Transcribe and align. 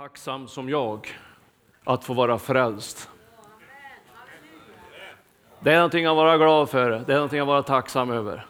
tacksam 0.00 0.48
som 0.48 0.68
jag 0.68 1.08
att 1.84 2.04
få 2.04 2.14
vara 2.14 2.38
frälst. 2.38 3.10
Det 5.60 5.72
är 5.72 5.76
någonting 5.76 6.06
att 6.06 6.16
vara 6.16 6.38
glad 6.38 6.70
för, 6.70 6.90
det 6.90 7.12
är 7.12 7.16
någonting 7.16 7.40
att 7.40 7.46
vara 7.46 7.62
tacksam 7.62 8.10
över. 8.10 8.46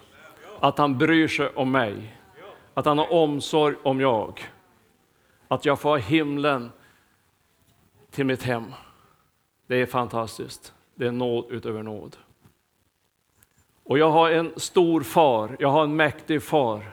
Att 0.60 0.78
han 0.78 0.98
bryr 0.98 1.28
sig 1.28 1.48
om 1.48 1.70
mig, 1.70 2.16
att 2.74 2.86
han 2.86 2.98
har 2.98 3.12
omsorg 3.12 3.76
om 3.82 4.00
jag. 4.00 4.50
Att 5.48 5.64
jag 5.64 5.80
får 5.80 5.98
himlen 5.98 6.72
till 8.10 8.26
mitt 8.26 8.42
hem. 8.42 8.74
Det 9.66 9.76
är 9.76 9.86
fantastiskt. 9.86 10.74
Det 10.94 11.06
är 11.06 11.12
nåd 11.12 11.44
utöver 11.50 11.82
nåd. 11.82 12.16
Och 13.84 13.98
jag 13.98 14.10
har 14.10 14.30
en 14.30 14.52
stor 14.56 15.02
far, 15.02 15.56
jag 15.58 15.68
har 15.68 15.84
en 15.84 15.96
mäktig 15.96 16.42
far 16.42 16.90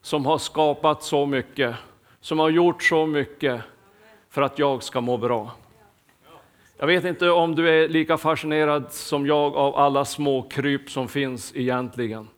som 0.00 0.26
har 0.26 0.38
skapat 0.38 1.02
så 1.02 1.26
mycket, 1.26 1.76
som 2.20 2.38
har 2.38 2.50
gjort 2.50 2.82
så 2.82 3.06
mycket 3.06 3.62
för 4.36 4.42
att 4.42 4.58
jag 4.58 4.82
ska 4.82 5.00
må 5.00 5.16
bra. 5.16 5.50
Jag 6.76 6.86
vet 6.86 7.04
inte 7.04 7.30
om 7.30 7.54
du 7.54 7.68
är 7.70 7.88
lika 7.88 8.16
fascinerad 8.16 8.92
som 8.92 9.26
jag 9.26 9.56
av 9.56 9.76
alla 9.76 10.04
små 10.04 10.42
kryp 10.42 10.90
som 10.90 11.08
finns 11.08 11.52
egentligen. 11.56 12.28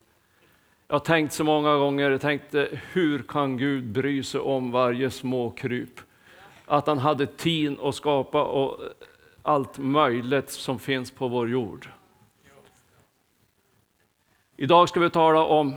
Jag 0.89 0.95
har 0.95 1.01
tänkt 1.01 1.33
så 1.33 1.45
många 1.45 1.77
gånger, 1.77 2.11
jag 2.11 2.20
tänkte 2.20 2.69
hur 2.92 3.23
kan 3.23 3.56
Gud 3.56 3.84
bry 3.84 4.23
sig 4.23 4.41
om 4.41 4.70
varje 4.70 5.11
små 5.11 5.51
kryp? 5.51 6.01
Att 6.66 6.87
han 6.87 6.98
hade 6.98 7.27
tid 7.27 7.80
att 7.80 7.95
skapa 7.95 8.45
och 8.45 8.80
allt 9.42 9.78
möjligt 9.78 10.51
som 10.51 10.78
finns 10.78 11.11
på 11.11 11.28
vår 11.28 11.48
jord. 11.48 11.89
Idag 14.56 14.89
ska 14.89 15.01
vi 15.01 15.11
tala 15.11 15.45
om 15.45 15.75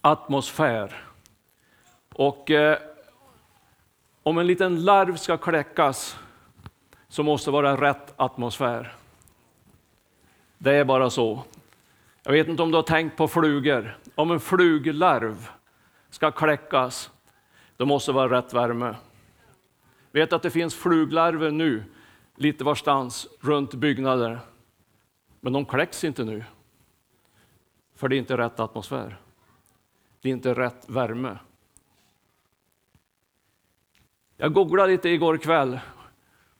atmosfär. 0.00 1.04
Och 2.14 2.50
eh, 2.50 2.78
om 4.26 4.38
en 4.38 4.46
liten 4.46 4.84
larv 4.84 5.16
ska 5.16 5.36
kläckas 5.36 6.18
så 7.08 7.22
måste 7.22 7.50
det 7.50 7.52
vara 7.52 7.80
rätt 7.80 8.14
atmosfär. 8.16 8.94
Det 10.58 10.72
är 10.72 10.84
bara 10.84 11.10
så. 11.10 11.42
Jag 12.22 12.32
vet 12.32 12.48
inte 12.48 12.62
om 12.62 12.70
du 12.70 12.76
har 12.76 12.82
tänkt 12.82 13.16
på 13.16 13.28
flugor. 13.28 13.98
Om 14.14 14.30
en 14.30 14.40
fluglarv 14.40 15.48
ska 16.10 16.30
kläckas, 16.30 17.10
då 17.76 17.86
måste 17.86 18.12
det 18.12 18.16
vara 18.16 18.38
rätt 18.38 18.54
värme. 18.54 18.94
Vet 20.12 20.32
att 20.32 20.42
det 20.42 20.50
finns 20.50 20.74
fluglarver 20.74 21.50
nu, 21.50 21.84
lite 22.36 22.64
varstans, 22.64 23.28
runt 23.40 23.74
byggnader. 23.74 24.40
Men 25.40 25.52
de 25.52 25.64
kläcks 25.64 26.04
inte 26.04 26.24
nu. 26.24 26.44
För 27.96 28.08
det 28.08 28.16
är 28.16 28.18
inte 28.18 28.36
rätt 28.36 28.60
atmosfär. 28.60 29.18
Det 30.20 30.28
är 30.28 30.32
inte 30.32 30.54
rätt 30.54 30.88
värme. 30.88 31.38
Jag 34.38 34.52
googlade 34.52 34.92
lite 34.92 35.08
igår 35.08 35.36
kväll 35.36 35.80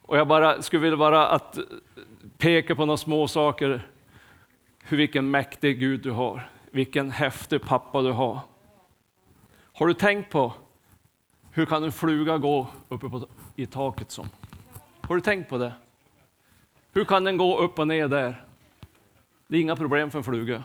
och 0.03 0.19
jag 0.19 0.29
bara 0.29 0.63
skulle 0.63 0.83
vilja 0.83 0.97
bara 0.97 1.29
att 1.29 1.59
peka 2.39 2.75
på 2.75 2.87
några 2.87 2.97
små 2.97 3.29
saker. 3.29 3.89
Hur 4.83 4.97
vilken 4.97 5.31
mäktig 5.31 5.81
Gud 5.81 6.03
du 6.03 6.11
har, 6.11 6.51
vilken 6.71 7.11
häftig 7.11 7.63
pappa 7.63 8.03
du 8.03 8.13
har. 8.13 8.41
Har 9.73 9.87
du 9.87 9.95
tänkt 9.95 10.31
på 10.31 10.53
hur 11.51 11.67
kan 11.67 11.85
en 11.85 11.93
fluga 11.93 12.39
gå 12.39 12.67
uppe 12.89 13.09
på, 13.09 13.29
i 13.57 13.67
taket 13.67 14.11
som? 14.11 14.29
Har 15.01 15.15
du 15.15 15.21
tänkt 15.21 15.49
på 15.49 15.59
det? 15.59 15.73
Hur 16.93 17.05
kan 17.05 17.25
den 17.25 17.37
gå 17.37 17.59
upp 17.59 17.79
och 17.79 17.89
ner 17.89 18.09
där? 18.09 18.45
Det 19.49 19.57
är 19.57 19.61
inga 19.61 19.77
problem 19.77 20.11
för 20.11 20.19
en 20.19 20.25
fluga. 20.25 20.65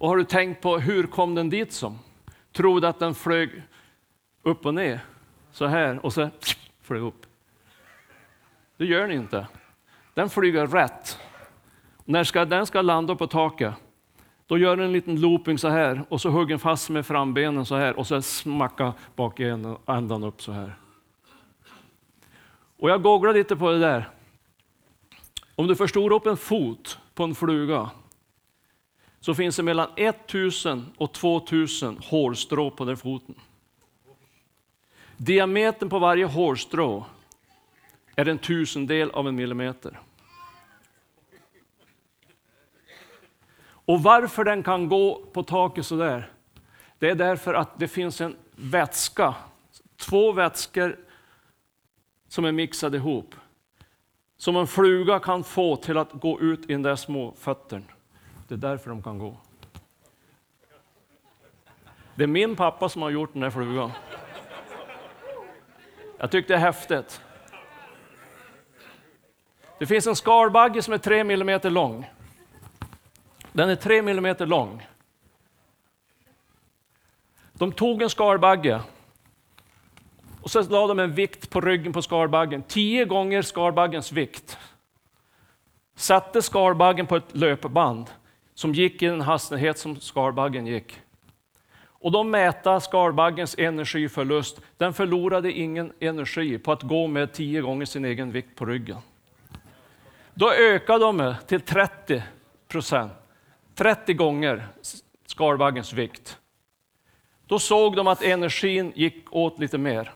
Och 0.00 0.08
har 0.08 0.16
du 0.16 0.24
tänkt 0.24 0.62
på 0.62 0.78
hur 0.78 1.06
kom 1.06 1.34
den 1.34 1.50
dit 1.50 1.72
som? 1.72 1.98
Tror 2.52 2.80
du 2.80 2.86
att 2.86 2.98
den 2.98 3.14
flög 3.14 3.62
upp 4.42 4.66
och 4.66 4.74
ner 4.74 5.00
så 5.56 5.66
här 5.66 6.06
och 6.06 6.12
så 6.12 6.30
flög 6.82 7.02
upp? 7.02 7.26
Det 8.76 8.84
gör 8.84 9.00
den 9.00 9.10
inte. 9.10 9.46
Den 10.14 10.30
flyger 10.30 10.66
rätt. 10.66 11.18
När 12.04 12.24
ska, 12.24 12.44
den 12.44 12.66
ska 12.66 12.82
landa 12.82 13.16
på 13.16 13.26
taket, 13.26 13.74
då 14.46 14.58
gör 14.58 14.76
den 14.76 14.86
en 14.86 14.92
liten 14.92 15.20
looping 15.20 15.58
så 15.58 15.68
här 15.68 16.02
och 16.08 16.20
så 16.20 16.30
hugger 16.30 16.48
den 16.48 16.58
fast 16.58 16.90
med 16.90 17.06
frambenen 17.06 17.66
så 17.66 17.76
här 17.76 17.98
och 17.98 18.06
så 18.06 18.22
smackar 18.22 18.92
bak 19.14 19.40
ändan 19.86 20.24
upp 20.24 20.42
så 20.42 20.52
här. 20.52 20.76
Och 22.78 22.90
jag 22.90 23.02
googlade 23.02 23.38
lite 23.38 23.56
på 23.56 23.70
det 23.70 23.78
där. 23.78 24.08
Om 25.54 25.66
du 25.66 25.76
förstorar 25.76 26.16
upp 26.16 26.26
en 26.26 26.36
fot 26.36 26.98
på 27.14 27.24
en 27.24 27.34
fluga 27.34 27.90
så 29.20 29.34
finns 29.34 29.56
det 29.56 29.62
mellan 29.62 29.88
1000 29.96 30.86
och 30.96 31.12
2000 31.12 31.98
hårstrå 32.02 32.70
på 32.70 32.84
den 32.84 32.96
foten. 32.96 33.34
Diametern 35.16 35.88
på 35.88 35.98
varje 35.98 36.24
hårstrå 36.24 37.04
är 38.16 38.28
en 38.28 38.38
tusendel 38.38 39.10
av 39.10 39.28
en 39.28 39.34
millimeter. 39.36 40.00
Och 43.68 44.02
varför 44.02 44.44
den 44.44 44.62
kan 44.62 44.88
gå 44.88 45.22
på 45.32 45.42
taket 45.42 45.86
så 45.86 45.96
där, 45.96 46.30
det 46.98 47.10
är 47.10 47.14
därför 47.14 47.54
att 47.54 47.78
det 47.78 47.88
finns 47.88 48.20
en 48.20 48.36
vätska, 48.56 49.34
två 49.96 50.32
vätskor 50.32 50.96
som 52.28 52.44
är 52.44 52.52
mixade 52.52 52.96
ihop. 52.96 53.34
Som 54.36 54.56
en 54.56 54.66
fluga 54.66 55.18
kan 55.18 55.44
få 55.44 55.76
till 55.76 55.98
att 55.98 56.12
gå 56.12 56.40
ut 56.40 56.70
i 56.70 56.72
den 56.72 56.82
där 56.82 56.96
små 56.96 57.34
föttern. 57.38 57.84
Det 58.48 58.54
är 58.54 58.58
därför 58.58 58.90
de 58.90 59.02
kan 59.02 59.18
gå. 59.18 59.36
Det 62.14 62.22
är 62.22 62.28
min 62.28 62.56
pappa 62.56 62.88
som 62.88 63.02
har 63.02 63.10
gjort 63.10 63.32
den 63.32 63.42
här 63.42 63.50
flugan. 63.50 63.90
Jag 66.18 66.30
tyckte 66.30 66.52
det 66.52 66.56
är 66.56 66.60
häftigt. 66.60 67.20
Det 69.78 69.86
finns 69.86 70.06
en 70.06 70.16
skalbagge 70.16 70.82
som 70.82 70.94
är 70.94 70.98
tre 70.98 71.24
millimeter 71.24 71.70
lång. 71.70 72.10
Den 73.52 73.70
är 73.70 73.76
tre 73.76 74.02
millimeter 74.02 74.46
lång. 74.46 74.86
De 77.52 77.72
tog 77.72 78.02
en 78.02 78.10
skalbagge 78.10 78.80
och 80.42 80.50
så 80.50 80.62
la 80.62 80.86
de 80.86 80.98
en 80.98 81.14
vikt 81.14 81.50
på 81.50 81.60
ryggen 81.60 81.92
på 81.92 82.02
skalbaggen, 82.02 82.62
tio 82.62 83.04
gånger 83.04 83.42
skalbaggens 83.42 84.12
vikt. 84.12 84.58
Satte 85.94 86.42
skalbaggen 86.42 87.06
på 87.06 87.16
ett 87.16 87.36
löpband 87.36 88.10
som 88.54 88.74
gick 88.74 89.02
i 89.02 89.06
den 89.06 89.20
hastighet 89.20 89.78
som 89.78 90.00
skalbaggen 90.00 90.66
gick. 90.66 91.00
Och 92.06 92.12
de 92.12 92.30
mäta 92.30 92.80
skalbaggens 92.80 93.54
energiförlust. 93.58 94.60
Den 94.76 94.94
förlorade 94.94 95.52
ingen 95.52 95.92
energi 96.00 96.58
på 96.58 96.72
att 96.72 96.82
gå 96.82 97.06
med 97.06 97.32
tio 97.32 97.60
gånger 97.60 97.86
sin 97.86 98.04
egen 98.04 98.32
vikt 98.32 98.56
på 98.56 98.64
ryggen. 98.64 98.98
Då 100.34 100.52
ökade 100.52 101.04
de 101.04 101.34
till 101.46 101.60
30 101.60 102.22
procent, 102.68 103.12
30 103.74 104.14
gånger 104.14 104.68
skalbaggens 105.26 105.92
vikt. 105.92 106.38
Då 107.46 107.58
såg 107.58 107.96
de 107.96 108.06
att 108.06 108.22
energin 108.22 108.92
gick 108.94 109.32
åt 109.34 109.58
lite 109.58 109.78
mer. 109.78 110.12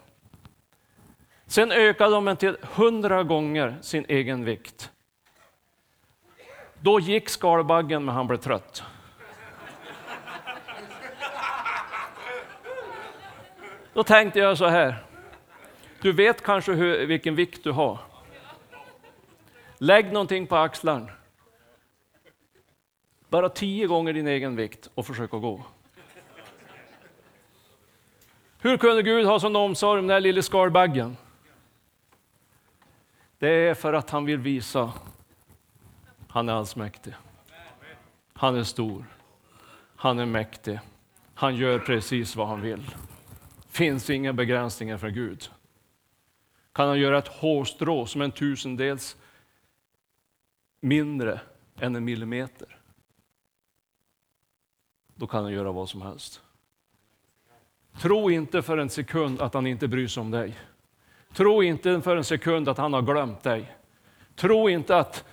Sen 1.47 1.73
ökade 1.73 2.15
de 2.15 2.25
den 2.25 2.37
till 2.37 2.57
100 2.63 3.23
gånger 3.23 3.79
sin 3.83 4.05
egen 4.09 4.45
vikt. 4.45 4.91
Då 6.81 7.01
gick 7.01 7.29
skalbaggen, 7.29 8.05
men 8.05 8.15
han 8.15 8.27
blev 8.27 8.39
trött. 8.39 8.83
Då 14.01 14.05
tänkte 14.05 14.39
jag 14.39 14.59
så 14.59 14.67
här. 14.67 15.05
Du 16.01 16.13
vet 16.13 16.43
kanske 16.43 16.73
hur, 16.73 17.07
vilken 17.07 17.35
vikt 17.35 17.65
du 17.65 17.71
har. 17.71 17.99
Lägg 19.79 20.13
någonting 20.13 20.47
på 20.47 20.57
axlarna. 20.57 21.09
Bara 23.29 23.49
tio 23.49 23.87
gånger 23.87 24.13
din 24.13 24.27
egen 24.27 24.57
vikt 24.57 24.91
och 24.95 25.07
försök 25.07 25.35
att 25.35 25.41
gå. 25.41 25.65
Hur 28.59 28.77
kunde 28.77 29.03
Gud 29.03 29.27
ha 29.27 29.41
sån 29.41 29.57
omsorg 29.57 29.99
om 30.01 30.07
den 30.07 30.15
här 30.15 30.21
lilla 30.21 30.43
skalbaggen? 30.43 31.17
Det 33.39 33.49
är 33.49 33.75
för 33.75 33.93
att 33.93 34.11
han 34.11 34.25
vill 34.25 34.39
visa 34.39 34.93
han 36.29 36.49
är 36.49 36.53
allsmäktig. 36.53 37.15
Han 38.33 38.57
är 38.57 38.65
stor. 38.65 39.05
Han 39.97 40.19
är 40.19 40.27
mäktig. 40.27 40.81
Han 41.35 41.57
gör 41.57 41.79
precis 41.79 42.37
vad 42.37 42.49
han 42.49 42.61
vill. 42.61 42.95
Finns 43.71 44.11
inga 44.11 44.33
begränsningar 44.33 44.99
för 44.99 45.11
Gud. 45.11 45.51
Kan 46.73 46.89
han 46.89 46.99
göra 46.99 47.19
ett 47.19 47.29
hårstrå 47.29 48.07
som 48.07 48.23
en 48.23 48.33
tusendels 48.33 49.17
mindre 50.81 51.41
än 51.81 51.97
en 51.97 52.05
millimeter, 52.05 52.79
då 55.15 55.27
kan 55.27 55.43
han 55.43 55.53
göra 55.53 55.73
vad 55.73 55.89
som 55.89 56.03
helst. 56.03 56.43
Tro 58.01 58.31
inte 58.31 58.63
för 58.63 58.79
en 58.79 58.91
sekund 58.91 59.41
att 59.41 59.55
han 59.55 59.67
inte 59.67 59.89
bryr 59.89 60.09
sig 60.09 60.21
om 60.21 60.31
dig. 60.31 60.59
Tro 61.33 61.63
inte 61.63 62.01
för 62.01 62.17
en 62.17 62.25
sekund 62.25 62.69
att 62.69 62.79
han 62.79 62.93
har 62.93 63.03
glömt 63.03 63.43
dig. 63.43 63.77
Tro 64.35 64.69
inte 64.69 64.97
att 64.97 65.25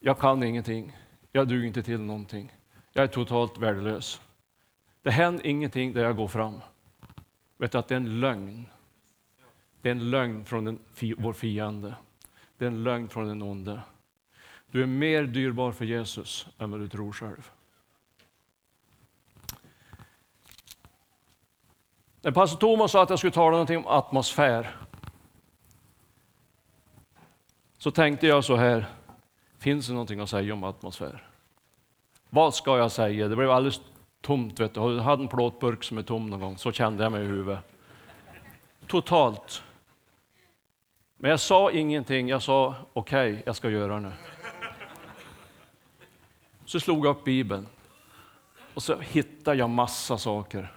jag 0.00 0.18
kan 0.18 0.42
ingenting, 0.42 0.96
jag 1.32 1.48
duger 1.48 1.66
inte 1.66 1.82
till 1.82 2.00
någonting, 2.00 2.52
jag 2.92 3.02
är 3.04 3.08
totalt 3.08 3.58
värdelös. 3.58 4.20
Det 5.02 5.10
händer 5.10 5.46
ingenting 5.46 5.92
där 5.92 6.04
jag 6.04 6.16
går 6.16 6.28
fram. 6.28 6.60
vet 7.56 7.72
du 7.72 7.78
att 7.78 7.88
det 7.88 7.94
är 7.94 7.96
en 7.96 8.20
lögn. 8.20 8.66
Det 9.82 9.88
är 9.88 9.92
en 9.92 10.10
lögn 10.10 10.44
från 10.44 10.64
den, 10.64 10.78
vår 11.18 11.32
fiende. 11.32 11.94
Det 12.58 12.64
är 12.64 12.68
en 12.68 12.84
lögn 12.84 13.08
från 13.08 13.28
den 13.28 13.42
onde. 13.42 13.80
Du 14.70 14.82
är 14.82 14.86
mer 14.86 15.22
dyrbar 15.22 15.72
för 15.72 15.84
Jesus 15.84 16.46
än 16.58 16.70
vad 16.70 16.80
du 16.80 16.88
tror 16.88 17.12
själv. 17.12 17.50
När 22.22 22.32
pastor 22.32 22.58
Thomas 22.58 22.92
sa 22.92 23.02
att 23.02 23.10
jag 23.10 23.18
skulle 23.18 23.32
tala 23.32 23.50
någonting 23.50 23.76
om 23.76 23.86
atmosfär 23.86 24.76
så 27.78 27.90
tänkte 27.90 28.26
jag 28.26 28.44
så 28.44 28.56
här, 28.56 28.86
finns 29.58 29.86
det 29.86 29.92
någonting 29.92 30.20
att 30.20 30.30
säga 30.30 30.54
om 30.54 30.64
atmosfär? 30.64 31.28
Vad 32.30 32.54
ska 32.54 32.78
jag 32.78 32.92
säga? 32.92 33.28
Det 33.28 33.36
blev 33.36 33.50
alldeles 33.50 33.80
tomt. 34.28 34.60
Vet 34.60 34.74
du. 34.74 34.80
Jag 34.80 35.02
hade 35.02 35.22
en 35.22 35.28
plåtburk 35.28 35.84
som 35.84 35.98
är 35.98 36.02
tom 36.02 36.30
någon 36.30 36.40
gång, 36.40 36.58
så 36.58 36.72
kände 36.72 37.02
jag 37.02 37.12
mig 37.12 37.24
i 37.24 37.26
huvudet. 37.26 37.58
Totalt. 38.86 39.62
Men 41.16 41.30
jag 41.30 41.40
sa 41.40 41.70
ingenting, 41.70 42.28
jag 42.28 42.42
sa 42.42 42.74
okej, 42.92 43.32
okay, 43.32 43.42
jag 43.46 43.56
ska 43.56 43.70
göra 43.70 44.00
det. 44.00 44.12
Så 46.64 46.80
slog 46.80 47.06
jag 47.06 47.16
upp 47.16 47.24
Bibeln 47.24 47.66
och 48.74 48.82
så 48.82 48.98
hittade 48.98 49.56
jag 49.56 49.70
massa 49.70 50.18
saker 50.18 50.72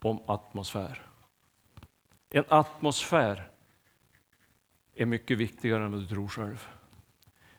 om 0.00 0.22
atmosfär. 0.26 1.02
En 2.30 2.44
atmosfär 2.48 3.48
är 4.94 5.06
mycket 5.06 5.38
viktigare 5.38 5.84
än 5.84 5.92
vad 5.92 6.00
du 6.00 6.06
tror 6.06 6.28
själv. 6.28 6.68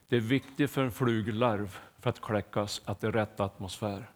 Det 0.07 0.16
är 0.16 0.22
viktigt 0.22 0.72
för 0.72 0.83
en 0.83 0.92
fluglarv 0.92 1.80
för 2.00 2.10
att 2.10 2.22
kläckas 2.22 2.81
att 2.86 3.00
det 3.00 3.07
är 3.07 3.12
rätt 3.12 3.39
atmosfär. 3.39 4.10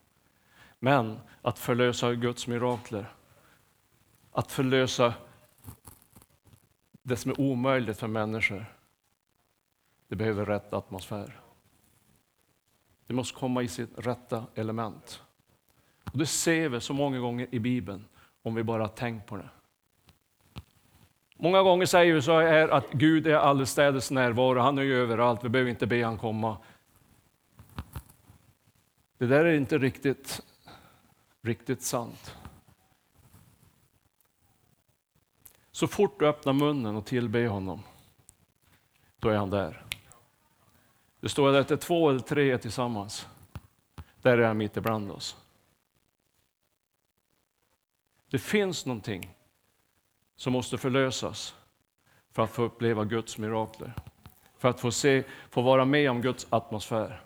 Men 0.79 1.19
att 1.41 1.59
förlösa 1.59 2.13
Guds 2.13 2.47
mirakler, 2.47 3.13
att 4.31 4.51
förlösa 4.51 5.13
det 7.01 7.15
som 7.15 7.31
är 7.31 7.41
omöjligt 7.41 7.97
för 7.97 8.07
människor, 8.07 8.65
det 10.07 10.15
behöver 10.15 10.45
rätt 10.45 10.73
atmosfär. 10.73 11.39
Det 13.07 13.13
måste 13.13 13.39
komma 13.39 13.63
i 13.63 13.67
sitt 13.67 13.91
rätta 13.97 14.45
element. 14.55 15.21
Och 16.11 16.17
det 16.17 16.25
ser 16.25 16.69
vi 16.69 16.81
så 16.81 16.93
många 16.93 17.19
gånger 17.19 17.47
i 17.51 17.59
Bibeln, 17.59 18.05
om 18.41 18.55
vi 18.55 18.63
bara 18.63 18.87
tänker 18.87 19.27
på 19.27 19.37
det. 19.37 19.49
Många 21.37 21.61
gånger 21.61 21.85
säger 21.85 22.13
vi 22.13 22.21
så 22.21 22.39
här 22.39 22.69
att 22.69 22.91
Gud 22.91 23.27
är 23.27 23.35
allestädes 23.35 24.11
närvaro, 24.11 24.59
han 24.59 24.77
är 24.77 24.81
ju 24.83 24.95
överallt, 24.95 25.43
vi 25.43 25.49
behöver 25.49 25.71
inte 25.71 25.87
be 25.87 26.05
han 26.05 26.17
komma. 26.17 26.57
Det 29.17 29.25
där 29.25 29.45
är 29.45 29.53
inte 29.53 29.77
riktigt, 29.77 30.41
riktigt 31.45 31.81
sant. 31.81 32.35
Så 35.71 35.87
fort 35.87 36.19
du 36.19 36.27
öppnar 36.27 36.53
munnen 36.53 36.95
och 36.95 37.05
tillber 37.05 37.47
honom, 37.47 37.83
då 39.19 39.29
är 39.29 39.35
han 39.35 39.49
där. 39.49 39.85
Det 41.19 41.29
står 41.29 41.55
att 41.55 41.67
det 41.67 41.73
är 41.73 41.77
två 41.77 42.09
eller 42.09 42.19
tre 42.19 42.57
tillsammans. 42.57 43.27
Där 44.21 44.37
är 44.37 44.47
han 44.47 44.57
mitt 44.57 44.77
ibland 44.77 45.11
oss. 45.11 45.37
Det 48.29 48.39
finns 48.39 48.85
någonting 48.85 49.35
som 50.35 50.53
måste 50.53 50.77
förlösas 50.77 51.55
för 52.31 52.43
att 52.43 52.51
få 52.51 52.63
uppleva 52.63 53.05
Guds 53.05 53.37
mirakler. 53.37 53.93
För 54.57 54.69
att 54.69 54.79
få, 54.79 54.91
se, 54.91 55.23
få 55.49 55.61
vara 55.61 55.85
med 55.85 56.09
om 56.09 56.21
Guds 56.21 56.47
atmosfär. 56.49 57.21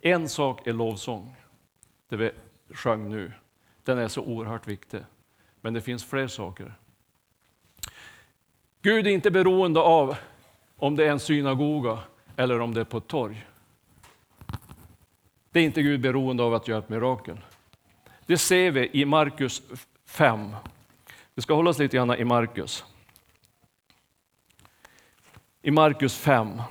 En 0.00 0.28
sak 0.28 0.66
är 0.66 0.72
lovsång, 0.72 1.36
det 2.08 2.16
sjöng 2.70 3.10
nu. 3.10 3.32
Den 3.82 3.98
är 3.98 4.08
så 4.08 4.22
oerhört 4.22 4.66
viktig. 4.66 5.00
Men 5.60 5.74
det 5.74 5.80
finns 5.80 6.04
fler 6.04 6.28
saker. 6.28 6.74
Gud 8.82 9.06
är 9.06 9.10
inte 9.10 9.30
beroende 9.30 9.80
av 9.80 10.16
om 10.76 10.96
det 10.96 11.04
är 11.04 11.10
en 11.10 11.20
synagoga 11.20 11.98
eller 12.36 12.60
om 12.60 12.74
det 12.74 12.80
är 12.80 12.84
på 12.84 12.98
ett 12.98 13.06
torg. 13.06 13.46
Det 15.50 15.60
är 15.60 15.64
inte 15.64 15.82
Gud 15.82 16.00
beroende 16.00 16.42
av 16.42 16.54
att 16.54 16.68
göra 16.68 16.78
ett 16.78 16.88
mirakel. 16.88 17.40
Det 18.26 18.38
ser 18.38 18.70
vi 18.70 18.90
i 18.92 19.04
Markus 19.04 19.62
5. 20.06 20.56
Vi 21.34 21.42
ska 21.42 21.54
hålla 21.54 21.70
oss 21.70 21.78
lite 21.78 21.96
grann 21.96 22.14
i 22.14 22.24
Markus. 22.24 22.84
I 25.62 25.70
Markus 25.70 26.16
5. 26.18 26.62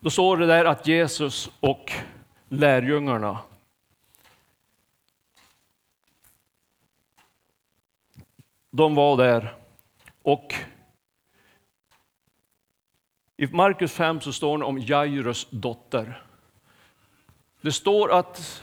Då 0.00 0.10
står 0.10 0.36
det 0.36 0.46
där 0.46 0.64
att 0.64 0.86
Jesus 0.86 1.50
och 1.60 1.92
lärjungarna 2.58 3.38
de 8.76 8.94
var 8.94 9.16
där 9.16 9.54
och 10.22 10.54
i 13.36 13.46
Markus 13.46 13.92
5 13.92 14.20
så 14.20 14.32
står 14.32 14.58
det 14.58 14.64
om 14.64 14.78
Jairus 14.78 15.46
dotter. 15.50 16.22
Det 17.60 17.72
står 17.72 18.12
att 18.12 18.62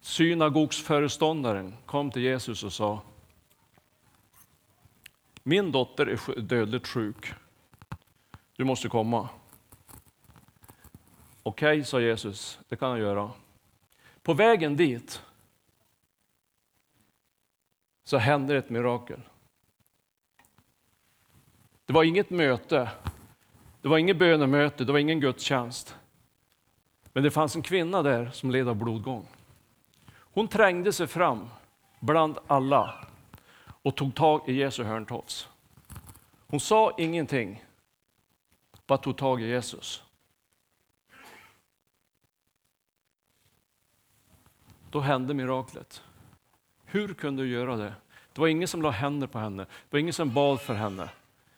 synagogsföreståndaren 0.00 1.74
kom 1.86 2.10
till 2.10 2.22
Jesus 2.22 2.64
och 2.64 2.72
sa 2.72 3.02
Min 5.42 5.72
dotter 5.72 6.06
är 6.06 6.40
dödligt 6.40 6.86
sjuk. 6.86 7.32
Du 8.56 8.64
måste 8.64 8.88
komma. 8.88 9.28
Okej, 11.46 11.78
okay, 11.78 11.84
sa 11.84 12.00
Jesus, 12.00 12.58
det 12.68 12.76
kan 12.76 12.90
jag 12.90 12.98
göra. 12.98 13.30
På 14.22 14.34
vägen 14.34 14.76
dit 14.76 15.22
så 18.04 18.16
hände 18.18 18.56
ett 18.56 18.70
mirakel. 18.70 19.20
Det 21.86 21.92
var 21.92 22.04
inget 22.04 22.30
möte, 22.30 22.90
det 23.82 23.88
var 23.88 23.98
inget 23.98 24.16
bönemöte, 24.16 24.84
det 24.84 24.92
var 24.92 24.98
ingen 24.98 25.20
gudstjänst. 25.20 25.96
Men 27.12 27.22
det 27.22 27.30
fanns 27.30 27.56
en 27.56 27.62
kvinna 27.62 28.02
där 28.02 28.30
som 28.30 28.50
led 28.50 28.68
av 28.68 28.76
blodgång. 28.76 29.26
Hon 30.10 30.48
trängde 30.48 30.92
sig 30.92 31.06
fram 31.06 31.48
bland 32.00 32.38
alla 32.46 33.06
och 33.66 33.96
tog 33.96 34.14
tag 34.14 34.48
i 34.48 34.52
Jesu 34.52 34.82
hörntofs. 34.84 35.48
Hon 36.46 36.60
sa 36.60 36.94
ingenting, 36.98 37.64
bara 38.86 38.98
tog 38.98 39.16
tag 39.16 39.42
i 39.42 39.46
Jesus. 39.46 40.03
Då 44.94 45.00
hände 45.00 45.34
miraklet. 45.34 46.02
Hur 46.84 47.14
kunde 47.14 47.42
du 47.42 47.48
göra 47.48 47.76
det? 47.76 47.94
Det 48.32 48.40
var 48.40 48.48
ingen 48.48 48.68
som 48.68 48.82
la 48.82 48.90
händer 48.90 49.26
på 49.26 49.38
henne, 49.38 49.62
det 49.64 49.90
var 49.90 49.98
ingen 49.98 50.12
som 50.12 50.34
bad 50.34 50.60
för 50.60 50.74
henne. 50.74 51.10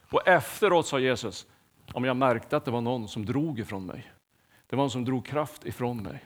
Och 0.09 0.27
efteråt 0.27 0.87
sa 0.87 0.99
Jesus, 0.99 1.47
om 1.93 2.03
jag 2.03 2.17
märkte 2.17 2.57
att 2.57 2.65
det 2.65 2.71
var 2.71 2.81
någon 2.81 3.07
som 3.07 3.25
drog 3.25 3.59
ifrån 3.59 3.85
mig. 3.85 4.11
Det 4.67 4.75
var 4.75 4.83
någon 4.83 4.91
som 4.91 5.05
drog 5.05 5.25
kraft 5.25 5.65
ifrån 5.65 6.03
mig. 6.03 6.25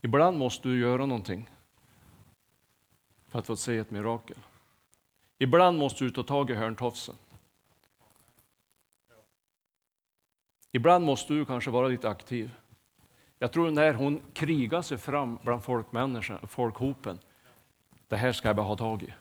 Ibland 0.00 0.38
måste 0.38 0.68
du 0.68 0.80
göra 0.80 1.06
någonting 1.06 1.50
för 3.28 3.38
att 3.38 3.46
få 3.46 3.56
se 3.56 3.78
ett 3.78 3.90
mirakel. 3.90 4.38
Ibland 5.38 5.78
måste 5.78 6.04
du 6.04 6.10
ta 6.10 6.22
tag 6.22 6.50
i 6.50 6.54
hörntofsen. 6.54 7.14
Ibland 10.72 11.04
måste 11.04 11.32
du 11.32 11.44
kanske 11.44 11.70
vara 11.70 11.88
lite 11.88 12.08
aktiv. 12.08 12.50
Jag 13.38 13.52
tror 13.52 13.70
när 13.70 13.94
hon 13.94 14.22
krigar 14.32 14.82
sig 14.82 14.98
fram 14.98 15.38
bland 15.42 15.64
folkhopen, 16.48 17.18
det 18.08 18.16
här 18.16 18.32
ska 18.32 18.48
jag 18.48 18.56
bara 18.56 18.66
ha 18.66 18.76
tag 18.76 19.02
i. 19.02 19.14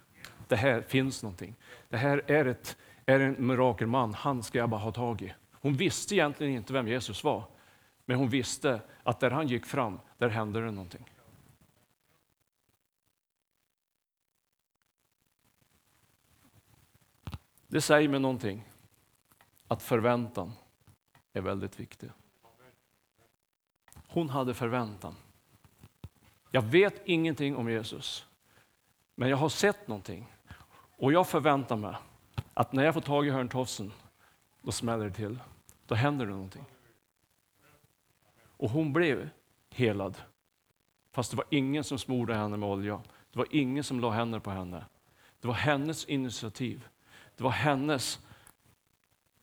Det 0.47 0.55
här 0.55 0.81
finns 0.81 1.23
någonting. 1.23 1.55
Det 1.89 1.97
här 1.97 2.23
är, 2.27 2.45
ett, 2.45 2.77
är 3.05 3.19
en 3.19 3.47
mirakelman, 3.47 4.13
han 4.13 4.43
ska 4.43 4.57
jag 4.57 4.69
bara 4.69 4.81
ha 4.81 4.91
tag 4.91 5.21
i. 5.21 5.33
Hon 5.51 5.73
visste 5.73 6.15
egentligen 6.15 6.53
inte 6.53 6.73
vem 6.73 6.87
Jesus 6.87 7.23
var, 7.23 7.43
men 8.05 8.17
hon 8.17 8.29
visste 8.29 8.81
att 9.03 9.19
där 9.19 9.31
han 9.31 9.47
gick 9.47 9.65
fram, 9.65 9.99
där 10.17 10.29
hände 10.29 10.61
det 10.61 10.71
någonting. 10.71 11.11
Det 17.67 17.81
säger 17.81 18.09
mig 18.09 18.19
någonting, 18.19 18.69
att 19.67 19.81
förväntan 19.83 20.51
är 21.33 21.41
väldigt 21.41 21.79
viktig. 21.79 22.09
Hon 24.15 24.29
hade 24.29 24.53
förväntan. 24.53 25.15
Jag 26.51 26.61
vet 26.61 27.01
ingenting 27.05 27.55
om 27.55 27.69
Jesus, 27.69 28.25
men 29.15 29.29
jag 29.29 29.37
har 29.37 29.49
sett 29.49 29.87
någonting. 29.87 30.33
Och 30.97 31.13
jag 31.13 31.27
förväntar 31.27 31.75
mig 31.75 31.95
att 32.53 32.73
när 32.73 32.83
jag 32.83 32.93
får 32.93 33.01
tag 33.01 33.27
i 33.27 33.29
hörntofsen, 33.29 33.91
då 34.61 34.71
smäller 34.71 35.05
det 35.05 35.11
till. 35.11 35.39
Då 35.85 35.95
händer 35.95 36.25
det 36.25 36.31
någonting. 36.31 36.65
Och 38.57 38.69
hon 38.69 38.93
blev 38.93 39.29
helad. 39.69 40.17
Fast 41.11 41.31
det 41.31 41.37
var 41.37 41.45
ingen 41.49 41.83
som 41.83 41.97
smorde 41.97 42.35
henne 42.35 42.57
med 42.57 42.69
olja. 42.69 43.01
Det 43.31 43.39
var 43.39 43.47
ingen 43.51 43.83
som 43.83 43.99
la 43.99 44.11
händer 44.11 44.39
på 44.39 44.51
henne. 44.51 44.85
Det 45.39 45.47
var 45.47 45.55
hennes 45.55 46.05
initiativ. 46.05 46.87
Det 47.35 47.43
var 47.43 47.51
hennes 47.51 48.19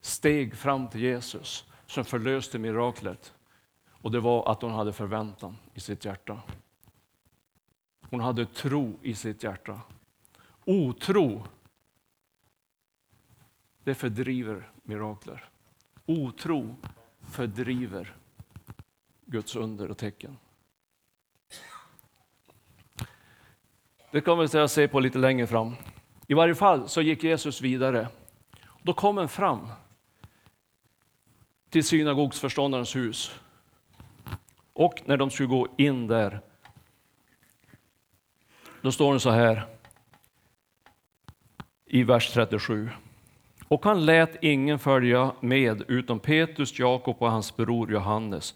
steg 0.00 0.56
fram 0.56 0.88
till 0.88 1.00
Jesus 1.00 1.64
som 1.86 2.04
förlöste 2.04 2.58
miraklet. 2.58 3.34
Och 4.02 4.10
det 4.10 4.20
var 4.20 4.52
att 4.52 4.62
hon 4.62 4.72
hade 4.72 4.92
förväntan 4.92 5.56
i 5.74 5.80
sitt 5.80 6.04
hjärta. 6.04 6.42
Hon 8.10 8.20
hade 8.20 8.46
tro 8.46 8.98
i 9.02 9.14
sitt 9.14 9.42
hjärta. 9.42 9.80
Otro, 10.64 11.46
det 13.84 13.94
fördriver 13.94 14.70
mirakler. 14.82 15.44
Otro 16.06 16.76
fördriver 17.20 18.16
Guds 19.26 19.56
under 19.56 19.90
och 19.90 19.98
tecken. 19.98 20.36
Det 24.10 24.20
kommer 24.20 24.46
vi 24.46 24.58
att 24.58 24.70
se 24.70 24.88
på 24.88 25.00
lite 25.00 25.18
längre 25.18 25.46
fram. 25.46 25.74
I 26.26 26.34
varje 26.34 26.54
fall 26.54 26.88
så 26.88 27.02
gick 27.02 27.24
Jesus 27.24 27.60
vidare. 27.60 28.08
Då 28.82 28.94
kom 28.94 29.16
han 29.16 29.28
fram 29.28 29.68
till 31.70 31.84
synagogsförståndarens 31.84 32.96
hus. 32.96 33.40
Och 34.82 35.02
när 35.04 35.16
de 35.16 35.30
skulle 35.30 35.48
gå 35.48 35.68
in 35.76 36.06
där, 36.06 36.40
då 38.80 38.92
står 38.92 39.12
det 39.12 39.20
så 39.20 39.30
här 39.30 39.64
i 41.86 42.02
vers 42.02 42.30
37. 42.32 42.90
Och 43.68 43.84
han 43.84 44.06
lät 44.06 44.44
ingen 44.44 44.78
följa 44.78 45.32
med 45.40 45.82
utom 45.88 46.18
Petrus, 46.18 46.78
Jakob 46.78 47.16
och 47.18 47.30
hans 47.30 47.56
bror 47.56 47.92
Johannes. 47.92 48.54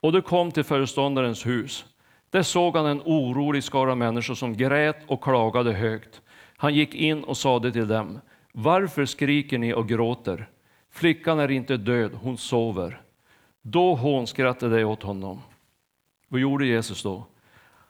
Och 0.00 0.12
de 0.12 0.22
kom 0.22 0.50
till 0.50 0.64
föreståndarens 0.64 1.46
hus. 1.46 1.84
Där 2.30 2.42
såg 2.42 2.76
han 2.76 2.86
en 2.86 3.02
orolig 3.04 3.64
skara 3.64 3.94
människor 3.94 4.34
som 4.34 4.56
grät 4.56 4.98
och 5.06 5.24
klagade 5.24 5.72
högt. 5.72 6.20
Han 6.56 6.74
gick 6.74 6.94
in 6.94 7.24
och 7.24 7.36
sade 7.36 7.72
till 7.72 7.88
dem, 7.88 8.20
varför 8.52 9.04
skriker 9.04 9.58
ni 9.58 9.74
och 9.74 9.88
gråter? 9.88 10.48
Flickan 10.90 11.38
är 11.38 11.50
inte 11.50 11.76
död, 11.76 12.10
hon 12.22 12.36
sover. 12.36 13.00
Då 13.62 13.94
hånskrattade 13.94 14.76
de 14.76 14.84
åt 14.84 15.02
honom. 15.02 15.40
Vad 16.32 16.40
gjorde 16.40 16.66
Jesus 16.66 17.02
då? 17.02 17.26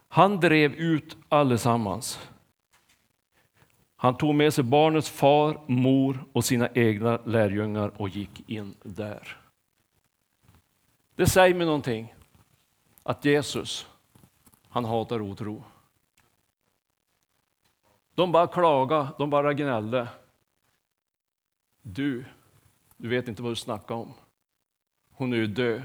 Han 0.08 0.40
drev 0.40 0.74
ut 0.74 1.16
allesammans. 1.28 2.30
Han 3.96 4.16
tog 4.16 4.34
med 4.34 4.54
sig 4.54 4.64
barnets 4.64 5.10
far, 5.10 5.60
mor 5.66 6.24
och 6.32 6.44
sina 6.44 6.68
egna 6.74 7.16
lärjungar 7.24 8.00
och 8.00 8.08
gick 8.08 8.50
in 8.50 8.74
där. 8.82 9.36
Det 11.14 11.26
säger 11.26 11.54
mig 11.54 11.66
någonting, 11.66 12.14
att 13.02 13.24
Jesus, 13.24 13.88
han 14.68 14.84
hatar 14.84 15.20
otro. 15.20 15.64
De 18.14 18.32
bara 18.32 18.46
klagade, 18.46 19.08
de 19.18 19.30
bara 19.30 19.54
gnällde. 19.54 20.08
Du, 21.82 22.24
du 22.96 23.08
vet 23.08 23.28
inte 23.28 23.42
vad 23.42 23.52
du 23.52 23.56
snackar 23.56 23.94
om. 23.94 24.12
Hon 25.10 25.32
är 25.32 25.36
ju 25.36 25.46
död. 25.46 25.82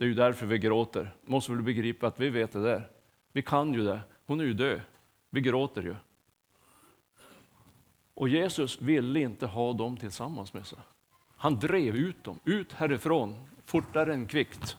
Det 0.00 0.04
är 0.04 0.08
ju 0.08 0.14
därför 0.14 0.46
vi 0.46 0.58
gråter. 0.58 1.14
Måste 1.22 1.52
väl 1.52 1.62
begripa 1.62 2.06
att 2.06 2.20
vi 2.20 2.30
vet 2.30 2.52
det 2.52 2.62
där. 2.62 2.88
Vi 3.32 3.42
kan 3.42 3.74
ju 3.74 3.84
det. 3.84 4.00
Hon 4.26 4.40
är 4.40 4.44
ju 4.44 4.54
död. 4.54 4.80
Vi 5.30 5.40
gråter 5.40 5.82
ju. 5.82 5.96
Och 8.14 8.28
Jesus 8.28 8.80
ville 8.80 9.20
inte 9.20 9.46
ha 9.46 9.72
dem 9.72 9.96
tillsammans 9.96 10.54
med 10.54 10.66
sig. 10.66 10.78
Han 11.36 11.58
drev 11.58 11.96
ut 11.96 12.24
dem, 12.24 12.38
ut 12.44 12.72
härifrån, 12.72 13.48
fortare 13.64 14.14
än 14.14 14.26
kvickt. 14.26 14.76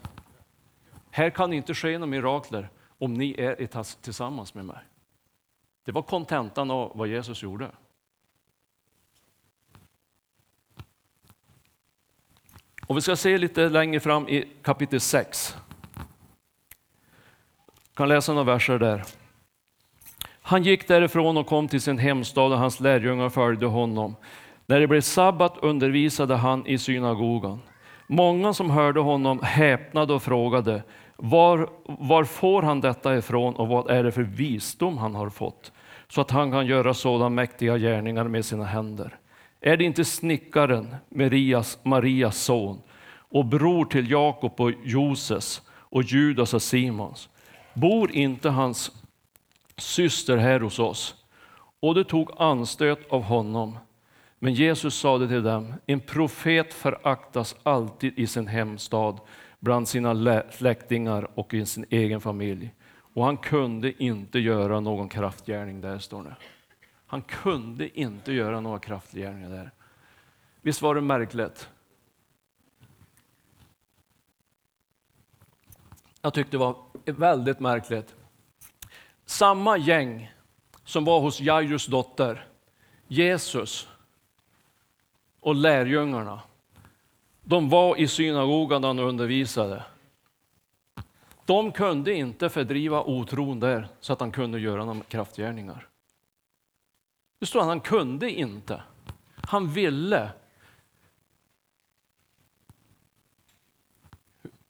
Här 1.12 1.30
kan 1.30 1.54
inte 1.54 1.74
ske 1.74 1.92
några 1.92 2.06
mirakler 2.06 2.70
om 2.98 3.13
ni 3.13 3.36
är 3.38 4.01
tillsammans 4.01 4.54
med 4.54 4.66
mig. 4.66 4.84
Det 5.86 5.92
var 5.92 6.01
kontentan 6.01 6.72
av 6.72 6.92
vad 6.96 7.08
Jesus 7.08 7.44
gjorde. 7.44 7.72
Och 12.91 12.98
vi 12.98 13.01
ska 13.01 13.15
se 13.15 13.38
lite 13.38 13.69
längre 13.69 14.00
fram 14.00 14.29
i 14.29 14.45
kapitel 14.62 15.00
6. 15.00 15.55
Jag 15.95 16.05
kan 17.95 18.10
läsa 18.10 18.33
några 18.33 18.53
verser 18.53 18.79
där. 18.79 19.03
Han 20.41 20.63
gick 20.63 20.88
därifrån 20.88 21.38
och 21.38 21.48
kom 21.48 21.67
till 21.67 21.81
sin 21.81 21.98
hemstad 21.98 22.51
och 22.51 22.57
hans 22.57 22.79
lärjungar 22.79 23.29
följde 23.29 23.65
honom. 23.65 24.15
När 24.65 24.79
det 24.79 24.88
blev 24.88 25.01
sabbat 25.01 25.57
undervisade 25.62 26.36
han 26.36 26.67
i 26.67 26.77
synagogan. 26.77 27.60
Många 28.07 28.53
som 28.53 28.69
hörde 28.69 29.00
honom 29.00 29.39
häpnade 29.43 30.13
och 30.13 30.24
frågade, 30.24 30.83
var, 31.15 31.69
var 31.86 32.24
får 32.24 32.62
han 32.62 32.81
detta 32.81 33.17
ifrån 33.17 33.55
och 33.55 33.67
vad 33.67 33.89
är 33.89 34.03
det 34.03 34.12
för 34.12 34.24
visdom 34.24 34.98
han 34.98 35.15
har 35.15 35.29
fått, 35.29 35.71
så 36.07 36.21
att 36.21 36.31
han 36.31 36.51
kan 36.51 36.65
göra 36.65 36.93
sådana 36.93 37.29
mäktiga 37.29 37.77
gärningar 37.77 38.24
med 38.24 38.45
sina 38.45 38.65
händer? 38.65 39.17
Är 39.62 39.77
det 39.77 39.84
inte 39.84 40.06
snickaren, 40.06 40.96
Marias, 41.10 41.80
Marias 41.84 42.38
son, 42.38 42.82
och 43.13 43.46
bror 43.46 43.86
till 43.86 44.12
Jakob 44.12 44.62
och 44.62 44.72
Joses 44.84 45.62
och 45.72 46.03
Judas 46.03 46.53
och 46.53 46.62
Simons? 46.62 47.30
Bor 47.74 48.12
inte 48.12 48.50
hans 48.50 48.91
syster 49.77 50.38
här 50.38 50.60
hos 50.60 50.80
oss? 50.80 51.15
Och 51.80 51.96
de 51.96 52.03
tog 52.03 52.32
anstöt 52.38 53.08
av 53.10 53.24
honom. 53.24 53.77
Men 54.39 54.53
Jesus 54.53 54.96
sade 54.96 55.27
till 55.27 55.44
dem, 55.44 55.74
en 55.86 56.00
profet 56.00 56.74
föraktas 56.74 57.56
alltid 57.63 58.20
i 58.20 58.27
sin 58.27 58.48
hemstad, 58.48 59.20
bland 59.60 59.88
sina 59.88 60.44
släktingar 60.51 61.27
och 61.39 61.53
i 61.53 61.65
sin 61.65 61.86
egen 61.89 62.22
familj. 62.22 62.74
Och 63.13 63.25
han 63.25 63.38
kunde 63.38 64.03
inte 64.03 64.39
göra 64.39 64.80
någon 64.80 65.10
kraftgärning 65.10 65.82
där, 65.82 66.00
står 66.00 66.24
det. 66.24 66.36
Han 67.12 67.22
kunde 67.22 68.00
inte 68.00 68.34
göra 68.34 68.60
några 68.60 68.80
kraftgärningar 68.80 69.50
där. 69.50 69.72
Visst 70.62 70.82
var 70.82 70.96
det 70.96 71.01
märkligt? 71.01 71.70
Jag 76.22 76.34
tyckte 76.34 76.51
det 76.51 76.58
var 76.58 76.75
väldigt 77.06 77.60
märkligt. 77.60 78.15
Samma 79.25 79.77
gäng 79.77 80.32
som 80.84 81.06
var 81.06 81.20
hos 81.20 81.39
Jairus 81.39 81.86
dotter, 81.86 82.48
Jesus 83.08 83.89
och 85.39 85.56
lärjungarna, 85.56 86.41
de 87.41 87.70
var 87.70 88.00
i 88.00 88.08
synagogan 88.08 88.84
och 88.84 88.88
han 88.88 89.00
undervisade. 89.00 89.84
De 91.46 91.72
kunde 91.72 92.13
inte 92.13 92.50
fördriva 92.50 93.03
otron 93.03 93.60
där 93.60 93.88
så 94.00 94.13
att 94.13 94.20
han 94.20 94.32
kunde 94.32 94.60
göra 94.60 94.86
några 94.86 95.03
kraftgärningar. 95.03 95.90
Det 97.41 97.48
står 97.48 97.60
att 97.60 97.67
han 97.67 97.79
kunde 97.79 98.31
inte. 98.31 98.83
Han 99.36 99.67
ville. 99.67 100.31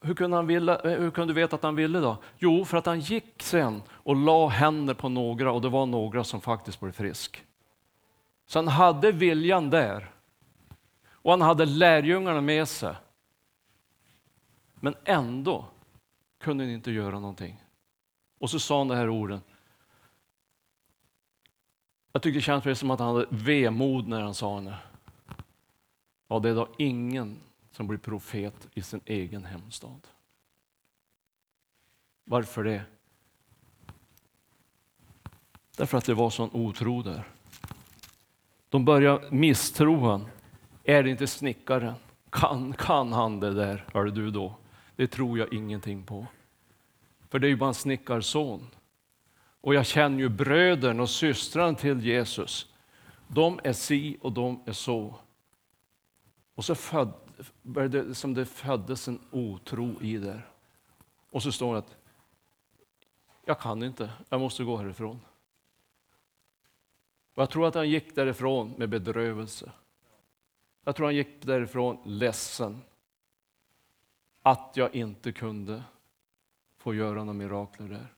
Hur 0.00 0.14
kunde, 0.14 0.36
han 0.36 0.46
vilja, 0.46 0.80
eh, 0.80 1.00
hur 1.00 1.10
kunde 1.10 1.34
du 1.34 1.40
veta 1.40 1.56
att 1.56 1.62
han 1.62 1.74
ville 1.74 1.98
då? 1.98 2.16
Jo, 2.38 2.64
för 2.64 2.76
att 2.76 2.86
han 2.86 3.00
gick 3.00 3.42
sen 3.42 3.82
och 3.88 4.16
la 4.16 4.48
händer 4.48 4.94
på 4.94 5.08
några 5.08 5.52
och 5.52 5.60
det 5.60 5.68
var 5.68 5.86
några 5.86 6.24
som 6.24 6.40
faktiskt 6.40 6.80
blev 6.80 6.92
frisk. 6.92 7.44
Så 8.46 8.58
han 8.58 8.68
hade 8.68 9.12
viljan 9.12 9.70
där. 9.70 10.10
Och 11.10 11.30
han 11.30 11.42
hade 11.42 11.66
lärjungarna 11.66 12.40
med 12.40 12.68
sig. 12.68 12.94
Men 14.74 14.94
ändå 15.04 15.64
kunde 16.40 16.64
han 16.64 16.72
inte 16.72 16.90
göra 16.90 17.18
någonting. 17.18 17.64
Och 18.38 18.50
så 18.50 18.58
sa 18.58 18.78
han 18.78 18.88
de 18.88 18.94
här 18.94 19.08
orden. 19.08 19.40
Jag 22.12 22.22
tycker 22.22 22.38
det 22.38 22.62
känns 22.62 22.78
som 22.78 22.90
att 22.90 23.00
han 23.00 23.14
hade 23.14 23.26
vemod 23.30 24.08
när 24.08 24.20
han 24.20 24.34
sa 24.34 24.60
det. 24.60 24.78
Ja, 26.28 26.38
det 26.38 26.50
är 26.50 26.54
då 26.54 26.68
ingen 26.78 27.36
som 27.70 27.86
blir 27.86 27.98
profet 27.98 28.68
i 28.74 28.82
sin 28.82 29.00
egen 29.04 29.44
hemstad. 29.44 30.00
Varför 32.24 32.64
det? 32.64 32.82
Därför 35.76 35.98
att 35.98 36.04
det 36.04 36.14
var 36.14 36.30
sån 36.30 36.50
otro 36.52 37.02
där. 37.02 37.28
De 38.68 38.84
börjar 38.84 39.30
misstro 39.30 39.96
honom. 39.96 40.28
Är 40.84 41.02
det 41.02 41.10
inte 41.10 41.26
snickaren? 41.26 41.94
Kan, 42.30 42.72
kan 42.72 43.12
han 43.12 43.40
det 43.40 43.54
där, 43.54 43.84
hör 43.92 44.04
du 44.04 44.30
då? 44.30 44.54
Det 44.96 45.06
tror 45.06 45.38
jag 45.38 45.52
ingenting 45.52 46.02
på. 46.02 46.26
För 47.28 47.38
det 47.38 47.46
är 47.46 47.48
ju 47.48 47.56
bara 47.56 47.68
en 47.68 47.74
snickarson. 47.74 48.66
Och 49.62 49.74
jag 49.74 49.86
känner 49.86 50.18
ju 50.18 50.28
bröderna 50.28 51.02
och 51.02 51.10
systrarna 51.10 51.74
till 51.74 52.06
Jesus. 52.06 52.72
De 53.28 53.60
är 53.64 53.72
si 53.72 54.18
och 54.20 54.32
de 54.32 54.62
är 54.66 54.72
så. 54.72 55.14
Och 56.54 56.64
så 56.64 56.74
föd, 56.74 57.12
det 57.62 58.14
som 58.14 58.34
det 58.34 58.46
föddes 58.46 59.08
en 59.08 59.20
otro 59.30 60.02
i 60.02 60.16
där. 60.16 60.48
Och 61.30 61.42
så 61.42 61.52
står 61.52 61.72
det 61.72 61.78
att 61.78 61.96
jag 63.44 63.60
kan 63.60 63.82
inte, 63.82 64.10
jag 64.28 64.40
måste 64.40 64.64
gå 64.64 64.76
härifrån. 64.76 65.20
Och 67.34 67.42
jag 67.42 67.50
tror 67.50 67.66
att 67.66 67.74
han 67.74 67.90
gick 67.90 68.14
därifrån 68.14 68.74
med 68.76 68.88
bedrövelse. 68.88 69.72
Jag 70.84 70.96
tror 70.96 71.06
han 71.06 71.16
gick 71.16 71.42
därifrån 71.42 71.98
ledsen 72.04 72.82
att 74.42 74.72
jag 74.74 74.94
inte 74.94 75.32
kunde 75.32 75.82
få 76.76 76.94
göra 76.94 77.18
några 77.24 77.32
mirakler 77.32 77.88
där. 77.88 78.14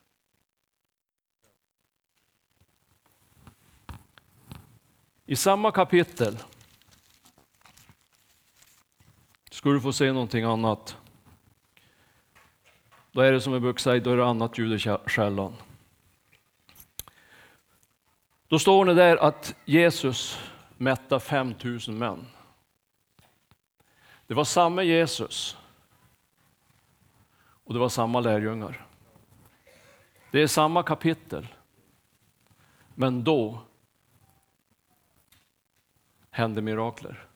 I 5.27 5.37
samma 5.37 5.73
kapitel 5.73 6.39
ska 9.51 9.71
du 9.71 9.81
få 9.81 9.93
se 9.93 10.13
någonting 10.13 10.45
annat. 10.45 10.97
Då 13.13 13.21
är 13.21 13.33
det 13.33 13.41
som 13.41 13.53
jag 13.53 13.63
brukar 13.63 13.79
säga, 13.79 14.01
då 14.01 14.11
är 14.11 14.17
det 14.17 14.27
annat 14.27 14.59
ljud 14.59 14.73
i 14.73 14.79
skällan. 15.07 15.55
Då 18.49 18.59
står 18.59 18.85
det 18.85 18.95
där 18.95 19.17
att 19.17 19.55
Jesus 19.65 20.39
mättar 20.77 21.19
5000 21.19 21.99
män. 21.99 22.27
Det 24.27 24.35
var 24.35 24.45
samma 24.45 24.83
Jesus 24.83 25.57
och 27.65 27.75
det 27.75 27.81
var 27.81 27.89
samma 27.89 28.21
lärjungar. 28.21 28.87
Det 30.31 30.43
är 30.43 30.47
samma 30.47 30.83
kapitel. 30.83 31.47
Men 32.95 33.25
då 33.25 33.61
hände 36.35 36.63
mirakler. 36.63 37.27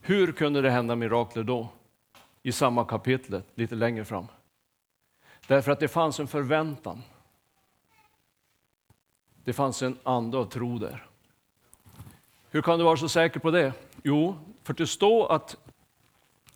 Hur 0.00 0.32
kunde 0.32 0.62
det 0.62 0.70
hända 0.70 0.96
mirakler 0.96 1.42
då? 1.42 1.68
I 2.42 2.52
samma 2.52 2.84
kapitel, 2.84 3.42
lite 3.54 3.74
längre 3.74 4.04
fram. 4.04 4.26
Därför 5.46 5.72
att 5.72 5.80
det 5.80 5.88
fanns 5.88 6.20
en 6.20 6.28
förväntan. 6.28 7.02
Det 9.44 9.52
fanns 9.52 9.82
en 9.82 9.98
ande 10.02 10.38
av 10.38 10.44
tro 10.44 10.78
där. 10.78 11.06
Hur 12.50 12.62
kan 12.62 12.78
du 12.78 12.84
vara 12.84 12.96
så 12.96 13.08
säker 13.08 13.40
på 13.40 13.50
det? 13.50 13.72
Jo, 14.02 14.36
för 14.62 14.74
det 14.74 14.86
står 14.86 15.32
att 15.32 15.56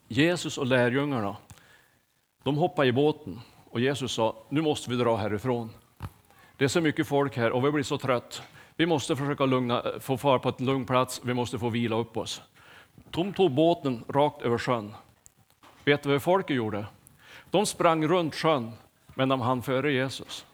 Jesus 0.09 0.59
och 0.59 0.67
lärjungarna, 0.67 1.37
de 2.43 2.57
hoppade 2.57 2.89
i 2.89 2.93
båten 2.93 3.41
och 3.71 3.81
Jesus 3.81 4.13
sa, 4.13 4.37
nu 4.49 4.63
måste 4.63 4.91
vi 4.91 4.97
dra 4.97 5.17
härifrån. 5.17 5.71
Det 6.57 6.65
är 6.65 6.69
så 6.69 6.81
mycket 6.81 7.09
folk 7.09 7.37
här 7.37 7.51
och 7.51 7.65
vi 7.65 7.71
blir 7.71 7.85
så 7.85 7.99
trött. 7.99 8.43
Vi 8.76 8.87
måste 8.87 9.16
försöka 9.16 9.47
lugna, 9.47 9.83
eh, 9.83 9.99
få 10.00 10.16
fara 10.16 10.38
på 10.38 10.49
ett 10.49 10.61
lugn 10.61 10.87
plats, 10.87 11.21
vi 11.25 11.35
måste 11.35 11.59
få 11.59 11.69
vila 11.69 11.97
upp 11.97 12.16
oss. 12.16 12.43
De 13.11 13.33
tog 13.33 13.50
båten 13.50 14.04
rakt 14.09 14.43
över 14.43 14.59
sjön. 14.59 14.95
Vet 15.85 16.02
du 16.02 16.09
vad 16.09 16.23
folket 16.23 16.57
gjorde? 16.57 16.87
De 17.50 17.66
sprang 17.66 18.07
runt 18.07 18.35
sjön, 18.35 18.73
men 19.14 19.28
de 19.28 19.40
hann 19.40 19.62
före 19.62 19.93
Jesus. 19.93 20.47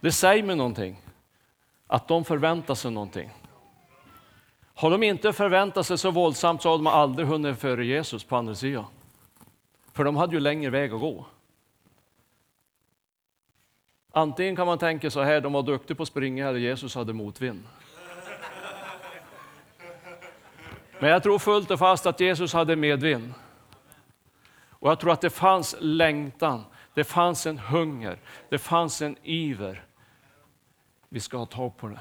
Det 0.00 0.12
säger 0.12 0.42
mig 0.42 0.56
någonting, 0.56 1.00
att 1.86 2.08
de 2.08 2.24
förväntar 2.24 2.74
sig 2.74 2.90
någonting. 2.90 3.30
Har 4.74 4.90
de 4.90 5.02
inte 5.02 5.32
förväntat 5.32 5.86
sig 5.86 5.98
så 5.98 6.10
våldsamt 6.10 6.62
så 6.62 6.70
har 6.70 6.78
de 6.78 6.86
aldrig 6.86 7.28
hunnit 7.28 7.58
före 7.58 7.86
Jesus 7.86 8.24
på 8.24 8.36
andra 8.36 8.54
sidan. 8.54 8.84
För 9.92 10.04
de 10.04 10.16
hade 10.16 10.34
ju 10.34 10.40
längre 10.40 10.70
väg 10.70 10.92
att 10.92 11.00
gå. 11.00 11.26
Antingen 14.12 14.56
kan 14.56 14.66
man 14.66 14.78
tänka 14.78 15.10
så 15.10 15.22
här, 15.22 15.40
de 15.40 15.52
var 15.52 15.62
duktiga 15.62 15.96
på 15.96 16.02
att 16.02 16.08
springa 16.08 16.48
eller 16.48 16.58
Jesus 16.58 16.94
hade 16.94 17.12
motvind. 17.12 17.62
Men 20.98 21.10
jag 21.10 21.22
tror 21.22 21.38
fullt 21.38 21.70
och 21.70 21.78
fast 21.78 22.06
att 22.06 22.20
Jesus 22.20 22.52
hade 22.52 22.76
medvind. 22.76 23.34
Och 24.70 24.90
jag 24.90 25.00
tror 25.00 25.12
att 25.12 25.20
det 25.20 25.30
fanns 25.30 25.76
längtan, 25.80 26.64
det 26.94 27.04
fanns 27.04 27.46
en 27.46 27.58
hunger, 27.58 28.18
det 28.48 28.58
fanns 28.58 29.02
en 29.02 29.16
iver. 29.22 29.84
Vi 31.08 31.20
ska 31.20 31.36
ha 31.36 31.46
tag 31.46 31.76
på 31.76 31.88
det. 31.88 32.00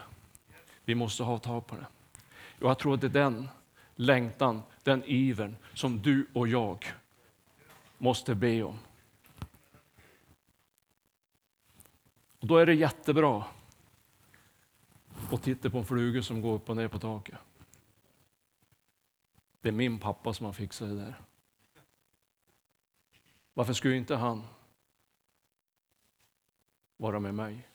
Vi 0.86 0.96
måste 0.96 1.24
ha 1.24 1.40
tag 1.40 1.68
på 1.68 1.76
det. 1.76 1.86
Och 2.62 2.70
jag 2.70 2.78
tror 2.78 2.94
att 2.94 3.02
det 3.02 3.08
är 3.08 3.10
den 3.10 3.50
längtan, 3.96 4.62
den 4.84 5.04
ivern 5.06 5.56
som 5.74 6.02
du 6.02 6.28
och 6.34 6.48
jag 6.48 6.94
måste 7.98 8.36
be 8.36 8.64
om. 8.64 8.80
Och 12.40 12.48
då 12.48 12.58
är 12.58 12.66
det 12.66 12.74
jättebra 12.74 13.46
att 15.32 15.44
titta 15.44 15.70
på 15.70 15.78
en 15.78 15.86
fluga 15.86 16.24
som 16.24 16.42
går 16.42 16.54
upp 16.54 16.70
och 16.70 16.76
ner 16.76 16.88
på 16.88 17.00
taket. 17.00 17.38
Det 19.62 19.70
är 19.70 19.74
min 19.74 20.00
pappa 20.00 20.34
som 20.34 20.46
har 20.46 20.54
fixat 20.54 20.90
det 20.90 20.96
där. 20.96 21.22
Varför 23.54 23.74
skulle 23.74 23.96
inte 23.96 24.16
han 24.16 24.44
vara 26.98 27.20
med 27.20 27.36
mig? 27.36 27.68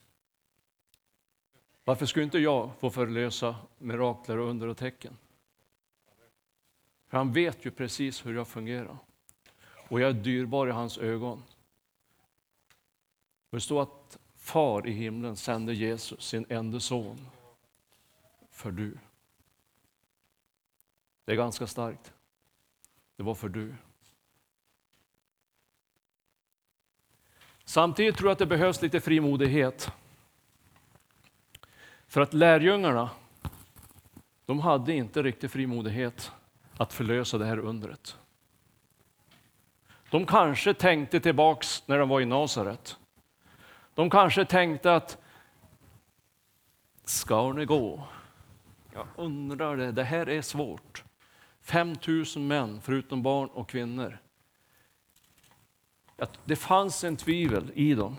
Varför 1.85 2.07
skulle 2.07 2.25
inte 2.25 2.39
jag 2.39 2.71
få 2.79 2.91
förlösa 2.91 3.57
mirakler 3.79 4.39
och 4.39 4.49
under 4.49 4.69
och 4.69 4.77
tecken? 4.77 5.17
För 7.07 7.19
han 7.19 7.33
vet 7.33 7.67
ju 7.67 7.71
precis 7.71 8.27
hur 8.27 8.35
jag 8.35 8.49
fungerar. 8.49 8.99
Och 9.89 10.01
jag 10.01 10.11
är 10.11 10.15
dyrbar 10.15 10.67
i 10.67 10.71
hans 10.71 10.99
ögon. 10.99 11.43
det 13.51 13.61
står 13.61 13.83
att 13.83 14.19
far 14.45 14.87
i 14.87 14.91
himlen 14.91 15.37
sände 15.37 15.75
Jesus, 15.75 16.25
sin 16.25 16.47
enda 16.49 16.81
son, 16.81 17.27
för 18.51 18.71
du. 18.71 18.99
Det 21.25 21.33
är 21.33 21.37
ganska 21.37 21.67
starkt. 21.67 22.13
Det 23.17 23.23
var 23.23 23.35
för 23.35 23.49
du. 23.49 23.75
Samtidigt 27.65 28.17
tror 28.17 28.29
jag 28.29 28.33
att 28.33 28.39
det 28.39 28.47
behövs 28.47 28.83
lite 28.83 29.01
frimodighet. 29.01 29.91
För 32.07 32.21
att 32.21 32.35
lärjungarna, 32.35 33.11
de 34.47 34.61
hade 34.61 34.93
inte 34.93 35.23
riktigt 35.23 35.53
frimodighet 35.53 36.33
att 36.77 36.93
förlösa 36.93 37.39
det 37.39 37.47
här 37.47 37.59
undret. 37.59 38.19
De 40.11 40.27
kanske 40.27 40.75
tänkte 40.75 41.21
tillbaks 41.21 41.89
när 41.89 41.99
de 41.99 42.09
var 42.09 42.21
i 42.21 42.25
Nasaret. 42.25 42.99
De 43.95 44.11
kanske 44.11 44.45
tänkte 44.45 44.95
att 44.95 45.19
ska 47.05 47.53
ni 47.53 47.65
gå? 47.65 48.07
Jag 48.93 49.07
undrar 49.17 49.77
det, 49.77 49.93
det 49.93 50.05
här 50.05 50.29
är 50.29 50.43
svårt. 50.43 51.05
5 51.61 51.95
000 52.07 52.25
män, 52.37 52.81
förutom 52.81 53.23
barn 53.23 53.49
och 53.49 53.69
kvinnor. 53.69 54.19
Att 56.17 56.39
det 56.45 56.57
fanns 56.57 57.05
en 57.05 57.17
tvivel 57.17 57.73
i 57.75 57.95
dem. 57.95 58.17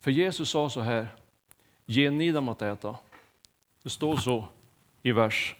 För 0.00 0.10
Jesus 0.10 0.50
sa 0.50 0.70
så 0.70 0.80
här, 0.80 1.08
ge 1.86 2.10
ni 2.10 2.32
dem 2.32 2.48
att 2.48 2.62
äta. 2.62 2.96
Det 3.82 3.90
står 3.90 4.16
så 4.16 4.48
i 5.02 5.12
vers 5.12 5.56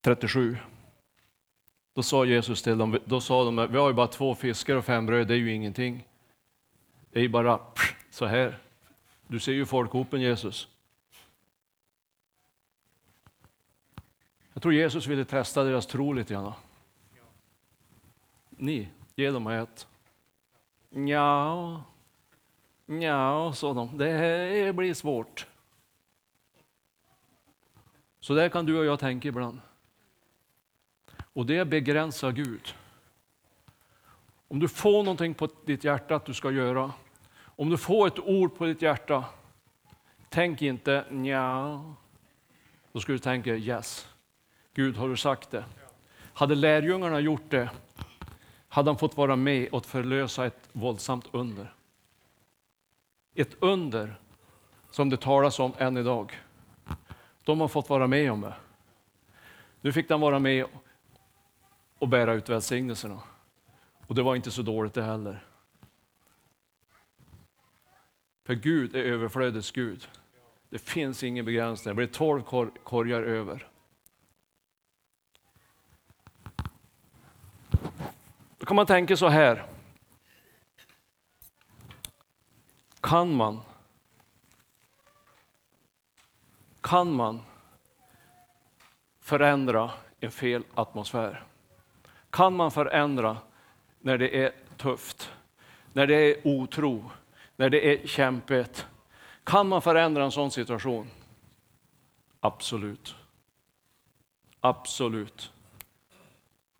37. 0.00 0.56
Då 2.00 2.04
sa 2.04 2.24
Jesus 2.24 2.62
till 2.62 2.78
dem, 2.78 2.98
då 3.04 3.20
sa 3.20 3.44
de, 3.44 3.68
vi 3.72 3.78
har 3.78 3.88
ju 3.88 3.94
bara 3.94 4.06
två 4.06 4.34
fiskar 4.34 4.76
och 4.76 4.84
fem 4.84 5.06
bröd, 5.06 5.28
det 5.28 5.34
är 5.34 5.38
ju 5.38 5.52
ingenting. 5.52 6.08
Det 7.10 7.18
är 7.18 7.22
ju 7.22 7.28
bara 7.28 7.60
så 8.10 8.26
här. 8.26 8.58
Du 9.26 9.40
ser 9.40 9.52
ju 9.52 9.66
folkhopen 9.66 10.20
Jesus. 10.20 10.68
Jag 14.52 14.62
tror 14.62 14.74
Jesus 14.74 15.06
ville 15.06 15.24
testa 15.24 15.64
deras 15.64 15.86
tro 15.86 16.12
lite 16.12 16.34
grann. 16.34 16.52
Ni, 18.50 18.88
ge 19.14 19.30
dem 19.30 19.46
ett. 19.46 19.86
Ja, 20.90 21.84
ja, 22.86 23.52
sa 23.54 23.74
de, 23.74 23.98
det 23.98 24.12
här 24.12 24.72
blir 24.72 24.94
svårt. 24.94 25.46
Så 28.20 28.34
där 28.34 28.48
kan 28.48 28.66
du 28.66 28.78
och 28.78 28.84
jag 28.84 29.00
tänka 29.00 29.28
ibland. 29.28 29.60
Och 31.32 31.46
det 31.46 31.64
begränsar 31.64 32.32
Gud. 32.32 32.74
Om 34.48 34.58
du 34.58 34.68
får 34.68 35.02
någonting 35.02 35.34
på 35.34 35.48
ditt 35.64 35.84
hjärta 35.84 36.16
att 36.16 36.24
du 36.24 36.34
ska 36.34 36.50
göra, 36.50 36.92
om 37.42 37.70
du 37.70 37.76
får 37.76 38.06
ett 38.06 38.18
ord 38.18 38.56
på 38.56 38.66
ditt 38.66 38.82
hjärta, 38.82 39.24
tänk 40.28 40.62
inte 40.62 41.04
nja. 41.10 41.94
Då 42.92 43.00
ska 43.00 43.12
du 43.12 43.18
tänka 43.18 43.56
yes. 43.56 44.08
Gud, 44.74 44.96
har 44.96 45.08
du 45.08 45.16
sagt 45.16 45.50
det? 45.50 45.64
Hade 46.32 46.54
lärjungarna 46.54 47.20
gjort 47.20 47.50
det, 47.50 47.70
hade 48.68 48.90
han 48.90 48.98
fått 48.98 49.16
vara 49.16 49.36
med 49.36 49.68
och 49.68 49.86
förlösa 49.86 50.46
ett 50.46 50.68
våldsamt 50.72 51.28
under. 51.32 51.74
Ett 53.34 53.56
under 53.60 54.14
som 54.90 55.10
det 55.10 55.16
talas 55.16 55.58
om 55.58 55.72
än 55.78 55.96
idag. 55.96 56.38
De 57.44 57.60
har 57.60 57.68
fått 57.68 57.88
vara 57.88 58.06
med 58.06 58.32
om 58.32 58.40
det. 58.40 58.54
Nu 59.80 59.92
fick 59.92 60.08
de 60.08 60.20
vara 60.20 60.38
med 60.38 60.66
och 62.00 62.08
bära 62.08 62.34
ut 62.34 62.48
välsignelserna. 62.48 63.22
Och 64.06 64.14
det 64.14 64.22
var 64.22 64.36
inte 64.36 64.50
så 64.50 64.62
dåligt 64.62 64.94
det 64.94 65.02
heller. 65.02 65.44
För 68.44 68.54
Gud 68.54 68.96
är 68.96 69.04
överflödets 69.04 69.70
Gud. 69.70 70.08
Det 70.68 70.78
finns 70.78 71.22
ingen 71.22 71.44
begränsning. 71.44 71.90
Det 71.92 71.96
blir 71.96 72.06
tolv 72.06 72.42
kor 72.42 72.72
korgar 72.84 73.22
över. 73.22 73.68
Då 78.58 78.66
kan 78.66 78.76
man 78.76 78.86
tänka 78.86 79.16
så 79.16 79.28
här. 79.28 79.66
Kan 83.00 83.34
man 83.34 83.60
kan 86.80 87.12
man 87.12 87.40
förändra 89.20 89.90
en 90.20 90.30
fel 90.30 90.64
atmosfär? 90.74 91.49
Kan 92.30 92.56
man 92.56 92.70
förändra 92.70 93.36
när 94.00 94.18
det 94.18 94.44
är 94.44 94.52
tufft, 94.76 95.32
när 95.92 96.06
det 96.06 96.14
är 96.14 96.36
otro, 96.44 97.10
när 97.56 97.70
det 97.70 97.92
är 97.92 98.06
kämpigt? 98.06 98.86
Kan 99.44 99.68
man 99.68 99.82
förändra 99.82 100.24
en 100.24 100.32
sån 100.32 100.50
situation? 100.50 101.10
Absolut. 102.40 103.14
Absolut. 104.60 105.52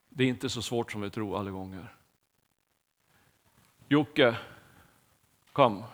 Det 0.08 0.24
är 0.24 0.28
inte 0.28 0.48
så 0.48 0.62
svårt 0.62 0.92
som 0.92 1.00
vi 1.00 1.10
tror 1.10 1.38
alla 1.38 1.50
gånger. 1.50 1.94
Jocke, 3.88 4.36
kom. 5.52 5.84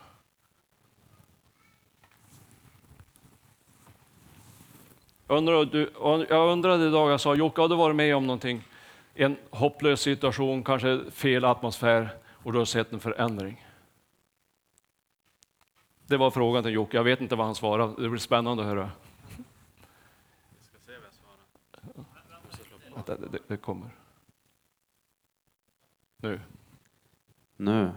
jag 5.28 6.52
undrade 6.52 6.86
idag, 6.86 7.10
jag 7.10 7.20
sa 7.20 7.34
Jocke, 7.34 7.60
har 7.60 7.68
du 7.68 7.76
varit 7.76 7.96
med 7.96 8.16
om 8.16 8.26
någonting? 8.26 8.62
En 9.18 9.36
hopplös 9.50 10.00
situation, 10.00 10.64
kanske 10.64 11.10
fel 11.10 11.44
atmosfär 11.44 12.08
och 12.26 12.52
du 12.52 12.58
har 12.58 12.64
sett 12.64 12.92
en 12.92 13.00
förändring. 13.00 13.66
Det 16.06 16.16
var 16.16 16.30
frågan 16.30 16.62
till 16.62 16.72
Jocke, 16.72 16.96
jag 16.96 17.04
vet 17.04 17.20
inte 17.20 17.36
vad 17.36 17.46
han 17.46 17.54
svarade. 17.54 18.02
Det 18.02 18.08
blir 18.08 18.20
spännande 18.20 18.62
att 18.62 18.68
höra. 18.68 18.90
Det, 23.06 23.16
det, 23.16 23.38
det 23.46 23.56
kommer. 23.56 23.90
Nu. 26.16 26.40
Nu. 27.56 27.92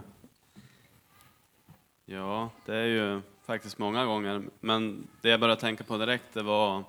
Ja, 2.04 2.50
det 2.64 2.76
är 2.76 2.86
ju 2.86 3.20
faktiskt 3.42 3.78
många 3.78 4.04
gånger. 4.04 4.42
Men 4.60 5.08
det 5.20 5.28
jag 5.28 5.40
började 5.40 5.60
tänka 5.60 5.84
på 5.84 5.98
direkt, 5.98 6.34
det 6.34 6.42
var 6.42 6.84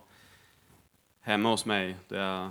hemma 1.20 1.50
hos 1.50 1.65
mig. 1.65 1.96
Där 2.08 2.20
jag, 2.20 2.50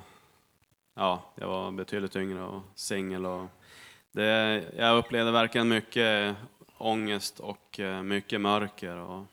ja, 0.95 1.23
jag 1.35 1.49
var 1.49 1.71
betydligt 1.71 2.17
yngre 2.17 2.43
och 2.43 2.63
singel. 2.75 3.27
Och 3.27 3.47
det, 4.13 4.65
jag 4.77 4.99
upplevde 4.99 5.33
verkligen 5.33 5.69
mycket 5.69 6.37
ångest 6.79 7.41
och 7.41 7.81
eh, 7.81 8.03
mycket 8.03 8.41
mörker 8.41 8.97
och 8.97 9.25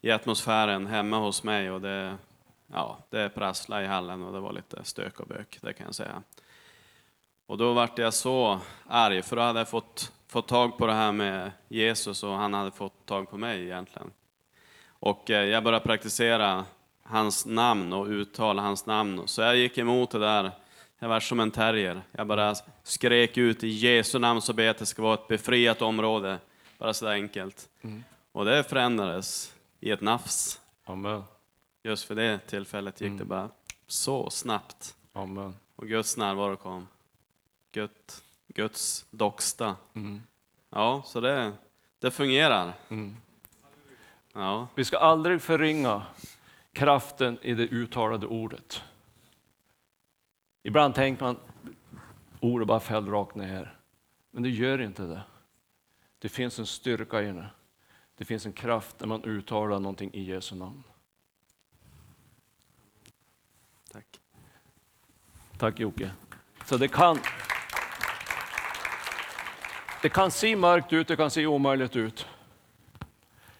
i 0.00 0.10
atmosfären 0.10 0.86
hemma 0.86 1.18
hos 1.18 1.42
mig. 1.42 1.70
Och 1.70 1.80
det, 1.80 2.16
ja, 2.66 2.98
det 3.10 3.28
prasslade 3.28 3.84
i 3.84 3.86
hallen 3.86 4.22
och 4.22 4.32
det 4.32 4.40
var 4.40 4.52
lite 4.52 4.84
stök 4.84 5.20
och 5.20 5.26
bök, 5.26 5.58
det 5.62 5.72
kan 5.72 5.86
jag 5.86 5.94
säga. 5.94 6.22
Och 7.46 7.58
då 7.58 7.72
vart 7.72 7.98
jag 7.98 8.14
så 8.14 8.60
arg, 8.86 9.22
för 9.22 9.36
då 9.36 9.42
hade 9.42 9.60
jag 9.60 9.68
fått, 9.68 10.12
fått 10.28 10.48
tag 10.48 10.78
på 10.78 10.86
det 10.86 10.92
här 10.92 11.12
med 11.12 11.50
Jesus 11.68 12.22
och 12.22 12.32
han 12.34 12.54
hade 12.54 12.70
fått 12.70 13.06
tag 13.06 13.30
på 13.30 13.38
mig 13.38 13.62
egentligen. 13.62 14.10
Och 14.86 15.30
eh, 15.30 15.44
jag 15.44 15.64
började 15.64 15.84
praktisera 15.84 16.64
hans 17.04 17.46
namn 17.46 17.92
och 17.92 18.06
uttala 18.06 18.62
hans 18.62 18.86
namn. 18.86 19.22
Så 19.26 19.42
jag 19.42 19.56
gick 19.56 19.78
emot 19.78 20.10
det 20.10 20.18
där. 20.18 20.50
Jag 20.98 21.08
var 21.08 21.20
som 21.20 21.40
en 21.40 21.50
terrier. 21.50 22.02
Jag 22.12 22.26
bara 22.26 22.54
skrek 22.82 23.36
ut 23.36 23.64
i 23.64 23.68
Jesu 23.68 24.18
namn 24.18 24.42
så 24.42 24.52
ber 24.52 24.62
jag 24.62 24.70
att 24.70 24.78
det 24.78 24.86
ska 24.86 25.02
vara 25.02 25.14
ett 25.14 25.28
befriat 25.28 25.82
område. 25.82 26.38
Bara 26.78 26.94
så 26.94 27.08
enkelt. 27.08 27.68
Mm. 27.82 28.04
Och 28.32 28.44
det 28.44 28.64
förändrades 28.64 29.54
i 29.80 29.90
ett 29.90 30.00
nafs. 30.00 30.60
Amen. 30.84 31.22
Just 31.82 32.04
för 32.04 32.14
det 32.14 32.38
tillfället 32.38 33.00
gick 33.00 33.08
mm. 33.08 33.18
det 33.18 33.24
bara 33.24 33.48
så 33.86 34.30
snabbt. 34.30 34.96
Amen. 35.12 35.54
Och 35.76 35.88
Guds 35.88 36.16
närvaro 36.16 36.56
kom. 36.56 36.88
Gud, 37.72 37.90
Guds 38.48 39.06
docksta. 39.10 39.76
Mm. 39.94 40.22
Ja, 40.70 41.02
så 41.06 41.20
det, 41.20 41.52
det 41.98 42.10
fungerar. 42.10 42.72
Mm. 42.88 43.16
Ja. 44.32 44.68
Vi 44.74 44.84
ska 44.84 44.98
aldrig 44.98 45.42
förringa 45.42 46.02
kraften 46.74 47.38
i 47.42 47.54
det 47.54 47.62
uttalade 47.62 48.26
ordet. 48.26 48.82
Ibland 50.62 50.94
tänker 50.94 51.24
man 51.24 51.36
ordet 52.40 52.68
bara 52.68 52.80
föll 52.80 53.08
rakt 53.08 53.34
ner. 53.34 53.78
Men 54.30 54.42
det 54.42 54.50
gör 54.50 54.80
inte 54.80 55.02
det. 55.02 55.22
Det 56.18 56.28
finns 56.28 56.58
en 56.58 56.66
styrka 56.66 57.22
i 57.22 57.32
det. 57.32 57.46
Det 58.16 58.24
finns 58.24 58.46
en 58.46 58.52
kraft 58.52 59.00
när 59.00 59.06
man 59.06 59.24
uttalar 59.24 59.78
någonting 59.78 60.10
i 60.14 60.22
Jesu 60.22 60.54
namn. 60.54 60.82
Tack. 63.92 64.20
Tack 65.58 65.80
Jocke. 65.80 66.10
Så 66.64 66.76
det 66.76 66.88
kan, 66.88 67.18
det 70.02 70.08
kan 70.08 70.30
se 70.30 70.56
mörkt 70.56 70.92
ut, 70.92 71.08
det 71.08 71.16
kan 71.16 71.30
se 71.30 71.46
omöjligt 71.46 71.96
ut. 71.96 72.26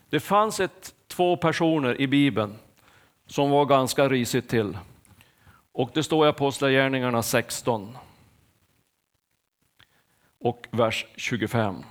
Det 0.09 0.21
fanns 0.21 0.61
ett, 0.61 0.95
två 1.07 1.37
personer 1.37 2.01
i 2.01 2.07
Bibeln 2.07 2.59
som 3.27 3.51
var 3.51 3.65
ganska 3.65 4.09
risigt 4.09 4.49
till. 4.49 4.79
Och 5.73 5.91
det 5.95 6.03
står 6.03 6.27
i 6.27 6.29
Apostlagärningarna 6.29 7.23
16 7.23 7.97
och 10.39 10.67
vers 10.71 11.07
25. 11.17 11.85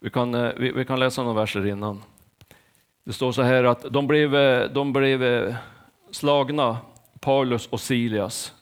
Vi 0.00 0.10
kan, 0.10 0.34
eh, 0.34 0.52
vi, 0.56 0.72
vi, 0.72 0.84
kan 0.84 1.00
läsa 1.00 1.22
några 1.22 1.40
verser 1.40 1.66
innan. 1.66 2.02
Det 3.04 3.12
står 3.12 3.32
så 3.32 3.42
här 3.42 3.64
att 3.64 3.92
de 3.92 4.06
blev, 4.06 4.36
eh, 4.36 4.70
de 4.70 4.92
blev 4.92 5.22
eh, 5.22 5.56
slagna, 6.10 6.78
Paulus 7.20 7.66
och 7.66 7.80
Silias. 7.80 8.54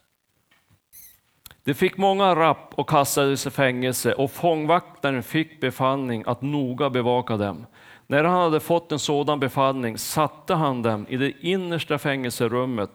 De 1.67 1.75
fick 1.75 1.97
många 1.97 2.35
rapp 2.35 2.75
och 2.75 2.89
kastades 2.89 3.47
i 3.47 3.51
fängelse 3.51 4.13
och 4.13 4.31
fångvaktaren 4.31 5.23
fick 5.23 5.61
befallning 5.61 6.25
att 6.27 6.43
noga 6.43 6.91
bevaka 6.91 7.37
dem. 7.37 7.67
När 8.07 8.25
han 8.25 8.43
hade 8.43 8.61
fått 8.61 8.93
en 8.93 8.99
sådan 8.99 9.41
befallning 9.41 9.99
satte 9.99 10.55
han 10.55 10.83
dem 10.83 11.07
i 11.09 11.17
det 11.17 11.33
innersta 11.41 11.99
fängelserummet 11.99 12.91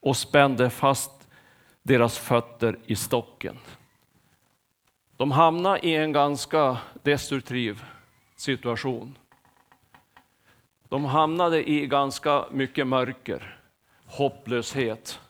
och 0.00 0.16
spände 0.16 0.70
fast 0.70 1.28
deras 1.82 2.18
fötter 2.18 2.78
i 2.86 2.96
stocken. 2.96 3.58
De 5.16 5.30
hamnade 5.30 5.86
i 5.86 5.96
en 5.96 6.12
ganska 6.12 6.76
destruktiv 7.02 7.84
situation. 8.36 9.18
De 10.88 11.04
hamnade 11.04 11.70
i 11.70 11.86
ganska 11.86 12.44
mycket 12.50 12.86
mörker, 12.86 13.58
hopplöshet. 14.06 15.20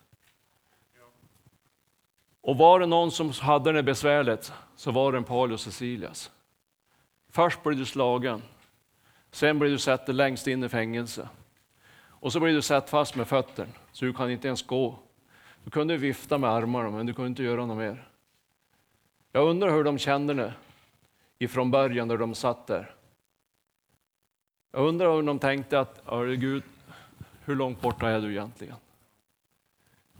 Och 2.41 2.59
var 2.59 2.81
det 2.81 2.87
någon 2.87 3.11
som 3.11 3.31
hade 3.31 3.73
det 3.73 3.83
besvärligt 3.83 4.53
så 4.77 4.91
var 4.91 5.13
det 5.13 5.19
en 5.19 5.25
Paulus 5.25 5.63
Cecilias. 5.63 6.31
Först 7.29 7.63
blev 7.63 7.79
du 7.79 7.87
slagen, 7.87 8.43
sen 9.31 9.59
blev 9.59 9.71
du 9.71 9.79
satt 9.79 10.09
längst 10.09 10.47
in 10.47 10.65
i 10.65 10.69
fängelse. 10.69 11.29
Och 12.21 12.33
så 12.33 12.41
blev 12.41 12.55
du 12.55 12.63
satt 12.63 12.91
fast 12.91 13.17
med 13.17 13.29
fötterna, 13.29 13.73
så 13.93 14.05
du 14.05 14.13
kan 14.13 14.31
inte 14.31 14.47
ens 14.47 14.63
gå. 14.67 14.99
Du 15.65 15.71
kunde 15.71 15.97
vifta 15.97 16.39
med 16.39 16.51
armarna, 16.51 16.91
men 16.91 17.07
du 17.07 17.15
kunde 17.15 17.29
inte 17.29 17.43
göra 17.43 17.67
något 17.67 17.79
mer. 17.79 18.09
Jag 19.33 19.49
undrar 19.49 19.71
hur 19.71 19.85
de 19.85 19.99
kände 19.99 20.35
det 20.35 20.55
ifrån 21.39 21.71
början 21.71 22.09
när 22.09 22.17
de 22.17 22.35
satt 22.35 22.67
där. 22.67 22.95
Jag 24.73 24.89
undrar 24.89 25.15
hur 25.17 25.23
de 25.23 25.39
tänkte 25.39 25.81
att, 25.81 26.03
Gud, 26.39 26.63
hur 27.45 27.57
långt 27.57 27.81
borta 27.81 28.09
är 28.09 28.21
du 28.21 28.31
egentligen? 28.31 28.77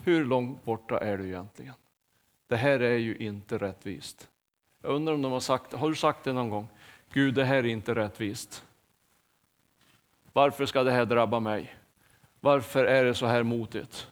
Hur 0.05 0.25
långt 0.25 0.65
borta 0.65 0.99
är 0.99 1.19
du 1.19 1.27
egentligen? 1.27 1.75
Det 2.51 2.57
här 2.57 2.81
är 2.81 2.97
ju 2.97 3.17
inte 3.17 3.59
rättvist. 3.59 4.29
Jag 4.83 4.95
undrar 4.95 5.15
om 5.15 5.23
de 5.23 5.33
har 5.33 5.41
sagt, 5.41 5.73
har 5.73 5.89
du 5.89 5.97
sagt 5.97 6.25
det 6.25 6.33
någon 6.33 6.51
gång? 6.51 6.69
Gud, 7.13 7.35
det 7.35 7.45
här 7.45 7.57
är 7.57 7.65
inte 7.65 7.95
rättvist. 7.95 8.65
Varför 10.33 10.67
ska 10.67 10.83
det 10.83 10.91
här 10.93 11.05
drabba 11.05 11.41
mig? 11.41 11.77
Varför 12.41 12.85
är 12.85 13.05
det 13.05 13.15
så 13.15 13.27
här 13.27 13.43
motigt? 13.43 14.11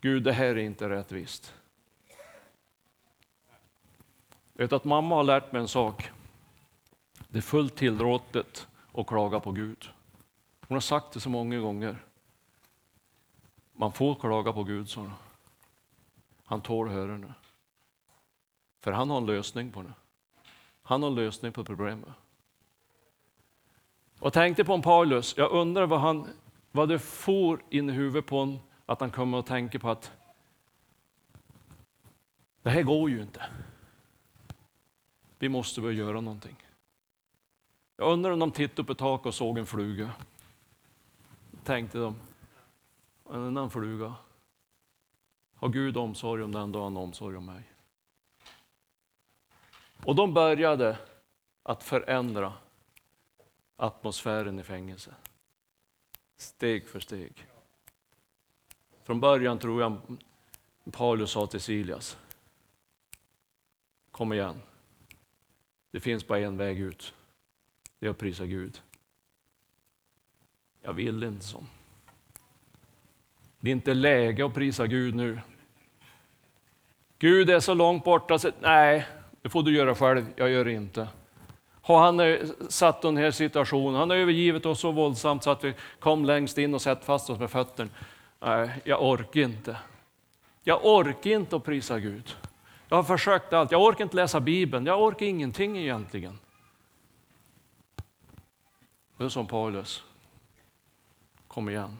Gud, 0.00 0.22
det 0.22 0.32
här 0.32 0.46
är 0.46 0.56
inte 0.56 0.88
rättvist. 0.88 1.54
Jag 4.52 4.64
vet 4.64 4.72
att 4.72 4.84
mamma 4.84 5.14
har 5.14 5.24
lärt 5.24 5.52
mig 5.52 5.60
en 5.62 5.68
sak. 5.68 6.10
Det 7.28 7.38
är 7.38 7.42
fullt 7.42 7.76
tillåtet 7.76 8.68
att 8.92 9.06
klaga 9.06 9.40
på 9.40 9.52
Gud. 9.52 9.90
Hon 10.68 10.76
har 10.76 10.80
sagt 10.80 11.12
det 11.12 11.20
så 11.20 11.28
många 11.30 11.58
gånger. 11.58 11.98
Man 13.72 13.92
får 13.92 14.14
klaga 14.14 14.52
på 14.52 14.64
Gud, 14.64 14.88
sa 14.88 15.10
Han 16.44 16.60
tål 16.60 16.88
höra 16.88 17.16
nu. 17.16 17.32
För 18.86 18.92
han 18.92 19.10
har 19.10 19.16
en 19.16 19.26
lösning 19.26 19.72
på 19.72 19.82
det. 19.82 19.92
Han 20.82 21.02
har 21.02 21.10
en 21.10 21.14
lösning 21.14 21.52
på 21.52 21.64
problemet. 21.64 22.08
Och 24.18 24.32
tänkte 24.32 24.64
på 24.64 24.74
en 24.74 24.82
Paulus, 24.82 25.34
jag 25.36 25.52
undrar 25.52 25.86
vad, 25.86 26.00
han, 26.00 26.28
vad 26.72 26.88
det 26.88 26.98
for 26.98 27.62
in 27.70 27.90
i 27.90 27.92
huvudet 27.92 28.26
på 28.26 28.38
honom 28.38 28.58
att 28.86 29.00
han 29.00 29.10
kommer 29.10 29.38
att 29.38 29.46
tänka 29.46 29.78
på 29.78 29.90
att 29.90 30.12
det 32.62 32.70
här 32.70 32.82
går 32.82 33.10
ju 33.10 33.22
inte. 33.22 33.46
Vi 35.38 35.48
måste 35.48 35.80
börja 35.80 35.98
göra 35.98 36.20
någonting. 36.20 36.56
Jag 37.96 38.12
undrar 38.12 38.30
om 38.30 38.38
de 38.38 38.50
tittade 38.50 38.82
upp 38.82 38.90
i 38.90 38.94
taket 38.94 39.26
och 39.26 39.34
såg 39.34 39.58
en 39.58 39.66
fluga. 39.66 40.10
Tänkte 41.64 41.98
de, 41.98 42.16
en 43.30 43.46
annan 43.46 43.70
fluga. 43.70 44.14
Har 45.54 45.68
Gud 45.68 45.96
omsorg 45.96 46.42
om 46.42 46.52
den, 46.52 46.72
då 46.72 46.78
har 46.78 46.84
han 46.84 46.96
omsorg 46.96 47.36
om 47.36 47.46
mig. 47.46 47.75
Och 50.06 50.14
de 50.14 50.34
började 50.34 50.98
att 51.62 51.82
förändra 51.82 52.52
atmosfären 53.76 54.58
i 54.58 54.62
fängelset. 54.62 55.14
Steg 56.36 56.88
för 56.88 57.00
steg. 57.00 57.46
Från 59.04 59.20
början 59.20 59.58
tror 59.58 59.80
jag 59.80 60.00
Paulus 60.92 61.30
sa 61.30 61.46
till 61.46 61.60
Silas, 61.60 62.18
kom 64.10 64.32
igen. 64.32 64.62
Det 65.90 66.00
finns 66.00 66.26
bara 66.26 66.38
en 66.38 66.56
väg 66.56 66.80
ut. 66.80 67.14
Det 67.98 68.06
är 68.06 68.10
att 68.10 68.18
prisa 68.18 68.46
Gud. 68.46 68.82
Jag 70.82 70.92
vill 70.92 71.22
inte 71.22 71.44
så. 71.44 71.64
Det 73.60 73.70
är 73.70 73.72
inte 73.72 73.94
läge 73.94 74.46
att 74.46 74.54
prisa 74.54 74.86
Gud 74.86 75.14
nu. 75.14 75.40
Gud 77.18 77.50
är 77.50 77.60
så 77.60 77.74
långt 77.74 78.04
borta, 78.04 78.38
så 78.38 78.50
nej, 78.60 79.06
det 79.46 79.50
får 79.50 79.62
du 79.62 79.76
göra 79.76 79.94
själv, 79.94 80.26
jag 80.36 80.50
gör 80.50 80.64
det 80.64 80.72
inte. 80.72 81.08
Har 81.82 81.98
han 81.98 82.20
satt 82.68 83.02
den 83.02 83.16
här 83.16 83.30
situationen, 83.30 83.94
han 83.94 84.10
har 84.10 84.16
övergivit 84.16 84.66
oss 84.66 84.80
så 84.80 84.92
våldsamt 84.92 85.42
så 85.42 85.50
att 85.50 85.64
vi 85.64 85.74
kom 86.00 86.24
längst 86.24 86.58
in 86.58 86.74
och 86.74 86.82
satt 86.82 87.04
fast 87.04 87.30
oss 87.30 87.38
med 87.38 87.50
fötterna. 87.50 87.90
Nej, 88.40 88.70
jag 88.84 89.02
orkar 89.02 89.40
inte. 89.40 89.76
Jag 90.62 90.84
orkar 90.84 91.30
inte 91.30 91.56
att 91.56 91.64
prisa 91.64 92.00
Gud. 92.00 92.36
Jag 92.88 92.96
har 92.96 93.02
försökt 93.02 93.52
allt, 93.52 93.70
jag 93.70 93.82
orkar 93.82 94.04
inte 94.04 94.16
läsa 94.16 94.40
Bibeln, 94.40 94.86
jag 94.86 95.02
orkar 95.02 95.26
ingenting 95.26 95.78
egentligen. 95.78 96.38
Det 99.16 99.24
är 99.24 99.28
som 99.28 99.46
Paulus. 99.46 100.04
Kom 101.48 101.68
igen. 101.68 101.96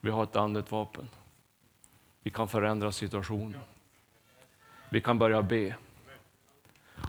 Vi 0.00 0.10
har 0.10 0.22
ett 0.22 0.36
andligt 0.36 0.70
vapen. 0.70 1.08
Vi 2.22 2.30
kan 2.30 2.48
förändra 2.48 2.92
situationen. 2.92 3.60
Vi 4.88 5.00
kan 5.00 5.18
börja 5.18 5.42
be. 5.42 5.76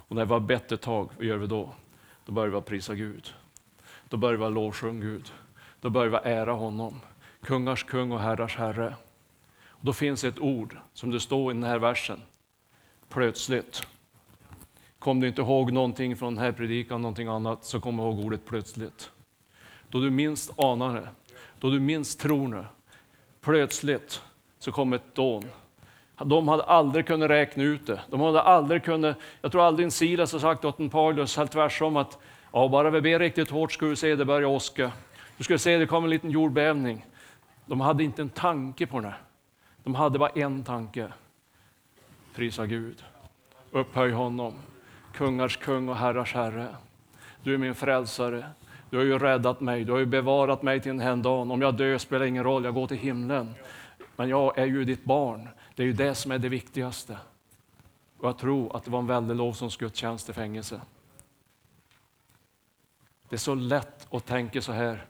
Och 0.07 0.15
när 0.15 0.25
vi 0.25 0.33
har 0.33 0.39
bett 0.39 0.71
ett 0.71 0.81
tag, 0.81 1.09
vad 1.17 1.25
gör 1.25 1.37
vi 1.37 1.47
då? 1.47 1.73
Då 2.25 2.31
börjar 2.31 2.55
vi 2.55 2.61
prisa 2.61 2.95
Gud. 2.95 3.33
Då 4.09 4.17
börjar 4.17 4.49
vi 4.49 4.55
lovsjunga 4.55 5.01
Gud. 5.01 5.33
Då 5.81 5.89
börjar 5.89 6.11
vi 6.11 6.29
ära 6.29 6.53
honom. 6.53 7.01
Kungars 7.41 7.83
kung 7.83 8.11
och 8.11 8.19
herrars 8.19 8.57
herre. 8.57 8.95
Och 9.67 9.85
då 9.85 9.93
finns 9.93 10.23
ett 10.23 10.39
ord 10.39 10.77
som 10.93 11.11
det 11.11 11.19
står 11.19 11.51
i 11.51 11.53
den 11.53 11.63
här 11.63 11.79
versen. 11.79 12.21
Plötsligt. 13.09 13.87
Kom 14.99 15.19
du 15.19 15.27
inte 15.27 15.41
ihåg 15.41 15.71
någonting 15.71 16.15
från 16.15 16.35
den 16.35 16.43
här 16.43 16.51
predikan, 16.51 17.01
någonting 17.01 17.27
annat, 17.27 17.65
så 17.65 17.79
kom 17.79 17.99
ihåg 17.99 18.19
ordet 18.19 18.45
plötsligt. 18.45 19.11
Då 19.89 19.99
du 19.99 20.09
minst 20.09 20.59
anar 20.59 20.93
det, 20.93 21.09
då 21.59 21.69
du 21.69 21.79
minst 21.79 22.19
tror 22.19 22.55
det, 22.55 22.65
plötsligt 23.41 24.21
så 24.59 24.71
kom 24.71 24.93
ett 24.93 25.15
dån. 25.15 25.43
De 26.17 26.47
hade 26.47 26.63
aldrig 26.63 27.07
kunnat 27.07 27.29
räkna 27.29 27.63
ut 27.63 27.87
det. 27.87 28.01
De 28.09 28.21
hade 28.21 28.41
aldrig 28.41 28.83
kunnat, 28.83 29.17
jag 29.41 29.51
tror 29.51 29.61
aldrig 29.61 29.85
en 29.85 29.91
Silas 29.91 30.33
har 30.33 30.39
sagt 30.39 30.65
åt 30.65 30.79
en 30.79 30.89
Paulus, 30.89 31.37
helt 31.37 31.51
tvärtom, 31.51 31.97
att 31.97 32.19
ja, 32.53 32.67
bara 32.67 32.89
vi 32.89 33.01
ber 33.01 33.19
riktigt 33.19 33.49
hårt 33.49 33.71
ska 33.71 33.85
du 33.85 33.95
se 33.95 34.15
det 34.15 34.25
börja 34.25 34.47
åska. 34.47 34.91
Du 35.37 35.43
ska 35.43 35.57
se 35.57 35.77
det 35.77 35.85
kommer 35.85 36.07
en 36.07 36.09
liten 36.09 36.31
jordbävning. 36.31 37.05
De 37.65 37.81
hade 37.81 38.03
inte 38.03 38.21
en 38.21 38.29
tanke 38.29 38.85
på 38.85 38.99
det. 38.99 39.13
De 39.83 39.95
hade 39.95 40.19
bara 40.19 40.29
en 40.29 40.63
tanke. 40.63 41.07
Prisa 42.35 42.65
Gud. 42.65 43.03
Upphöj 43.71 44.11
honom. 44.11 44.53
Kungars 45.13 45.57
kung 45.57 45.89
och 45.89 45.95
herrars 45.95 46.33
herre. 46.33 46.67
Du 47.43 47.53
är 47.53 47.57
min 47.57 47.75
frälsare. 47.75 48.45
Du 48.89 48.97
har 48.97 49.05
ju 49.05 49.19
räddat 49.19 49.61
mig, 49.61 49.83
du 49.83 49.91
har 49.91 49.99
ju 49.99 50.05
bevarat 50.05 50.63
mig 50.63 50.79
till 50.79 50.91
den 50.91 50.99
här 50.99 51.15
dagen. 51.15 51.51
Om 51.51 51.61
jag 51.61 51.73
dör 51.73 51.97
spelar 51.97 52.25
ingen 52.25 52.43
roll, 52.43 52.65
jag 52.65 52.73
går 52.73 52.87
till 52.87 52.97
himlen. 52.97 53.55
Men 54.15 54.29
jag 54.29 54.57
är 54.57 54.65
ju 54.65 54.85
ditt 54.85 55.03
barn. 55.03 55.49
Det 55.75 55.83
är 55.83 55.87
ju 55.87 55.93
det 55.93 56.15
som 56.15 56.31
är 56.31 56.39
det 56.39 56.49
viktigaste. 56.49 57.17
Och 58.17 58.27
jag 58.27 58.37
tror 58.37 58.75
att 58.75 58.83
det 58.83 58.91
var 58.91 58.99
en 58.99 59.07
väldig 59.07 59.35
lovsångsgudstjänst 59.35 60.29
i 60.29 60.33
fängelse. 60.33 60.81
Det 63.29 63.35
är 63.35 63.37
så 63.37 63.55
lätt 63.55 64.13
att 64.13 64.25
tänka 64.25 64.61
så 64.61 64.71
här. 64.71 65.05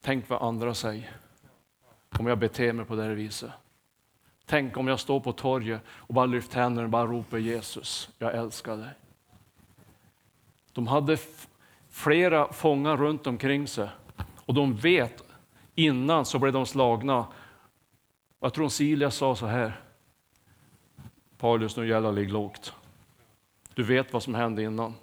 Tänk 0.00 0.28
vad 0.28 0.42
andra 0.42 0.74
säger 0.74 1.16
om 2.18 2.26
jag 2.26 2.38
beter 2.38 2.72
mig 2.72 2.86
på 2.86 2.96
det 2.96 3.02
här 3.02 3.10
viset. 3.10 3.50
Tänk 4.46 4.76
om 4.76 4.88
jag 4.88 5.00
står 5.00 5.20
på 5.20 5.32
torget 5.32 5.82
och 5.88 6.14
bara 6.14 6.26
lyfter 6.26 6.60
händerna 6.60 6.84
och 6.84 6.90
bara 6.90 7.06
ropar 7.06 7.38
Jesus, 7.38 8.10
jag 8.18 8.34
älskar 8.34 8.76
dig. 8.76 8.90
De 10.72 10.86
hade 10.86 11.18
flera 11.90 12.52
fångar 12.52 12.96
runt 12.96 13.26
omkring 13.26 13.68
sig 13.68 13.88
och 14.46 14.54
de 14.54 14.76
vet 14.76 15.22
innan 15.74 16.24
så 16.24 16.38
blev 16.38 16.52
de 16.52 16.66
slagna. 16.66 17.26
Jag 18.44 18.54
tror 18.54 18.68
Silas 18.68 19.16
sa 19.16 19.36
så 19.36 19.46
här. 19.46 19.80
Paulus, 21.38 21.76
nu 21.76 21.88
gäller 21.88 22.08
det 22.08 22.14
ligg 22.14 22.30
lågt. 22.30 22.72
Du 23.74 23.82
vet 23.82 24.12
vad 24.12 24.22
som 24.22 24.34
hände 24.34 24.62
innan. 24.62 24.94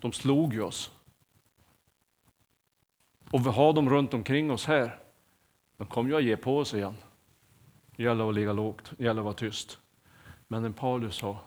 De 0.00 0.12
slog 0.12 0.54
ju 0.54 0.62
oss. 0.62 0.90
Och 3.30 3.46
vi 3.46 3.50
har 3.50 3.72
dem 3.72 3.90
runt 3.90 4.14
omkring 4.14 4.50
oss 4.50 4.66
här. 4.66 4.98
De 5.76 5.86
kommer 5.86 6.10
ju 6.10 6.16
att 6.16 6.24
ge 6.24 6.36
på 6.36 6.58
oss 6.58 6.74
igen. 6.74 6.94
Det 7.96 8.02
gäller 8.02 8.28
att 8.28 8.34
ligga 8.34 8.52
lågt, 8.52 8.92
det 8.98 9.04
gäller 9.04 9.20
att 9.20 9.24
vara 9.24 9.34
tyst. 9.34 9.78
Men 10.48 10.64
en 10.64 10.72
Paulus 10.72 11.16
sa, 11.16 11.38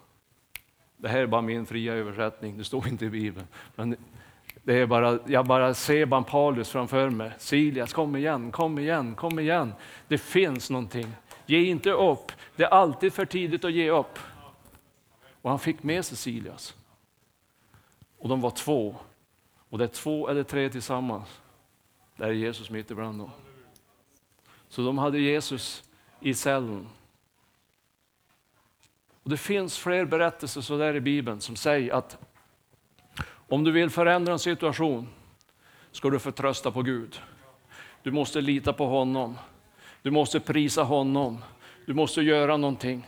det 0.98 1.08
här 1.08 1.20
är 1.20 1.28
bara 1.28 1.42
min 1.42 1.66
fria 1.66 1.94
översättning, 1.94 2.58
det 2.58 2.64
står 2.64 2.88
inte 2.88 3.06
i 3.06 3.10
Bibeln. 3.10 3.48
Men 3.76 3.96
det 4.68 4.74
är 4.74 4.86
bara, 4.86 5.20
jag 5.26 5.46
bara 5.46 5.74
ser 5.74 6.06
bara 6.06 6.24
Paulus 6.24 6.70
framför 6.70 7.10
mig. 7.10 7.32
Silias, 7.38 7.94
kom 7.94 8.16
igen, 8.16 8.52
kom 8.52 8.80
igen, 8.80 9.16
kom 9.16 9.40
igen. 9.40 9.74
Det 10.08 10.18
finns 10.18 10.70
någonting. 10.70 11.08
Ge 11.46 11.66
inte 11.66 11.92
upp. 11.92 12.32
Det 12.56 12.64
är 12.64 12.68
alltid 12.68 13.14
för 13.14 13.26
tidigt 13.26 13.66
att 13.66 13.72
ge 13.72 13.92
upp. 13.92 14.20
Och 15.42 15.50
han 15.50 15.60
fick 15.60 15.84
med 15.84 16.06
sig 16.06 16.18
Silias. 16.18 16.76
Och 18.18 18.30
de 18.30 18.42
var 18.42 18.50
två. 18.50 18.96
Och 19.70 19.78
det 19.78 19.84
är 19.84 19.88
två 19.88 20.30
eller 20.30 20.44
tre 20.44 20.70
tillsammans. 20.70 21.42
Där 22.16 22.28
är 22.28 22.32
Jesus 22.34 22.70
mitt 22.70 22.92
ibland 22.92 23.20
dem. 23.20 23.32
Så 24.70 24.82
de 24.82 24.98
hade 24.98 25.20
Jesus 25.20 25.84
i 26.20 26.34
cellen. 26.34 26.88
Och 29.24 29.30
det 29.30 29.38
finns 29.38 29.78
fler 29.78 30.06
berättelser 30.06 30.62
så 30.62 30.78
där 30.78 30.96
i 30.96 31.02
Bibeln 31.02 31.42
som 31.42 31.56
säger 31.56 31.94
att 31.94 32.18
om 33.48 33.64
du 33.64 33.72
vill 33.72 33.90
förändra 33.90 34.34
en 34.34 34.40
situation 34.40 35.08
ska 35.92 36.10
du 36.10 36.20
förtrösta 36.20 36.72
på 36.72 36.82
Gud. 36.82 37.22
Du 38.04 38.12
måste 38.12 38.42
lita 38.42 38.74
på 38.74 38.86
honom. 38.86 39.38
Du 40.02 40.12
måste 40.12 40.40
prisa 40.40 40.84
honom. 40.84 41.44
Du 41.86 41.94
måste 41.94 42.22
göra 42.22 42.58
någonting. 42.58 43.08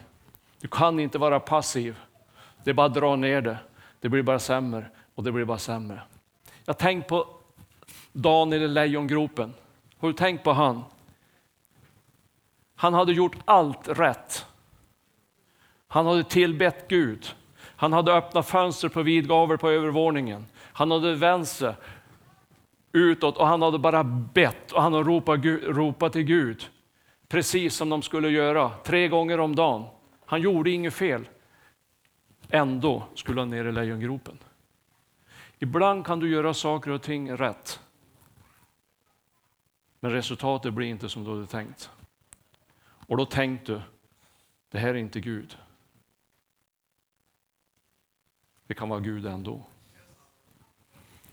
Du 0.61 0.67
kan 0.67 0.99
inte 0.99 1.17
vara 1.17 1.39
passiv. 1.39 1.99
Det 2.63 2.69
är 2.69 2.73
bara 2.73 2.87
att 2.87 2.93
dra 2.93 3.15
ner 3.15 3.41
det. 3.41 3.57
Det 3.99 4.09
blir 4.09 4.23
bara 4.23 4.39
sämre 4.39 4.85
och 5.15 5.23
det 5.23 5.31
blir 5.31 5.45
bara 5.45 5.57
sämre. 5.57 6.01
Jag 6.65 6.73
har 6.73 6.79
tänkt 6.79 7.07
på 7.07 7.27
Daniel 8.13 8.61
i 8.63 8.67
lejongropen. 8.67 9.53
Har 9.97 10.07
du 10.07 10.13
tänkt 10.13 10.43
på 10.43 10.53
han? 10.53 10.83
Han 12.75 12.93
hade 12.93 13.13
gjort 13.13 13.37
allt 13.45 13.87
rätt. 13.87 14.45
Han 15.87 16.05
hade 16.05 16.23
tillbett 16.23 16.87
Gud. 16.87 17.35
Han 17.79 17.93
hade 17.93 18.13
öppnat 18.13 18.47
fönster 18.47 18.89
på 18.89 19.01
vid 19.01 19.27
gavel 19.27 19.57
på 19.57 19.69
övervåningen. 19.69 20.45
Han 20.55 20.91
hade 20.91 21.15
vänt 21.15 21.47
sig 21.47 21.73
utåt 22.91 23.37
och 23.37 23.47
han 23.47 23.61
hade 23.61 23.79
bara 23.79 24.03
bett 24.03 24.71
och 24.71 24.81
han 24.81 24.93
hade 24.93 25.09
ropat, 25.09 25.45
ropat 25.63 26.13
till 26.13 26.23
Gud. 26.23 26.69
Precis 27.27 27.75
som 27.75 27.89
de 27.89 28.01
skulle 28.01 28.29
göra, 28.29 28.69
tre 28.83 29.07
gånger 29.07 29.39
om 29.39 29.55
dagen. 29.55 29.85
Han 30.25 30.41
gjorde 30.41 30.71
inget 30.71 30.93
fel. 30.93 31.29
Ändå 32.49 33.03
skulle 33.15 33.41
han 33.41 33.49
ner 33.49 33.65
i 33.65 33.71
lejongropen. 33.71 34.37
Ibland 35.59 36.05
kan 36.05 36.19
du 36.19 36.29
göra 36.29 36.53
saker 36.53 36.91
och 36.91 37.01
ting 37.01 37.37
rätt. 37.37 37.79
Men 39.99 40.11
resultatet 40.11 40.73
blir 40.73 40.87
inte 40.87 41.09
som 41.09 41.23
du 41.23 41.29
hade 41.29 41.47
tänkt. 41.47 41.89
Och 43.07 43.17
då 43.17 43.25
tänkte 43.25 43.71
du, 43.71 43.81
det 44.71 44.79
här 44.79 44.89
är 44.89 44.95
inte 44.95 45.19
Gud. 45.19 45.57
Det 48.69 48.75
kan 48.75 48.89
vara 48.89 48.99
Gud 48.99 49.25
ändå. 49.25 49.61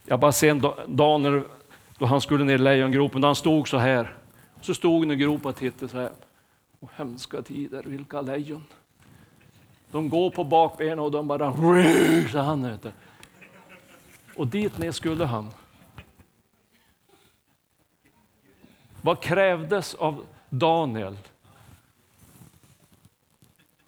Jag 0.04 0.20
bara 0.20 0.32
ser 0.32 0.50
en 0.50 0.60
dag 0.96 1.20
när, 1.20 1.44
då 1.98 2.06
han 2.06 2.20
skulle 2.20 2.44
ner 2.44 2.54
i 2.54 2.58
lejongropen, 2.58 3.20
då 3.20 3.28
han 3.28 3.36
stod 3.36 3.68
så 3.68 3.78
här. 3.78 4.14
Så 4.60 4.74
stod 4.74 5.00
han 5.00 5.10
i 5.10 5.16
gropen 5.16 5.46
och 5.46 5.56
tittade 5.56 5.88
så 5.88 5.98
här. 5.98 6.10
Och 6.80 6.90
hemska 6.94 7.42
tider, 7.42 7.82
vilka 7.82 8.20
lejon. 8.20 8.64
De 9.90 10.08
går 10.08 10.30
på 10.30 10.44
bakbenen 10.44 10.98
och 10.98 11.10
de 11.10 11.28
bara 11.28 11.56
så 12.32 12.38
han 12.38 12.64
heter. 12.64 12.92
Och 14.36 14.46
dit 14.46 14.78
ner 14.78 14.92
skulle 14.92 15.24
han. 15.24 15.50
Vad 19.02 19.22
krävdes 19.22 19.94
av 19.94 20.26
Daniel 20.50 21.18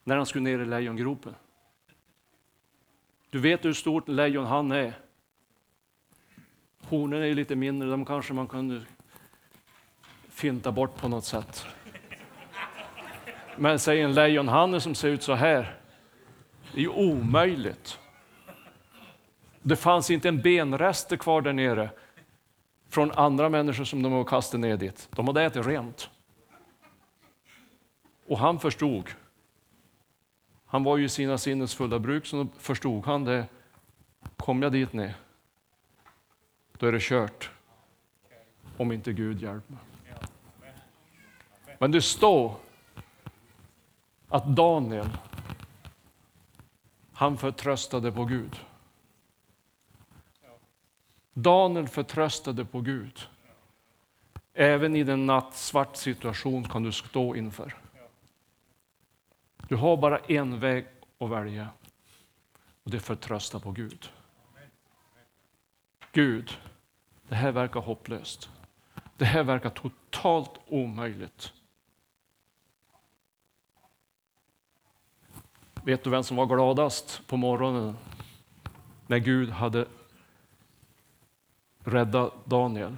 när 0.05 0.17
han 0.17 0.27
skulle 0.27 0.45
ner 0.45 0.59
i 0.59 0.67
lejongropen? 0.67 1.35
Du 3.31 3.39
vet 3.39 3.65
hur 3.65 3.73
stort 3.73 4.09
lejon 4.09 4.47
han 4.47 4.73
är. 4.73 4.93
Hornen 6.83 7.23
är 7.23 7.35
lite 7.35 7.57
mindre, 7.57 7.91
de 7.91 8.05
kanske 8.05 8.33
man 8.33 8.47
kunde 8.47 8.83
finta 10.29 10.73
bort 10.73 10.97
på 10.97 11.09
något 11.09 11.25
sätt. 11.25 11.67
Men 13.57 13.79
säg 13.79 14.01
en 14.01 14.15
lejonhanne 14.15 14.81
som 14.81 14.95
ser 14.95 15.09
ut 15.09 15.23
så 15.23 15.33
här, 15.35 15.77
det 16.73 16.79
är 16.79 16.83
ju 16.83 16.89
omöjligt. 16.89 17.99
Det 19.63 19.77
fanns 19.77 20.11
inte 20.11 20.29
en 20.29 20.43
benrest 20.43 21.19
kvar 21.19 21.43
där 21.43 21.53
nere 21.53 21.91
från 22.89 23.11
andra 23.13 23.49
människor 23.49 23.85
som 23.85 24.03
de 24.03 24.13
har 24.13 24.25
kastat 24.25 24.61
ner 24.61 24.77
dit. 24.77 25.09
De 25.11 25.27
hade 25.27 25.43
ätit 25.43 25.67
rent. 25.67 26.11
Och 28.27 28.39
han 28.39 28.59
förstod 28.59 29.05
han 30.69 30.85
var 30.85 30.97
ju 30.97 31.05
i 31.05 31.09
sina 31.09 31.39
sinnens 31.39 31.75
fulla 31.75 31.99
bruk, 31.99 32.27
så 32.27 32.47
förstod 32.59 33.07
han 33.07 33.25
det. 33.25 33.47
Kom 34.37 34.63
jag 34.63 34.73
dit 34.73 34.93
ner, 34.93 35.15
då 36.79 36.87
är 36.87 36.93
det 36.93 37.03
kört. 37.03 37.51
Om 38.77 38.93
inte 38.93 39.13
Gud 39.13 39.43
hjälper 39.43 39.73
mig. 39.73 39.83
Men 41.79 41.91
det 41.91 42.03
står 42.03 42.57
att 44.29 44.47
Daniel, 44.47 45.09
han 47.13 47.37
förtröstade 47.37 48.13
på 48.13 48.25
Gud. 48.25 48.57
Daniel 51.33 51.89
förtröstade 51.89 52.65
på 52.65 52.81
Gud. 52.81 53.29
Även 54.55 54.97
i 54.97 55.05
den 55.05 55.27
nattsvart 55.27 55.97
situation 55.97 56.65
kan 56.65 56.83
du 56.83 56.93
stå 56.93 57.37
inför. 57.37 57.75
Du 59.69 59.77
har 59.77 59.97
bara 59.97 60.19
en 60.19 60.61
väg 60.61 60.87
att 61.19 61.31
välja 61.31 61.69
och 62.83 62.91
det 62.91 62.97
är 62.97 63.01
förtrösta 63.01 63.61
på 63.61 63.71
Gud. 63.71 64.11
Gud, 66.13 66.59
det 67.29 67.35
här 67.35 67.53
verkar 67.53 67.81
hopplöst. 67.81 68.51
Det 69.17 69.25
här 69.25 69.45
verkar 69.45 69.71
totalt 69.71 70.51
omöjligt. 70.67 71.53
Vet 75.85 76.05
du 76.05 76.11
vem 76.11 76.23
som 76.23 76.37
var 76.37 76.47
gladast 76.47 77.27
på 77.27 77.37
morgonen 77.37 77.97
när 79.07 79.19
Gud 79.19 79.51
hade 79.51 79.87
räddat 81.79 82.47
Daniel? 82.47 82.97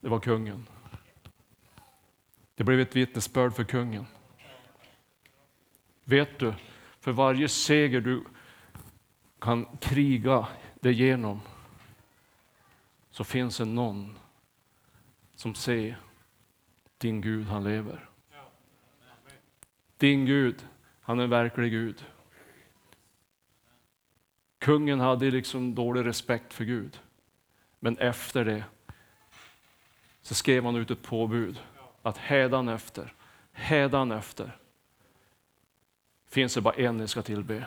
Det 0.00 0.08
var 0.08 0.20
kungen. 0.20 0.66
Det 2.54 2.64
blev 2.64 2.80
ett 2.80 2.96
vittnesbörd 2.96 3.54
för 3.54 3.64
kungen. 3.64 4.06
Vet 6.04 6.38
du, 6.38 6.54
för 7.00 7.12
varje 7.12 7.48
seger 7.48 8.00
du 8.00 8.24
kan 9.38 9.76
kriga 9.80 10.48
dig 10.80 10.92
igenom 10.92 11.40
så 13.10 13.24
finns 13.24 13.58
det 13.58 13.64
någon 13.64 14.18
som 15.34 15.54
ser 15.54 16.00
din 16.98 17.20
Gud, 17.20 17.46
han 17.46 17.64
lever. 17.64 18.08
Din 19.96 20.26
Gud, 20.26 20.68
han 21.00 21.18
är 21.18 21.24
en 21.24 21.30
verklig 21.30 21.70
Gud. 21.70 22.04
Kungen 24.58 25.00
hade 25.00 25.30
liksom 25.30 25.74
dålig 25.74 26.06
respekt 26.06 26.52
för 26.52 26.64
Gud. 26.64 27.00
Men 27.78 27.98
efter 27.98 28.44
det 28.44 28.64
så 30.22 30.34
skrev 30.34 30.64
han 30.64 30.76
ut 30.76 30.90
ett 30.90 31.02
påbud 31.02 31.60
att 32.02 32.18
hädan 32.18 32.68
efter, 32.68 33.14
hädan 33.52 34.12
efter 34.12 34.58
finns 36.34 36.54
det 36.54 36.60
bara 36.60 36.74
en 36.74 36.96
ni 36.96 37.08
ska 37.08 37.22
tillbe. 37.22 37.66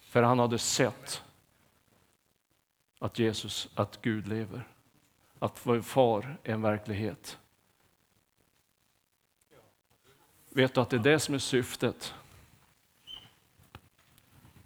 För 0.00 0.22
han 0.22 0.38
hade 0.38 0.58
sett 0.58 1.24
att 2.98 3.18
Jesus, 3.18 3.68
att 3.74 4.02
Gud 4.02 4.28
lever. 4.28 4.68
Att 5.38 5.66
vår 5.66 5.80
far 5.80 6.38
är 6.42 6.52
en 6.52 6.62
verklighet. 6.62 7.38
Vet 10.50 10.74
du 10.74 10.80
att 10.80 10.90
det 10.90 10.96
är 10.96 11.00
det 11.00 11.20
som 11.20 11.34
är 11.34 11.38
syftet? 11.38 12.14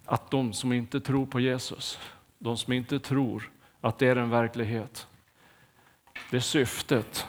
Att 0.05 0.31
de 0.31 0.53
som 0.53 0.73
inte 0.73 1.01
tror 1.01 1.25
på 1.25 1.39
Jesus, 1.39 1.99
de 2.37 2.57
som 2.57 2.73
inte 2.73 2.99
tror 2.99 3.51
att 3.81 3.99
det 3.99 4.07
är 4.07 4.15
en 4.15 4.29
verklighet, 4.29 5.07
det 6.31 6.37
är 6.37 6.41
syftet 6.41 7.27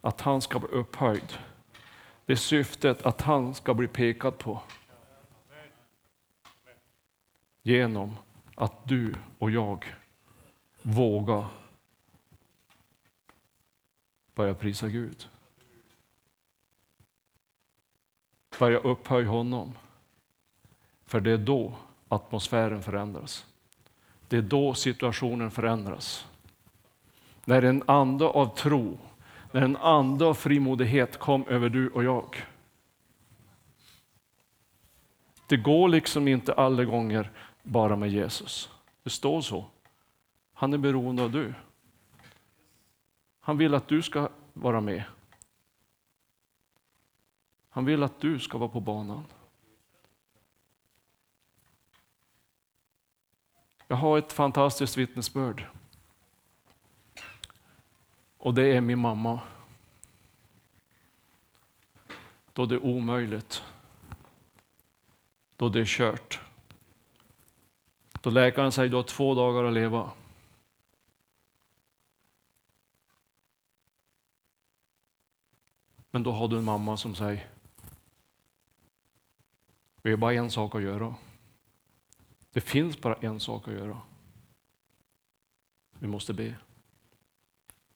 att 0.00 0.20
han 0.20 0.42
ska 0.42 0.58
bli 0.58 0.68
upphöjd. 0.68 1.38
Det 2.26 2.32
är 2.32 2.36
syftet 2.36 3.06
att 3.06 3.20
han 3.20 3.54
ska 3.54 3.74
bli 3.74 3.88
pekad 3.88 4.38
på. 4.38 4.62
Genom 7.62 8.16
att 8.54 8.88
du 8.88 9.14
och 9.38 9.50
jag 9.50 9.84
vågar 10.82 11.46
börja 14.34 14.54
prisa 14.54 14.88
Gud. 14.88 15.28
Börja 18.58 18.78
upphöja 18.78 19.28
honom. 19.28 19.72
För 21.04 21.20
det 21.20 21.30
är 21.30 21.38
då 21.38 21.74
atmosfären 22.08 22.82
förändras. 22.82 23.46
Det 24.28 24.36
är 24.36 24.42
då 24.42 24.74
situationen 24.74 25.50
förändras. 25.50 26.26
När 27.44 27.62
en 27.62 27.82
ande 27.86 28.24
av 28.24 28.56
tro, 28.56 28.98
när 29.54 29.62
en 29.62 29.76
ande 29.76 30.24
av 30.24 30.34
frimodighet 30.34 31.18
kom 31.18 31.48
över 31.48 31.68
du 31.68 31.88
och 31.88 32.04
jag. 32.04 32.46
Det 35.48 35.56
går 35.56 35.88
liksom 35.88 36.28
inte 36.28 36.52
alla 36.52 36.84
gånger 36.84 37.30
bara 37.62 37.96
med 37.96 38.10
Jesus. 38.10 38.70
Det 39.02 39.10
står 39.10 39.40
så. 39.40 39.66
Han 40.52 40.72
är 40.72 40.78
beroende 40.78 41.22
av 41.22 41.30
du. 41.30 41.54
Han 43.40 43.58
vill 43.58 43.74
att 43.74 43.88
du 43.88 44.02
ska 44.02 44.28
vara 44.52 44.80
med. 44.80 45.04
Han 47.68 47.84
vill 47.84 48.02
att 48.02 48.20
du 48.20 48.38
ska 48.38 48.58
vara 48.58 48.70
på 48.70 48.80
banan. 48.80 49.24
Jag 53.88 53.96
har 53.96 54.18
ett 54.18 54.32
fantastiskt 54.32 54.96
vittnesbörd. 54.96 55.66
Och 58.44 58.54
det 58.54 58.76
är 58.76 58.80
min 58.80 58.98
mamma. 58.98 59.40
Då 62.52 62.66
det 62.66 62.74
är 62.74 62.84
omöjligt. 62.84 63.62
Då 65.56 65.68
det 65.68 65.80
är 65.80 65.84
kört. 65.84 66.40
Då 68.20 68.30
läkaren 68.30 68.72
säger 68.72 68.90
du 68.90 68.96
har 68.96 69.02
två 69.02 69.34
dagar 69.34 69.64
att 69.64 69.74
leva. 69.74 70.10
Men 76.10 76.22
då 76.22 76.32
har 76.32 76.48
du 76.48 76.58
en 76.58 76.64
mamma 76.64 76.96
som 76.96 77.14
säger 77.14 77.48
vi 80.02 80.10
har 80.10 80.16
bara 80.16 80.34
en 80.34 80.50
sak 80.50 80.74
att 80.74 80.82
göra. 80.82 81.14
Det 82.52 82.60
finns 82.60 83.00
bara 83.00 83.14
en 83.14 83.40
sak 83.40 83.68
att 83.68 83.74
göra. 83.74 84.00
Vi 85.98 86.06
måste 86.06 86.32
be. 86.34 86.56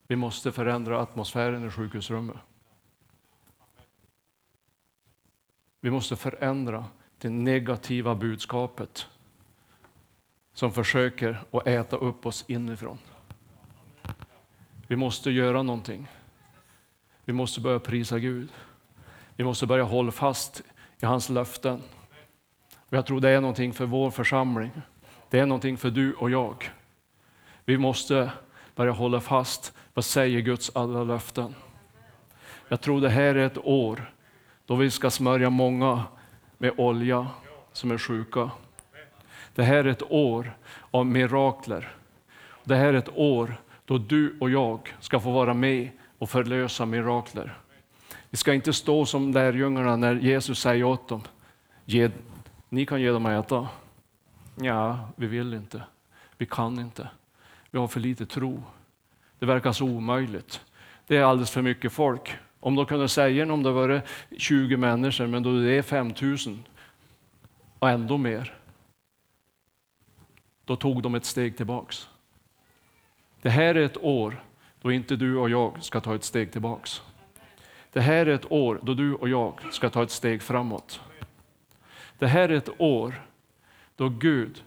Vi 0.09 0.15
måste 0.15 0.51
förändra 0.51 1.01
atmosfären 1.01 1.67
i 1.67 1.71
sjukhusrummet. 1.71 2.35
Vi 5.81 5.91
måste 5.91 6.15
förändra 6.15 6.85
det 7.17 7.29
negativa 7.29 8.15
budskapet 8.15 9.07
som 10.53 10.71
försöker 10.71 11.43
att 11.51 11.67
äta 11.67 11.97
upp 11.97 12.25
oss 12.25 12.45
inifrån. 12.47 12.97
Vi 14.87 14.95
måste 14.95 15.31
göra 15.31 15.63
någonting. 15.63 16.07
Vi 17.25 17.33
måste 17.33 17.61
börja 17.61 17.79
prisa 17.79 18.19
Gud. 18.19 18.49
Vi 19.35 19.43
måste 19.43 19.65
börja 19.65 19.83
hålla 19.83 20.11
fast 20.11 20.63
i 20.99 21.05
hans 21.05 21.29
löften. 21.29 21.81
Och 22.75 22.97
jag 22.97 23.05
tror 23.05 23.21
det 23.21 23.29
är 23.29 23.41
någonting 23.41 23.73
för 23.73 23.85
vår 23.85 24.11
församling. 24.11 24.71
Det 25.29 25.39
är 25.39 25.45
någonting 25.45 25.77
för 25.77 25.91
du 25.91 26.13
och 26.13 26.29
jag. 26.29 26.71
Vi 27.65 27.77
måste 27.77 28.31
börja 28.75 28.91
hålla 28.91 29.21
fast. 29.21 29.73
Vad 29.99 30.05
säger 30.05 30.39
Guds 30.39 30.71
alla 30.75 31.03
löften? 31.03 31.55
Jag 32.67 32.81
tror 32.81 33.01
det 33.01 33.09
här 33.09 33.35
är 33.35 33.45
ett 33.45 33.57
år 33.57 34.11
då 34.65 34.75
vi 34.75 34.91
ska 34.91 35.09
smörja 35.09 35.49
många 35.49 36.03
med 36.57 36.71
olja 36.77 37.27
som 37.73 37.91
är 37.91 37.97
sjuka. 37.97 38.51
Det 39.55 39.63
här 39.63 39.77
är 39.77 39.85
ett 39.85 40.11
år 40.11 40.57
av 40.91 41.05
mirakler. 41.05 41.91
Det 42.63 42.75
här 42.75 42.85
är 42.85 42.93
ett 42.93 43.09
år 43.15 43.61
då 43.85 43.97
du 43.97 44.37
och 44.39 44.49
jag 44.49 44.95
ska 44.99 45.19
få 45.19 45.31
vara 45.31 45.53
med 45.53 45.89
och 46.17 46.29
förlösa 46.29 46.85
mirakler. 46.85 47.57
Vi 48.29 48.37
ska 48.37 48.53
inte 48.53 48.73
stå 48.73 49.05
som 49.05 49.31
lärjungarna 49.31 49.95
när 49.95 50.15
Jesus 50.15 50.59
säger 50.59 50.83
åt 50.83 51.07
dem, 51.07 51.21
ge, 51.85 52.11
ni 52.69 52.85
kan 52.85 53.01
ge 53.01 53.11
dem 53.11 53.25
att 53.25 53.45
äta. 53.45 53.67
Ja, 54.55 55.09
vi 55.15 55.27
vill 55.27 55.53
inte. 55.53 55.83
Vi 56.37 56.45
kan 56.45 56.79
inte. 56.79 57.09
Vi 57.71 57.79
har 57.79 57.87
för 57.87 57.99
lite 57.99 58.25
tro. 58.25 58.63
Det 59.39 59.45
verkar 59.45 59.71
så 59.71 59.85
omöjligt. 59.85 60.65
Det 61.07 61.17
är 61.17 61.23
alldeles 61.23 61.51
för 61.51 61.61
mycket 61.61 61.91
folk. 61.91 62.37
Om 62.59 62.75
de 62.75 62.85
kunde 62.85 63.07
säga 63.07 63.53
om 63.53 63.63
det 63.63 63.71
var 63.71 64.01
20 64.37 64.77
människor, 64.77 65.27
men 65.27 65.43
då 65.43 65.59
det 65.59 65.71
är 65.71 65.81
5000 65.81 66.63
och 67.79 67.89
ändå 67.89 68.17
mer. 68.17 68.55
Då 70.65 70.75
tog 70.75 71.01
de 71.01 71.15
ett 71.15 71.25
steg 71.25 71.57
tillbaks. 71.57 72.09
Det 73.41 73.49
här 73.49 73.75
är 73.75 73.85
ett 73.85 73.97
år 73.97 74.43
då 74.81 74.91
inte 74.91 75.15
du 75.15 75.37
och 75.37 75.49
jag 75.49 75.83
ska 75.83 75.99
ta 75.99 76.15
ett 76.15 76.23
steg 76.23 76.51
tillbaks. 76.51 77.01
Det 77.91 78.01
här 78.01 78.25
är 78.25 78.35
ett 78.35 78.51
år 78.51 78.79
då 78.83 78.93
du 78.93 79.13
och 79.13 79.29
jag 79.29 79.73
ska 79.73 79.89
ta 79.89 80.03
ett 80.03 80.11
steg 80.11 80.41
framåt. 80.41 81.01
Det 82.17 82.27
här 82.27 82.49
är 82.49 82.53
ett 82.53 82.69
år 82.77 83.21
då 83.95 84.09
Gud 84.09 84.63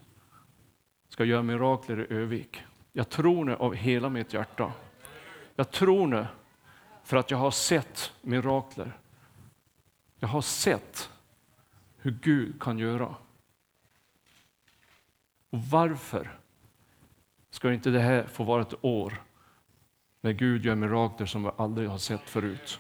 ska 1.09 1.25
göra 1.25 1.43
mirakler 1.43 2.13
i 2.13 2.15
Övik. 2.15 2.63
Jag 2.93 3.09
tror 3.09 3.45
nu 3.45 3.55
av 3.55 3.75
hela 3.75 4.09
mitt 4.09 4.33
hjärta. 4.33 4.73
Jag 5.57 5.71
tror 5.71 6.07
nu 6.07 6.27
för 7.05 7.17
att 7.17 7.31
jag 7.31 7.39
har 7.39 7.51
sett 7.51 8.13
mirakler. 8.21 8.99
Jag 10.19 10.29
har 10.29 10.43
sett 10.43 11.11
hur 11.97 12.19
Gud 12.23 12.63
kan 12.63 12.79
göra. 12.79 13.15
Och 15.51 15.59
varför 15.59 16.39
ska 17.51 17.73
inte 17.73 17.91
det 17.91 18.01
här 18.01 18.27
få 18.27 18.45
vara 18.45 18.63
ett 18.63 18.85
år 18.85 19.23
När 20.21 20.33
Gud 20.33 20.65
gör 20.65 20.75
mirakler 20.75 21.27
som 21.27 21.43
vi 21.43 21.51
aldrig 21.57 21.89
har 21.89 21.99
sett 21.99 22.29
förut. 22.29 22.79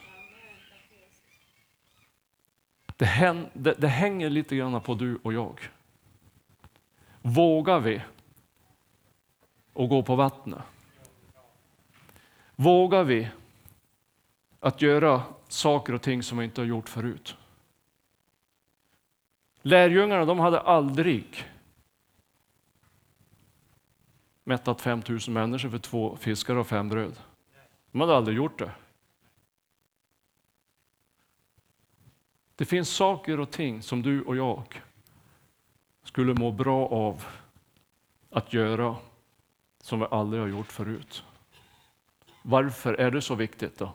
Det, 2.97 3.05
hän, 3.05 3.47
det, 3.53 3.75
det 3.79 3.89
hänger 3.89 4.31
lite 4.31 4.57
grann 4.57 4.81
på 4.81 4.95
du 4.95 5.19
och 5.23 5.33
jag. 5.33 5.61
Vågar 7.23 7.81
vi 7.81 8.03
och 9.73 9.89
gå 9.89 10.03
på 10.03 10.17
vattnet? 10.17 10.63
Vågar 12.57 13.05
vi 13.05 13.29
att 14.61 14.83
göra 14.83 15.23
saker 15.49 15.93
och 15.93 16.03
ting 16.03 16.23
som 16.23 16.39
vi 16.39 16.45
inte 16.45 16.61
har 16.61 16.67
gjort 16.67 16.89
förut? 16.89 17.37
Lärjungarna 19.63 20.25
de 20.25 20.39
hade 20.39 20.61
aldrig 20.61 21.45
mättat 24.45 24.81
5000 24.81 25.35
människor 25.35 25.71
för 25.71 25.79
två 25.79 26.17
fiskar 26.17 26.57
och 26.57 26.67
fem 26.67 26.89
bröd. 26.89 27.21
De 27.91 28.01
hade 28.01 28.17
aldrig 28.17 28.37
gjort 28.37 28.59
det. 28.59 28.71
Det 32.55 32.65
finns 32.65 32.89
saker 32.89 33.41
och 33.41 33.51
ting 33.51 33.83
som 33.83 34.03
du 34.03 34.23
och 34.23 34.37
jag 34.37 34.83
skulle 36.05 36.35
må 36.35 36.53
bra 36.53 36.89
av 36.89 37.27
att 38.31 38.53
göra 38.53 38.97
som 39.83 40.01
vi 40.01 40.07
aldrig 40.11 40.43
har 40.43 40.49
gjort 40.49 40.73
förut. 40.73 41.25
Varför 42.43 42.95
är 42.95 43.11
det 43.11 43.23
så 43.23 43.35
viktigt 43.35 43.79
då? 43.79 43.95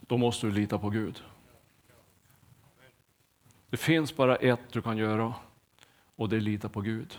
Då 0.00 0.16
måste 0.16 0.46
du 0.46 0.52
lita 0.52 0.78
på 0.78 0.90
Gud. 0.90 1.22
Det 3.70 3.76
finns 3.76 4.16
bara 4.16 4.36
ett 4.36 4.72
du 4.72 4.82
kan 4.82 4.96
göra 4.96 5.34
och 6.16 6.28
det 6.28 6.36
är 6.36 6.40
lita 6.40 6.68
på 6.68 6.80
Gud. 6.80 7.18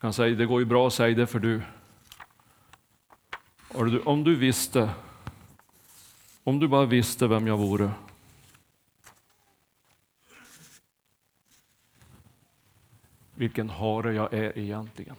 Kan 0.00 0.12
säga, 0.12 0.36
det 0.36 0.46
går 0.46 0.60
ju 0.60 0.66
bra 0.66 0.86
att 0.86 0.92
säga 0.92 1.16
det 1.16 1.26
för 1.26 1.38
du. 1.38 1.62
Om 4.04 4.24
du 4.24 4.36
visste, 4.36 4.90
om 6.48 6.58
du 6.58 6.68
bara 6.68 6.86
visste 6.86 7.26
vem 7.26 7.46
jag 7.46 7.56
vore. 7.56 7.90
Vilken 13.34 13.70
hare 13.70 14.14
jag 14.14 14.32
är 14.32 14.58
egentligen. 14.58 15.16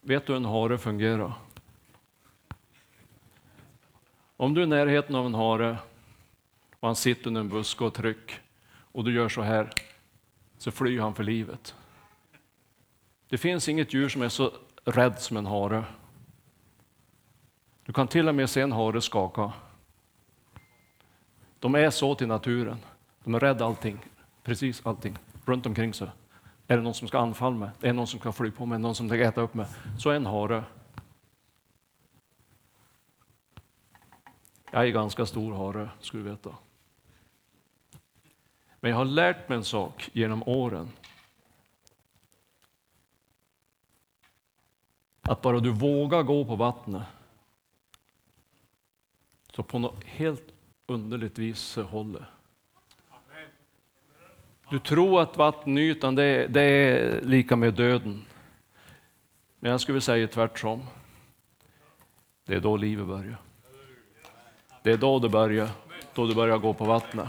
Vet 0.00 0.26
du 0.26 0.32
hur 0.32 0.36
en 0.36 0.44
hare 0.44 0.78
fungerar? 0.78 1.32
Om 4.36 4.54
du 4.54 4.60
är 4.60 4.66
i 4.66 4.68
närheten 4.68 5.14
av 5.14 5.26
en 5.26 5.34
hare 5.34 5.78
och 6.80 6.88
han 6.88 6.96
sitter 6.96 7.26
under 7.26 7.40
en 7.40 7.48
buske 7.48 7.84
och 7.84 7.94
tryck 7.94 8.40
och 8.70 9.04
du 9.04 9.14
gör 9.14 9.28
så 9.28 9.42
här 9.42 9.70
så 10.58 10.70
flyr 10.70 11.00
han 11.00 11.14
för 11.14 11.24
livet. 11.24 11.74
Det 13.28 13.38
finns 13.38 13.68
inget 13.68 13.94
djur 13.94 14.08
som 14.08 14.22
är 14.22 14.28
så 14.28 14.52
rädd 14.84 15.18
som 15.18 15.36
en 15.36 15.46
hare. 15.46 15.84
Du 17.88 17.92
kan 17.92 18.08
till 18.08 18.28
och 18.28 18.34
med 18.34 18.50
se 18.50 18.60
en 18.60 18.72
hare 18.72 19.00
skaka. 19.00 19.52
De 21.58 21.74
är 21.74 21.90
så 21.90 22.14
till 22.14 22.26
naturen. 22.26 22.78
De 23.24 23.34
är 23.34 23.40
rädda 23.40 23.64
allting, 23.64 23.98
precis 24.42 24.86
allting, 24.86 25.18
runt 25.44 25.66
omkring 25.66 25.94
sig. 25.94 26.08
Är 26.66 26.76
det 26.76 26.82
någon 26.82 26.94
som 26.94 27.08
ska 27.08 27.18
anfalla 27.18 27.56
mig? 27.56 27.70
Är 27.80 27.86
det 27.86 27.92
någon 27.92 28.06
som 28.06 28.20
ska 28.20 28.32
fly 28.32 28.50
på 28.50 28.66
mig? 28.66 28.78
Någon 28.78 28.94
som 28.94 29.08
ska 29.08 29.18
äta 29.18 29.40
upp 29.40 29.54
mig? 29.54 29.66
Så 29.98 30.10
är 30.10 30.16
en 30.16 30.26
hare. 30.26 30.64
Jag 34.70 34.82
är 34.82 34.90
ganska 34.90 35.26
stor 35.26 35.54
hare, 35.54 35.90
skulle 36.00 36.22
du 36.22 36.30
veta. 36.30 36.50
Men 38.80 38.90
jag 38.90 38.98
har 38.98 39.04
lärt 39.04 39.48
mig 39.48 39.58
en 39.58 39.64
sak 39.64 40.10
genom 40.12 40.42
åren. 40.46 40.88
Att 45.22 45.42
bara 45.42 45.60
du 45.60 45.70
vågar 45.70 46.22
gå 46.22 46.44
på 46.44 46.56
vattnet 46.56 47.02
så 49.58 49.62
på 49.62 49.78
något 49.78 50.04
helt 50.04 50.52
underligt 50.86 51.38
vis 51.38 51.76
håller. 51.76 52.30
Du 54.70 54.78
tror 54.78 55.22
att 55.22 55.36
vattenytan 55.36 56.14
det 56.14 56.24
är, 56.24 56.48
det 56.48 56.60
är 56.62 57.22
lika 57.22 57.56
med 57.56 57.74
döden. 57.74 58.24
Men 59.58 59.70
jag 59.70 59.80
skulle 59.80 60.00
säga 60.00 60.28
tvärtom. 60.28 60.82
Det 62.44 62.54
är 62.54 62.60
då 62.60 62.76
livet 62.76 63.06
börjar. 63.06 63.36
Det 64.82 64.92
är 64.92 64.96
då 64.96 65.18
det 65.18 65.28
börjar, 65.28 65.68
då 66.14 66.26
du 66.26 66.34
börjar 66.34 66.58
gå 66.58 66.74
på 66.74 66.84
vattnet. 66.84 67.28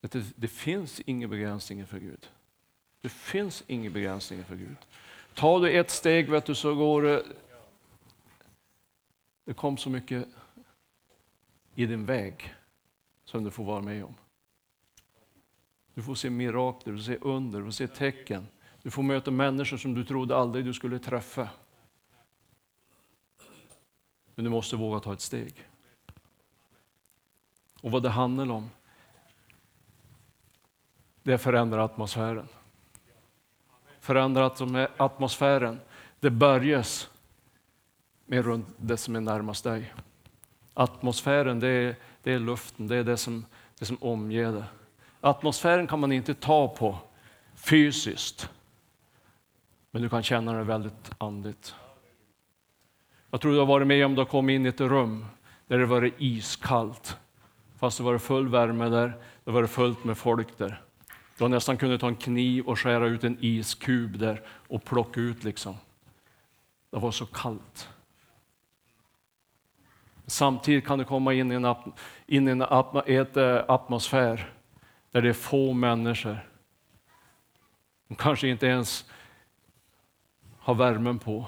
Det, 0.00 0.24
det 0.36 0.48
finns 0.48 1.00
ingen 1.00 1.30
begränsning 1.30 1.86
för 1.86 1.98
Gud. 1.98 2.26
Det 3.00 3.08
finns 3.08 3.64
ingen 3.66 3.92
begränsning 3.92 4.44
för 4.44 4.56
Gud. 4.56 4.76
Tar 5.34 5.60
du 5.60 5.70
ett 5.72 5.90
steg 5.90 6.30
vet 6.30 6.44
du, 6.44 6.54
så 6.54 6.74
går 6.74 7.02
det... 7.02 7.22
Det 9.46 9.54
kom 9.54 9.76
så 9.76 9.90
mycket 9.90 10.28
i 11.74 11.86
din 11.86 12.06
väg 12.06 12.54
som 13.24 13.44
du 13.44 13.50
får 13.50 13.64
vara 13.64 13.82
med 13.82 14.04
om. 14.04 14.14
Du 15.94 16.02
får 16.02 16.14
se 16.14 16.30
mirakler, 16.30 16.92
du 16.92 16.98
får 16.98 17.04
se 17.04 17.18
under, 17.20 17.58
du 17.58 17.64
får 17.64 17.72
se 17.72 17.86
tecken. 17.86 18.46
Du 18.82 18.90
får 18.90 19.02
möta 19.02 19.30
människor 19.30 19.76
som 19.76 19.94
du 19.94 20.04
trodde 20.04 20.36
aldrig 20.36 20.64
du 20.64 20.74
skulle 20.74 20.98
träffa. 20.98 21.48
Men 24.34 24.44
du 24.44 24.50
måste 24.50 24.76
våga 24.76 25.00
ta 25.00 25.12
ett 25.12 25.20
steg. 25.20 25.68
Och 27.80 27.90
vad 27.90 28.02
det 28.02 28.08
handlar 28.08 28.50
om, 28.50 28.70
det 31.22 31.30
är 31.30 31.34
att 31.34 31.42
förändra 31.42 31.84
atmosfären. 31.84 32.48
Förändra 34.00 34.46
atmosfären. 34.96 35.80
Det 36.20 36.30
börjas 36.30 37.10
med 38.26 38.44
runt 38.44 38.66
det 38.76 38.96
som 38.96 39.16
är 39.16 39.20
närmast 39.20 39.64
dig. 39.64 39.94
Atmosfären, 40.74 41.60
det 41.60 41.68
är, 41.68 41.96
det 42.22 42.32
är 42.32 42.38
luften, 42.38 42.86
det 42.86 42.96
är 42.96 43.04
det 43.04 43.16
som, 43.16 43.46
det 43.78 43.84
som 43.84 43.96
omger 44.00 44.52
dig. 44.52 44.62
Atmosfären 45.20 45.86
kan 45.86 46.00
man 46.00 46.12
inte 46.12 46.34
ta 46.34 46.68
på 46.68 46.98
fysiskt, 47.54 48.50
men 49.90 50.02
du 50.02 50.08
kan 50.08 50.22
känna 50.22 50.52
det 50.52 50.64
väldigt 50.64 51.10
andligt. 51.18 51.74
Jag 53.30 53.40
tror 53.40 53.52
du 53.52 53.58
har 53.58 53.66
varit 53.66 53.86
med 53.86 54.06
om 54.06 54.14
du 54.14 54.20
har 54.20 54.26
kommit 54.26 54.54
in 54.54 54.66
i 54.66 54.68
ett 54.68 54.80
rum 54.80 55.26
där 55.66 55.78
det 55.78 55.86
varit 55.86 56.14
iskallt, 56.18 57.16
fast 57.78 57.98
det 57.98 58.04
var 58.04 58.18
full 58.18 58.48
värme 58.48 58.88
där, 58.88 59.12
det 59.44 59.50
var 59.50 59.66
fullt 59.66 60.04
med 60.04 60.18
folk 60.18 60.58
där. 60.58 60.82
Du 61.38 61.44
har 61.44 61.48
nästan 61.48 61.76
kunnat 61.76 62.00
ta 62.00 62.08
en 62.08 62.16
kniv 62.16 62.66
och 62.66 62.78
skära 62.78 63.06
ut 63.06 63.24
en 63.24 63.38
iskub 63.40 64.18
där 64.18 64.42
och 64.48 64.84
plocka 64.84 65.20
ut 65.20 65.44
liksom. 65.44 65.76
Det 66.90 66.98
var 66.98 67.10
så 67.10 67.26
kallt. 67.26 67.88
Samtidigt 70.26 70.86
kan 70.86 70.98
du 70.98 71.04
komma 71.04 71.32
in 71.32 71.52
i 71.52 71.54
en, 71.54 71.74
in 72.26 72.48
i 72.48 72.50
en 72.50 72.62
ett, 73.06 73.36
eh, 73.36 73.64
atmosfär 73.68 74.52
där 75.10 75.22
det 75.22 75.28
är 75.28 75.32
få 75.32 75.72
människor. 75.72 76.38
De 78.08 78.14
kanske 78.14 78.48
inte 78.48 78.66
ens 78.66 79.10
har 80.58 80.74
värmen 80.74 81.18
på. 81.18 81.46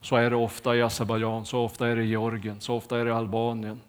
Så 0.00 0.16
är 0.16 0.30
det 0.30 0.36
ofta 0.36 0.76
i 0.76 0.82
Azerbajdzjan, 0.82 1.46
så 1.46 1.60
ofta 1.60 1.88
är 1.88 1.96
det 1.96 2.02
i 2.02 2.06
Georgien, 2.06 2.60
så 2.60 2.74
ofta 2.74 3.00
är 3.00 3.04
det 3.04 3.10
i 3.10 3.14
Albanien. 3.14 3.80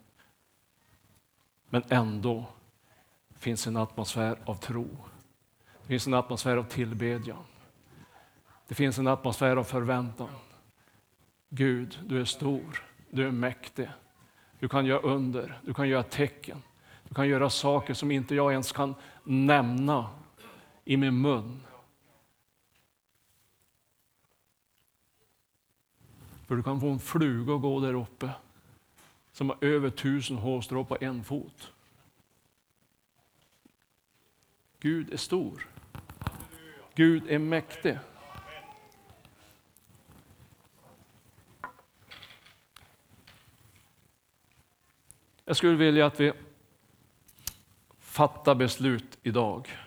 Men 1.70 1.84
ändå 1.90 2.46
finns 3.38 3.68
en 3.68 3.78
atmosfär 3.78 4.38
av 4.46 4.56
tro. 4.56 4.88
Det 5.82 5.88
finns 5.88 6.08
en 6.08 6.14
atmosfär 6.14 6.58
av 6.58 6.64
tillbedjan. 6.64 7.44
Det 8.68 8.76
finns 8.76 8.98
en 8.98 9.08
atmosfär 9.08 9.56
av 9.56 9.64
förväntan. 9.64 10.30
Gud, 11.50 12.00
du 12.06 12.22
är 12.22 12.26
stor, 12.26 12.84
du 13.16 13.28
är 13.28 13.32
mäktig. 13.32 13.90
Du 14.60 14.68
kan 14.68 14.86
göra 14.86 15.00
under, 15.00 15.60
du 15.66 15.74
kan 15.74 15.90
göra 15.90 16.04
tecken. 16.04 16.62
Du 17.08 17.16
kan 17.16 17.28
göra 17.28 17.50
saker 17.50 17.94
som 17.94 18.12
inte 18.12 18.36
jag 18.36 18.52
ens 18.52 18.72
kan 18.72 18.96
nämna 19.24 20.10
i 20.86 20.98
min 20.98 21.22
mun. 21.22 21.62
För 26.48 26.56
du 26.56 26.64
kan 26.64 26.82
få 26.82 26.90
en 26.90 27.00
fluga 27.00 27.56
att 27.56 27.62
gå 27.62 27.80
där 27.80 27.94
uppe 27.94 28.30
som 29.32 29.50
har 29.50 29.58
över 29.62 29.90
tusen 29.90 30.38
hårstrå 30.38 30.86
på 30.86 30.98
en 31.02 31.24
fot. 31.24 31.72
Gud 34.80 35.14
är 35.14 35.18
stor. 35.18 35.68
Gud 36.96 37.24
är 37.30 37.40
mäktig. 37.40 37.98
Jag 45.46 45.58
skulle 45.58 45.76
vilja 45.76 46.06
att 46.06 46.20
vi 46.20 46.34
fattar 48.00 48.56
beslut 48.56 49.18
idag. 49.24 49.78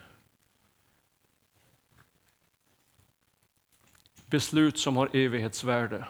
Beslut 4.27 4.79
som 4.79 4.97
har 4.97 5.17
evighetsvärde. 5.17 6.09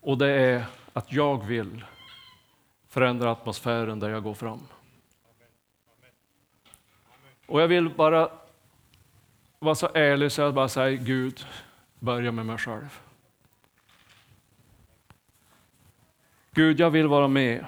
Och 0.00 0.18
det 0.18 0.28
är 0.28 0.64
att 0.92 1.12
jag 1.12 1.46
vill 1.46 1.84
förändra 2.88 3.30
atmosfären 3.30 4.00
där 4.00 4.08
jag 4.08 4.22
går 4.22 4.34
fram. 4.34 4.60
Och 7.46 7.60
jag 7.62 7.68
vill 7.68 7.90
bara 7.90 8.30
vara 9.58 9.74
så 9.74 9.88
ärlig 9.94 10.32
så 10.32 10.40
jag 10.40 10.54
bara 10.54 10.68
säger 10.68 10.96
Gud, 10.98 11.46
börja 11.98 12.32
med 12.32 12.46
mig 12.46 12.58
själv. 12.58 13.00
Gud, 16.54 16.80
jag 16.80 16.90
vill 16.90 17.06
vara 17.06 17.28
med 17.28 17.66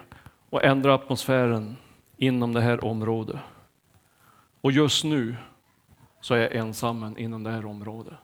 och 0.51 0.65
ändra 0.65 0.95
atmosfären 0.95 1.77
inom 2.17 2.53
det 2.53 2.61
här 2.61 2.85
området. 2.85 3.41
Och 4.61 4.73
just 4.73 5.05
nu 5.05 5.37
så 6.21 6.35
är 6.35 6.39
jag 6.39 6.55
ensam 6.55 7.19
inom 7.19 7.43
det 7.43 7.51
här 7.51 7.67
området. 7.67 8.15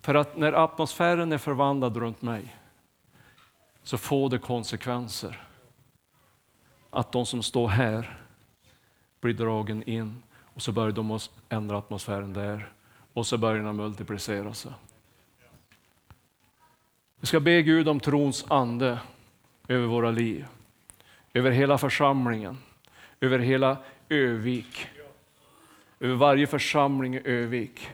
För 0.00 0.14
att 0.14 0.36
när 0.36 0.52
atmosfären 0.52 1.32
är 1.32 1.38
förvandlad 1.38 1.96
runt 1.96 2.22
mig 2.22 2.56
så 3.82 3.98
får 3.98 4.30
det 4.30 4.38
konsekvenser. 4.38 5.46
Att 6.90 7.12
de 7.12 7.26
som 7.26 7.42
står 7.42 7.68
här 7.68 8.20
blir 9.20 9.34
dragen 9.34 9.82
in 9.82 10.22
och 10.54 10.62
så 10.62 10.72
börjar 10.72 10.92
de 10.92 11.18
ändra 11.48 11.78
atmosfären 11.78 12.32
där 12.32 12.72
och 13.12 13.26
så 13.26 13.38
börjar 13.38 13.64
den 13.64 13.76
multiplicera 13.76 14.54
sig. 14.54 14.72
Vi 17.22 17.26
ska 17.26 17.40
be 17.40 17.62
Gud 17.62 17.88
om 17.88 18.00
trons 18.00 18.44
ande 18.48 18.98
över 19.68 19.86
våra 19.86 20.10
liv, 20.10 20.46
över 21.34 21.50
hela 21.50 21.78
församlingen, 21.78 22.58
över 23.20 23.38
hela 23.38 23.76
Övik, 24.08 24.86
över 26.00 26.14
varje 26.14 26.46
församling 26.46 27.14
i 27.14 27.20
Övik. 27.24 27.88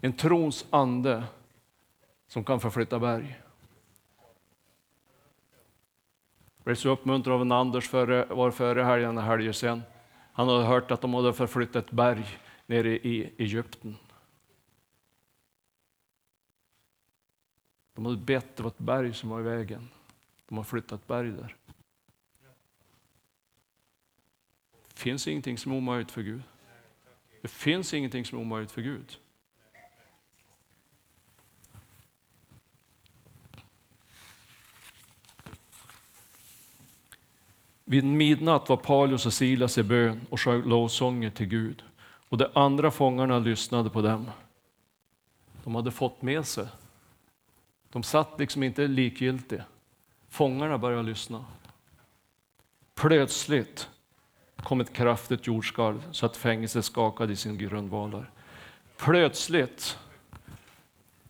En 0.00 0.12
trons 0.12 0.66
ande 0.70 1.24
som 2.28 2.44
kan 2.44 2.60
förflytta 2.60 2.98
berg. 2.98 3.40
Jag 6.56 6.64
blev 6.64 6.74
så 6.74 6.88
uppmuntrad 6.88 7.34
av 7.34 7.42
en 7.42 7.52
Anders 7.52 7.88
före, 7.88 8.24
var 8.24 8.50
före 8.50 8.82
helgen 8.82 9.18
och 9.18 9.24
helgen 9.24 9.54
sen. 9.54 9.82
Han 10.32 10.48
hade 10.48 10.64
hört 10.64 10.90
att 10.90 11.00
de 11.00 11.14
hade 11.14 11.32
förflyttat 11.32 11.84
ett 11.84 11.90
berg 11.90 12.24
nere 12.66 12.88
i 12.88 13.32
Egypten. 13.38 13.96
De 18.00 18.06
hade 18.06 18.18
bett, 18.18 18.56
det 18.56 18.62
var 18.62 18.70
ett 18.70 18.78
berg 18.78 19.14
som 19.14 19.30
var 19.30 19.40
i 19.40 19.42
vägen. 19.42 19.88
De 20.48 20.56
har 20.56 20.64
flyttat 20.64 21.06
berg 21.06 21.30
där. 21.30 21.56
Det 24.88 24.98
finns 24.98 25.28
ingenting 25.28 25.58
som 25.58 25.72
är 25.72 25.76
omöjligt 25.76 26.10
för 26.10 26.22
Gud. 26.22 26.42
Det 27.42 27.48
finns 27.48 27.94
ingenting 27.94 28.24
som 28.24 28.38
är 28.38 28.42
omöjligt 28.42 28.72
för 28.72 28.82
Gud. 28.82 29.16
Vid 37.84 38.04
midnatt 38.04 38.68
var 38.68 38.76
Paulus 38.76 39.26
och 39.26 39.32
Silas 39.32 39.78
i 39.78 39.82
bön 39.82 40.20
och 40.30 40.40
sjöng 40.40 40.62
lovsånger 40.62 41.30
till 41.30 41.46
Gud. 41.46 41.84
Och 42.02 42.38
de 42.38 42.46
andra 42.54 42.90
fångarna 42.90 43.38
lyssnade 43.38 43.90
på 43.90 44.02
dem. 44.02 44.30
De 45.64 45.74
hade 45.74 45.90
fått 45.90 46.22
med 46.22 46.46
sig. 46.46 46.66
De 47.92 48.02
satt 48.02 48.40
liksom 48.40 48.62
inte 48.62 48.86
likgiltiga. 48.86 49.64
Fångarna 50.28 50.78
började 50.78 51.02
lyssna. 51.02 51.44
Plötsligt 52.94 53.88
kom 54.56 54.80
ett 54.80 54.92
kraftigt 54.92 55.46
jordskalv 55.46 56.12
så 56.12 56.26
att 56.26 56.36
fängelset 56.36 56.84
skakade 56.84 57.32
i 57.32 57.36
sin 57.36 57.58
grundvalar. 57.58 58.30
Plötsligt, 58.96 59.98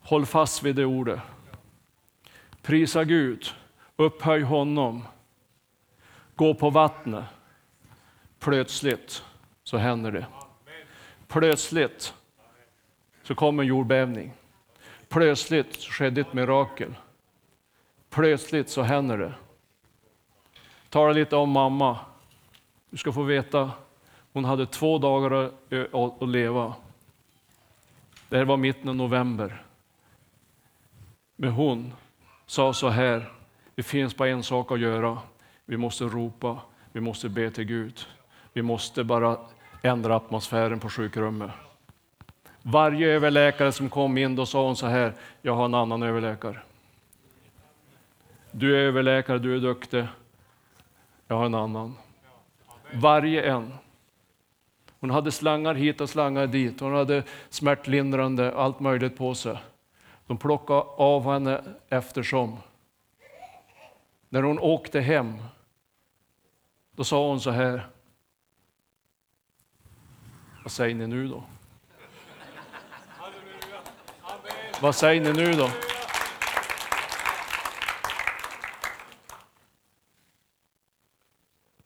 håll 0.01 0.27
fast 0.27 0.63
vid 0.63 0.77
det 0.77 0.85
ordet. 0.85 1.21
Prisa 2.63 3.05
Gud, 3.05 3.47
upphöj 3.97 4.43
honom 4.43 5.05
gå 6.41 6.55
på 6.55 6.71
vattnet. 6.71 7.25
Plötsligt 8.39 9.25
så 9.65 9.77
händer 9.77 10.13
det. 10.13 10.27
Plötsligt 11.29 12.15
så 13.23 13.35
kommer 13.35 13.63
en 13.63 13.69
jordbävning. 13.69 14.33
Plötsligt 15.13 15.77
skedde 15.77 16.21
ett 16.21 16.33
mirakel. 16.33 16.95
Plötsligt 18.11 18.69
så 18.69 18.83
händer 18.83 19.19
det. 19.19 19.35
Tala 20.89 21.13
lite 21.13 21.37
om 21.37 21.51
mamma. 21.51 21.99
Du 22.91 22.97
ska 22.97 23.13
få 23.13 23.23
veta, 23.23 23.71
hon 24.33 24.45
hade 24.45 24.67
två 24.67 24.99
dagar 24.99 25.51
att 26.21 26.29
leva. 26.29 26.75
Det 28.29 28.37
här 28.37 28.45
var 28.45 28.57
mitten 28.57 28.89
av 28.89 28.97
november. 28.97 29.63
Men 31.37 31.51
hon 31.51 31.93
sa 32.47 32.73
så 32.73 32.89
här, 32.89 33.33
det 33.75 33.83
finns 33.83 34.17
bara 34.17 34.29
en 34.29 34.43
sak 34.43 34.73
att 34.73 34.81
göra. 34.81 35.19
Vi 35.65 35.77
måste 35.77 36.05
ropa, 36.05 36.59
vi 36.93 37.01
måste 37.01 37.29
be 37.29 37.51
till 37.51 37.65
Gud. 37.65 38.01
Vi 38.53 38.63
måste 38.63 39.05
bara 39.05 39.39
ändra 39.83 40.17
atmosfären 40.17 40.81
på 40.81 40.91
sjukrummet. 40.91 41.51
Varje 42.63 43.09
överläkare 43.09 43.73
som 43.73 43.91
kom 43.91 44.19
in, 44.19 44.37
då 44.37 44.47
sa 44.47 44.67
hon 44.67 44.77
så 44.77 44.87
här, 44.87 45.13
jag 45.43 45.55
har 45.55 45.65
en 45.65 45.75
annan 45.75 46.03
överläkare. 46.03 46.59
Du 48.51 48.77
är 48.77 48.81
överläkare, 48.81 49.39
du 49.39 49.57
är 49.57 49.61
duktig. 49.61 50.07
Jag 51.27 51.37
har 51.37 51.47
en 51.47 51.55
annan. 51.55 51.97
Varje 52.95 53.43
en. 53.43 53.73
Hon 55.01 55.11
hade 55.11 55.33
slangar 55.33 55.75
hit 55.75 56.01
och 56.01 56.11
slangar 56.11 56.47
dit. 56.47 56.81
Hon 56.81 56.95
hade 56.95 57.23
smärtlindrande, 57.51 58.55
allt 58.55 58.81
möjligt 58.81 59.17
på 59.19 59.35
sig. 59.35 59.59
De 60.27 60.39
plockade 60.39 60.81
av 60.97 61.33
henne 61.33 61.65
eftersom. 61.89 62.57
När 64.29 64.43
hon 64.43 64.59
åkte 64.59 65.01
hem 65.01 65.43
då 67.01 67.05
sa 67.05 67.29
hon 67.29 67.41
så 67.41 67.51
här. 67.51 67.87
Vad 70.63 70.73
säger 70.73 70.95
ni 70.95 71.07
nu 71.07 71.29
då? 71.29 71.43
Vad 74.83 74.95
säger 74.95 75.21
ni 75.21 75.33
nu 75.33 75.53
då? 75.53 75.71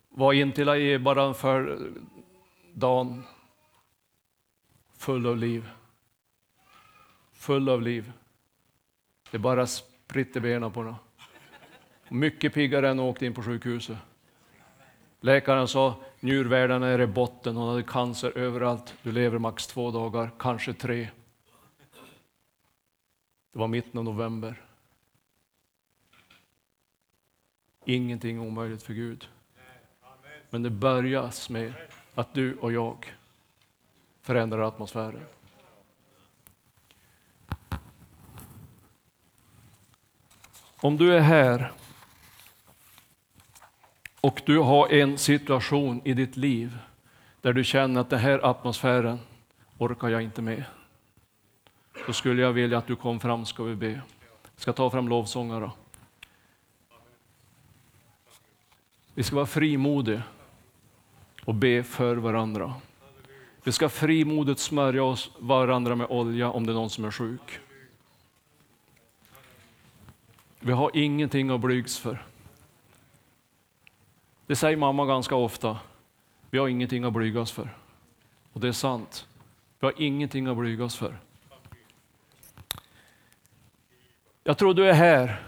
Var 0.08 0.32
inte 0.32 0.98
bara 0.98 1.34
för 1.34 1.90
dagen 2.72 3.24
full 4.98 5.26
av 5.26 5.36
liv. 5.36 5.68
Full 7.32 7.68
av 7.68 7.82
liv. 7.82 8.12
Det 9.30 9.38
bara 9.38 9.66
spritt 9.66 10.36
i 10.36 10.40
benen 10.40 10.72
på 10.72 10.82
henne. 10.82 10.96
Mycket 12.08 12.54
piggare 12.54 12.90
än 12.90 13.00
att 13.00 13.04
åka 13.04 13.26
in 13.26 13.34
på 13.34 13.42
sjukhuset. 13.42 13.96
Läkaren 15.20 15.68
sa 15.68 15.94
njurvärdena 16.20 16.88
är 16.88 17.00
i 17.00 17.06
botten, 17.06 17.56
hon 17.56 17.68
hade 17.68 17.82
cancer 17.82 18.38
överallt. 18.38 18.94
Du 19.02 19.12
lever 19.12 19.38
max 19.38 19.66
två 19.66 19.90
dagar, 19.90 20.30
kanske 20.38 20.72
tre. 20.72 21.08
Det 23.54 23.60
var 23.60 23.68
mitten 23.68 23.98
av 23.98 24.04
november. 24.04 24.62
Ingenting 27.84 28.40
omöjligt 28.40 28.82
för 28.82 28.94
Gud. 28.94 29.28
Men 30.50 30.62
det 30.62 30.70
börjas 30.70 31.50
med 31.50 31.72
att 32.14 32.34
du 32.34 32.56
och 32.56 32.72
jag 32.72 33.14
förändrar 34.22 34.68
atmosfären. 34.68 35.24
Om 40.76 40.96
du 40.96 41.14
är 41.14 41.20
här 41.20 41.72
och 44.20 44.42
du 44.46 44.58
har 44.58 44.92
en 44.92 45.18
situation 45.18 46.00
i 46.04 46.14
ditt 46.14 46.36
liv 46.36 46.78
där 47.40 47.52
du 47.52 47.64
känner 47.64 48.00
att 48.00 48.10
den 48.10 48.20
här 48.20 48.46
atmosfären 48.50 49.18
orkar 49.78 50.08
jag 50.08 50.22
inte 50.22 50.42
med. 50.42 50.64
Då 52.06 52.12
skulle 52.12 52.42
jag 52.42 52.52
vilja 52.52 52.78
att 52.78 52.86
du 52.86 52.96
kom 52.96 53.20
fram, 53.20 53.46
ska 53.46 53.62
vi 53.62 53.74
be. 53.74 53.90
Jag 53.90 54.02
ska 54.56 54.72
ta 54.72 54.90
fram 54.90 55.08
lovsångare. 55.08 55.70
Vi 59.14 59.22
ska 59.22 59.36
vara 59.36 59.46
frimodiga 59.46 60.22
och 61.44 61.54
be 61.54 61.82
för 61.82 62.16
varandra. 62.16 62.74
Vi 63.62 63.72
ska 63.72 63.88
frimodigt 63.88 64.60
smörja 64.60 65.04
oss 65.04 65.30
varandra 65.38 65.94
med 65.94 66.06
olja 66.10 66.50
om 66.50 66.66
det 66.66 66.72
är 66.72 66.74
någon 66.74 66.90
som 66.90 67.04
är 67.04 67.10
sjuk. 67.10 67.60
Vi 70.60 70.72
har 70.72 70.90
ingenting 70.94 71.50
att 71.50 71.60
blygs 71.60 71.98
för. 71.98 72.24
Det 74.46 74.56
säger 74.56 74.76
mamma 74.76 75.06
ganska 75.06 75.34
ofta. 75.34 75.78
Vi 76.50 76.58
har 76.58 76.68
ingenting 76.68 77.04
att 77.04 77.12
blygas 77.12 77.52
för. 77.52 77.76
Och 78.52 78.60
det 78.60 78.68
är 78.68 78.72
sant. 78.72 79.28
Vi 79.80 79.86
har 79.86 79.94
ingenting 79.96 80.46
att 80.46 80.56
blygas 80.56 80.96
för. 80.96 81.18
Jag 84.46 84.58
tror 84.58 84.74
du 84.74 84.88
är 84.88 84.92
här. 84.92 85.40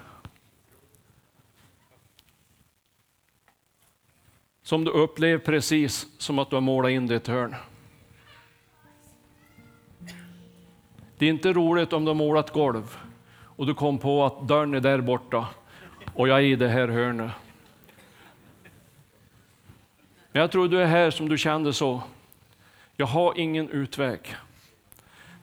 Som 4.63 4.85
du 4.85 4.91
upplever 4.91 5.39
precis 5.39 6.07
som 6.19 6.39
att 6.39 6.51
du 6.51 6.57
har 6.57 6.61
målat 6.61 6.91
in 6.91 7.07
ditt 7.07 7.13
i 7.13 7.15
ett 7.15 7.27
hörn. 7.27 7.55
Det 11.19 11.27
är 11.27 11.31
inte 11.31 11.53
roligt 11.53 11.93
om 11.93 12.05
du 12.05 12.09
har 12.09 12.15
målat 12.15 12.53
golv 12.53 12.99
och 13.39 13.67
du 13.67 13.75
kom 13.75 13.99
på 13.99 14.25
att 14.25 14.49
dörren 14.49 14.75
är 14.75 14.81
där 14.81 15.01
borta 15.01 15.49
och 16.15 16.29
jag 16.29 16.39
är 16.39 16.43
i 16.43 16.57
det 16.57 16.69
här 16.69 16.89
hörnet. 16.89 17.31
Men 20.33 20.41
jag 20.41 20.53
tror 20.53 20.69
du 20.69 20.83
är 20.83 20.87
här 20.87 21.11
som 21.11 21.29
du 21.29 21.39
kände 21.39 21.73
så. 21.73 22.03
Jag 22.97 23.07
har 23.07 23.39
ingen 23.39 23.69
utväg. 23.69 24.37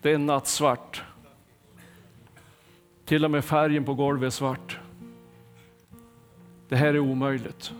Det 0.02 0.12
är 0.12 0.18
nattsvart. 0.18 1.04
Till 3.06 3.26
och 3.26 3.32
med 3.32 3.46
färgen 3.46 3.86
på 3.86 3.94
golvet 3.94 4.28
är 4.28 4.30
svart. 4.30 4.80
Det 6.70 6.76
här 6.76 6.94
är 6.94 7.00
omöjligt. 7.00 7.74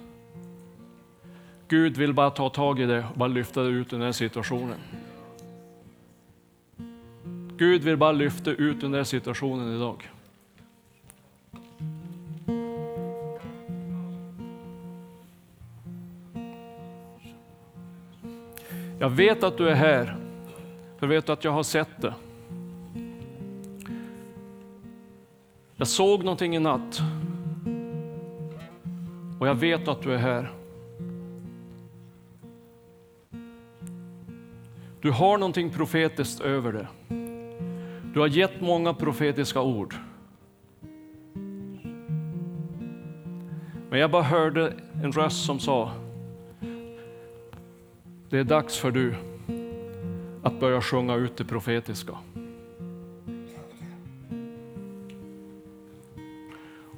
Gud 1.68 1.98
vill 1.98 2.14
bara 2.14 2.30
ta 2.30 2.50
tag 2.50 2.80
i 2.80 2.86
det 2.86 3.06
och 3.12 3.18
bara 3.18 3.28
lyfta 3.28 3.62
ut 3.62 3.94
ur 3.94 3.98
den 3.98 4.06
här 4.06 4.12
situationen. 4.12 4.78
Gud 7.58 7.84
vill 7.84 7.98
bara 7.98 8.12
lyfta 8.12 8.52
ut 8.52 8.82
den 8.82 8.94
här 8.94 9.04
situationen 9.04 9.76
idag. 9.76 10.10
Jag 19.00 19.10
vet 19.10 19.44
att 19.44 19.58
du 19.58 19.70
är 19.70 19.76
här, 19.76 20.18
för 21.00 21.08
vet 21.08 21.30
att 21.30 21.44
jag 21.44 21.52
har 21.52 21.64
sett 21.64 22.02
det. 22.02 22.14
Jag 25.84 25.88
såg 25.88 26.24
någonting 26.24 26.56
i 26.56 26.60
natt. 26.60 27.02
Och 29.40 29.48
jag 29.48 29.56
vet 29.56 29.88
att 29.88 30.02
du 30.02 30.14
är 30.14 30.18
här. 30.18 30.52
Du 35.02 35.12
har 35.12 35.38
någonting 35.38 35.70
profetiskt 35.70 36.42
över 36.42 36.74
det. 36.74 36.88
Du 38.14 38.20
har 38.20 38.28
gett 38.28 38.62
många 38.62 38.94
profetiska 38.94 39.62
ord. 39.62 39.96
Men 43.90 44.00
jag 44.00 44.12
bara 44.12 44.24
hörde 44.24 44.74
en 45.04 45.12
röst 45.12 45.46
som 45.46 45.60
sa, 45.60 45.92
det 48.30 48.40
är 48.40 48.44
dags 48.44 48.78
för 48.78 48.92
du 48.92 49.16
att 50.44 50.60
börja 50.60 50.82
sjunga 50.82 51.16
ut 51.16 51.38
det 51.38 51.46
profetiska. 51.46 52.18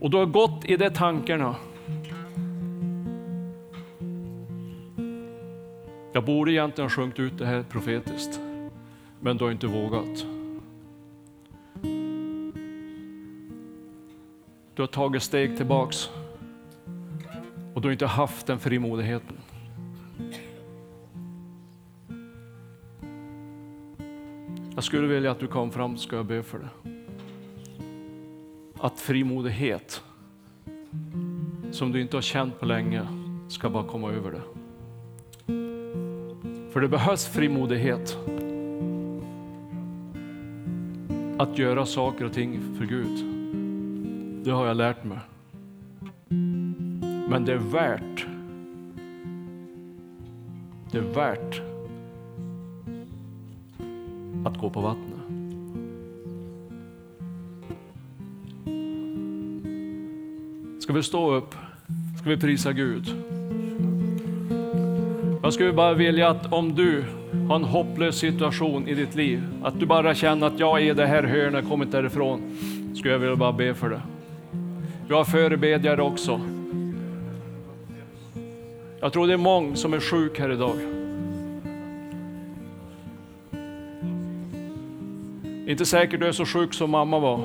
Och 0.05 0.11
du 0.11 0.17
har 0.17 0.25
gått 0.25 0.65
i 0.65 0.77
de 0.77 0.89
tankarna. 0.89 1.55
Jag 6.13 6.25
borde 6.25 6.51
egentligen 6.51 6.89
ha 6.89 6.95
sjungit 6.95 7.19
ut 7.19 7.37
det 7.37 7.45
här 7.45 7.63
profetiskt, 7.63 8.39
men 9.19 9.37
du 9.37 9.43
har 9.43 9.51
inte 9.51 9.67
vågat. 9.67 10.25
Du 14.73 14.81
har 14.81 14.87
tagit 14.87 15.23
steg 15.23 15.57
tillbaks 15.57 16.09
och 17.73 17.81
du 17.81 17.87
har 17.87 17.91
inte 17.91 18.05
haft 18.05 18.47
den 18.47 18.59
frimodigheten. 18.59 19.37
Jag 24.75 24.83
skulle 24.83 25.07
vilja 25.07 25.31
att 25.31 25.39
du 25.39 25.47
kom 25.47 25.71
fram, 25.71 25.97
ska 25.97 26.15
jag 26.15 26.25
be 26.25 26.43
för 26.43 26.59
det. 26.59 26.94
Att 28.79 28.99
frimodighet, 28.99 30.03
som 31.71 31.91
du 31.91 32.01
inte 32.01 32.17
har 32.17 32.21
känt 32.21 32.59
på 32.59 32.65
länge, 32.65 33.07
ska 33.47 33.69
bara 33.69 33.83
komma 33.83 34.11
över 34.11 34.31
dig. 34.31 34.41
För 36.71 36.81
det 36.81 36.87
behövs 36.87 37.27
frimodighet. 37.27 38.17
Att 41.37 41.57
göra 41.57 41.85
saker 41.85 42.25
och 42.25 42.33
ting 42.33 42.75
för 42.77 42.85
Gud. 42.85 43.25
Det 44.45 44.51
har 44.51 44.67
jag 44.67 44.77
lärt 44.77 45.03
mig. 45.03 45.19
Men 47.29 47.45
det 47.45 47.53
är 47.53 47.57
värt. 47.57 48.27
Det 50.91 50.97
är 50.97 51.01
värt 51.01 51.61
att 54.45 54.57
gå 54.57 54.69
på 54.69 54.81
vattnet. 54.81 55.04
Vi 60.95 61.03
stå 61.03 61.33
upp? 61.33 61.55
Ska 62.19 62.29
vi 62.29 62.37
prisa 62.37 62.73
Gud? 62.73 63.13
Jag 65.43 65.53
skulle 65.53 65.73
bara 65.73 65.93
vilja 65.93 66.29
att 66.29 66.53
om 66.53 66.75
du 66.75 67.03
har 67.47 67.55
en 67.55 67.63
hopplös 67.63 68.15
situation 68.15 68.87
i 68.87 68.93
ditt 68.93 69.15
liv, 69.15 69.43
att 69.63 69.79
du 69.79 69.85
bara 69.85 70.15
känner 70.15 70.47
att 70.47 70.59
jag 70.59 70.81
är 70.81 70.91
i 70.91 70.93
det 70.93 71.05
här 71.05 71.23
hörnet, 71.23 71.69
kommit 71.69 71.91
därifrån, 71.91 72.41
skulle 72.95 73.13
jag 73.13 73.19
vilja 73.19 73.35
bara 73.35 73.51
be 73.51 73.73
för 73.73 73.89
det. 73.89 74.01
Vi 75.07 75.13
har 75.13 75.25
förebedjare 75.25 76.01
också. 76.01 76.41
Jag 78.99 79.13
tror 79.13 79.27
det 79.27 79.33
är 79.33 79.37
många 79.37 79.75
som 79.75 79.93
är 79.93 79.99
sjuk 79.99 80.39
här 80.39 80.51
idag. 80.51 80.75
Inte 85.67 85.85
säkert 85.85 86.19
du 86.19 86.27
är 86.27 86.31
så 86.31 86.45
sjuk 86.45 86.73
som 86.73 86.89
mamma 86.89 87.19
var. 87.19 87.39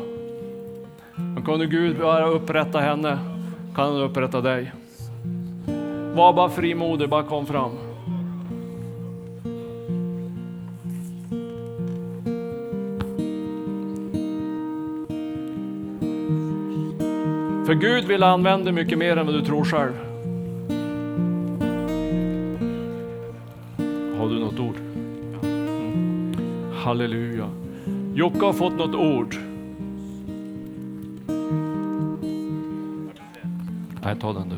Men 1.14 1.44
kunde 1.44 1.66
Gud 1.66 1.98
bara 1.98 2.26
upprätta 2.26 2.80
henne, 2.80 3.18
kan 3.74 3.92
han 3.92 4.02
upprätta 4.02 4.40
dig. 4.40 4.72
Var 6.14 6.32
bara 6.32 6.48
frimodig, 6.48 7.08
bara 7.08 7.22
kom 7.22 7.46
fram. 7.46 7.70
För 17.66 17.74
Gud 17.74 18.04
vill 18.04 18.22
använda 18.22 18.64
dig 18.64 18.72
mycket 18.72 18.98
mer 18.98 19.16
än 19.16 19.26
vad 19.26 19.34
du 19.34 19.44
tror 19.44 19.64
själv. 19.64 19.92
Har 24.18 24.28
du 24.28 24.38
något 24.38 24.58
ord? 24.58 24.74
Halleluja. 26.74 27.48
Jocke 28.14 28.44
har 28.44 28.52
fått 28.52 28.78
något 28.78 28.94
ord. 28.94 29.49
Nej, 34.11 34.20
ta 34.20 34.32
den 34.32 34.48
du. 34.48 34.56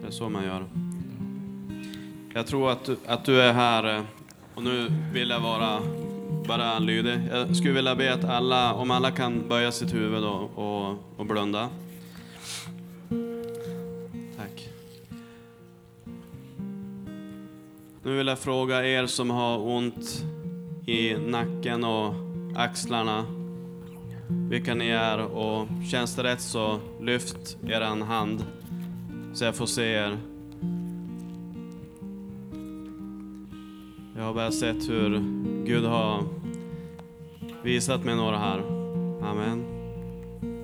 Det 0.00 0.06
är 0.06 0.10
så 0.10 0.28
man 0.28 0.44
gör. 0.44 0.64
Jag 2.34 2.46
tror 2.46 2.70
att 2.70 2.84
du, 2.84 2.96
att 3.06 3.24
du 3.24 3.40
är 3.42 3.52
här 3.52 3.96
eh, 3.96 4.02
och 4.54 4.62
nu 4.62 4.92
vill 5.12 5.30
jag 5.30 5.40
vara 5.40 5.80
bara 6.48 6.78
lydig. 6.78 7.20
Jag 7.30 7.56
skulle 7.56 7.72
vilja 7.72 7.94
be 7.94 8.14
att 8.14 8.24
alla, 8.24 8.74
om 8.74 8.90
alla 8.90 9.10
kan 9.10 9.48
böja 9.48 9.72
sitt 9.72 9.94
huvud 9.94 10.24
och, 10.24 10.58
och, 10.58 10.96
och 11.16 11.26
blunda. 11.26 11.68
Tack. 14.36 14.68
Nu 18.02 18.16
vill 18.16 18.26
jag 18.26 18.38
fråga 18.38 18.86
er 18.86 19.06
som 19.06 19.30
har 19.30 19.58
ont 19.58 20.24
i 20.86 21.16
nacken 21.18 21.84
och 21.84 22.14
axlarna 22.54 23.24
vilka 24.28 24.74
ni 24.74 24.88
är 24.88 25.18
och 25.18 25.68
känns 25.90 26.16
det 26.16 26.22
rätt 26.22 26.40
så 26.40 26.80
lyft 27.00 27.56
eran 27.68 28.02
hand 28.02 28.44
så 29.32 29.44
jag 29.44 29.54
får 29.54 29.66
se 29.66 29.82
er. 29.82 30.18
Jag 34.16 34.22
har 34.22 34.34
bara 34.34 34.52
sett 34.52 34.88
hur 34.88 35.22
Gud 35.64 35.84
har 35.84 36.24
visat 37.62 38.04
mig 38.04 38.16
några 38.16 38.38
här. 38.38 38.58
Amen. 39.22 39.64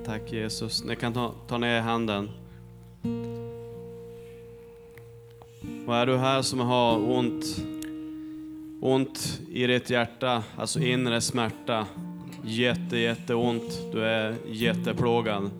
Tack 0.05 0.33
Jesus. 0.33 0.85
Ni 0.85 0.97
kan 0.97 1.13
ta, 1.13 1.35
ta 1.49 1.59
ner 1.59 1.81
handen. 1.81 2.31
Och 5.87 5.97
är 5.97 6.07
du 6.07 6.17
här 6.17 6.43
som 6.43 6.61
har 6.61 7.11
ont, 7.11 7.45
ont 8.83 9.41
i 9.49 9.67
ditt 9.67 9.91
hjärta, 9.91 10.43
alltså 10.57 10.81
inre 10.81 11.21
smärta, 11.21 11.87
jätte, 12.45 12.99
jätteont, 12.99 13.81
du 13.93 14.05
är 14.05 14.37
jätteplågad. 14.47 15.51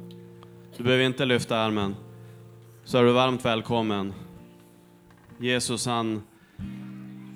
Du 0.77 0.85
behöver 0.85 1.05
inte 1.05 1.25
lyfta 1.25 1.57
armen. 1.59 1.97
Så 2.85 2.99
är 2.99 3.05
du 3.05 3.13
varmt 3.13 3.45
välkommen. 3.45 4.13
Jesus 5.39 5.87
han, 5.87 6.23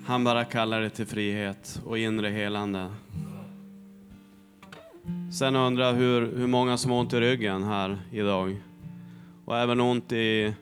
han 0.05 0.23
bara 0.23 0.45
kallar 0.45 0.81
dig 0.81 0.89
till 0.89 1.05
frihet 1.05 1.81
och 1.85 1.97
inre 1.97 2.29
helande. 2.29 2.89
Sen 5.33 5.55
undrar 5.55 5.85
jag 5.85 5.93
hur, 5.93 6.37
hur 6.37 6.47
många 6.47 6.77
som 6.77 6.91
har 6.91 6.99
ont 6.99 7.13
i 7.13 7.19
ryggen 7.19 7.63
här 7.63 7.97
idag. 8.11 8.61
Och 9.45 9.57
även 9.57 9.79
ont 9.79 10.11
i... 10.11 10.53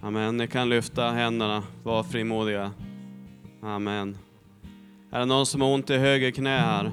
Amen. 0.00 0.36
Ni 0.36 0.48
kan 0.48 0.68
lyfta 0.68 1.10
händerna, 1.10 1.62
var 1.82 2.02
frimodiga. 2.02 2.72
Amen. 3.62 4.18
Är 5.10 5.18
det 5.18 5.24
någon 5.24 5.46
som 5.46 5.60
har 5.60 5.74
ont 5.74 5.90
i 5.90 5.96
höger 5.98 6.30
knä 6.30 6.58
här? 6.58 6.92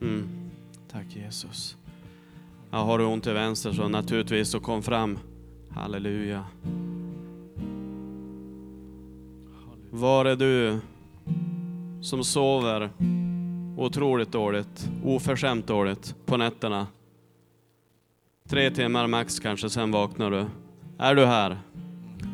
Mm. 0.00 0.28
Tack 0.92 1.06
Jesus. 1.16 1.76
Ja, 2.70 2.78
har 2.78 2.98
du 2.98 3.04
ont 3.04 3.26
i 3.26 3.32
vänster 3.32 3.72
så 3.72 3.88
naturligtvis 3.88 4.50
så 4.50 4.60
kom 4.60 4.82
fram. 4.82 5.18
Halleluja. 5.70 6.44
Var 9.90 10.24
är 10.24 10.36
du 10.36 10.80
som 12.02 12.24
sover 12.24 12.90
otroligt 13.76 14.32
dåligt, 14.32 14.90
oförskämt 15.04 15.66
dåligt 15.66 16.14
på 16.26 16.36
nätterna? 16.36 16.86
Tre 18.48 18.70
timmar 18.70 19.06
max 19.06 19.40
kanske, 19.40 19.70
sen 19.70 19.90
vaknar 19.90 20.30
du. 20.30 20.46
Är 20.98 21.14
du 21.14 21.26
här? 21.26 21.58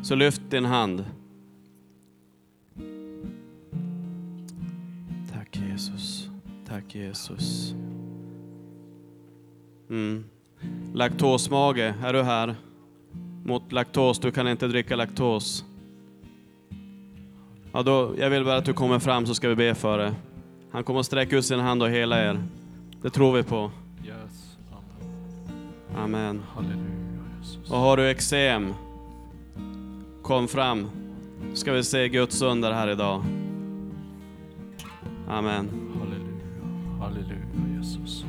Så 0.03 0.15
lyft 0.15 0.36
din 0.49 0.65
hand. 0.65 1.05
Tack 5.33 5.57
Jesus. 5.57 6.29
Tack 6.67 6.95
Jesus. 6.95 7.73
Mm. 9.89 10.23
Laktosmage, 10.93 11.93
är 12.03 12.13
du 12.13 12.23
här? 12.23 12.55
Mot 13.45 13.71
laktos, 13.71 14.19
du 14.19 14.31
kan 14.31 14.47
inte 14.47 14.67
dricka 14.67 14.95
laktos. 14.95 15.65
Ja, 17.71 17.83
då, 17.83 18.13
jag 18.17 18.29
vill 18.29 18.45
bara 18.45 18.55
att 18.55 18.65
du 18.65 18.73
kommer 18.73 18.99
fram 18.99 19.25
så 19.25 19.35
ska 19.35 19.49
vi 19.49 19.55
be 19.55 19.75
för 19.75 19.97
det. 19.97 20.15
Han 20.71 20.83
kommer 20.83 20.99
att 20.99 21.05
sträcka 21.05 21.37
ut 21.37 21.45
sin 21.45 21.59
hand 21.59 21.83
och 21.83 21.89
hela 21.89 22.21
er. 22.21 22.39
Det 23.01 23.09
tror 23.09 23.33
vi 23.33 23.43
på. 23.43 23.71
Yes. 24.05 24.57
Amen. 25.95 26.43
Halleluja 26.53 26.81
Jesus. 27.39 27.71
Och 27.71 27.77
har 27.77 27.97
du 27.97 28.09
eksem, 28.09 28.73
kom 30.27 30.47
fram. 30.47 30.89
Ska 31.53 31.73
vi 31.73 31.83
se 31.83 32.09
Guds 32.09 32.41
under 32.41 32.71
här 32.71 32.89
idag. 32.89 33.23
Amen. 35.29 35.69
Halleluja. 35.99 36.99
Halleluja 36.99 37.77
Jesus. 37.77 38.25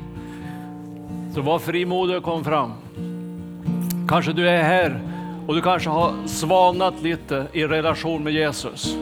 Så 1.33 1.41
var 1.41 1.59
frimodig 1.59 2.17
och 2.17 2.23
kom 2.23 2.43
fram. 2.43 2.71
Kanske 4.07 4.33
du 4.33 4.49
är 4.49 4.63
här 4.63 5.01
och 5.47 5.55
du 5.55 5.61
kanske 5.61 5.89
har 5.89 6.27
svalnat 6.27 7.01
lite 7.01 7.47
i 7.53 7.65
relation 7.65 8.23
med 8.23 8.33
Jesus. 8.33 8.97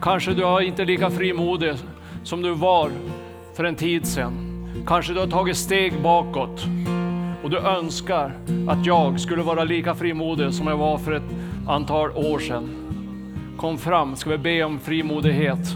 Kanske 0.00 0.34
du 0.34 0.44
är 0.44 0.60
inte 0.60 0.84
lika 0.84 1.10
frimodig 1.10 1.74
som 2.24 2.42
du 2.42 2.54
var 2.54 2.90
för 3.54 3.64
en 3.64 3.76
tid 3.76 4.06
sedan. 4.06 4.32
Kanske 4.86 5.12
du 5.12 5.20
har 5.20 5.26
tagit 5.26 5.56
steg 5.56 6.02
bakåt 6.02 6.66
och 7.42 7.50
du 7.50 7.58
önskar 7.58 8.32
att 8.68 8.86
jag 8.86 9.20
skulle 9.20 9.42
vara 9.42 9.64
lika 9.64 9.94
frimodig 9.94 10.54
som 10.54 10.66
jag 10.66 10.76
var 10.76 10.98
för 10.98 11.12
ett 11.12 11.47
antal 11.68 12.10
år 12.10 12.38
sedan. 12.38 12.68
Kom 13.56 13.78
fram, 13.78 14.16
ska 14.16 14.30
vi 14.30 14.38
be 14.38 14.64
om 14.64 14.78
frimodighet. 14.78 15.68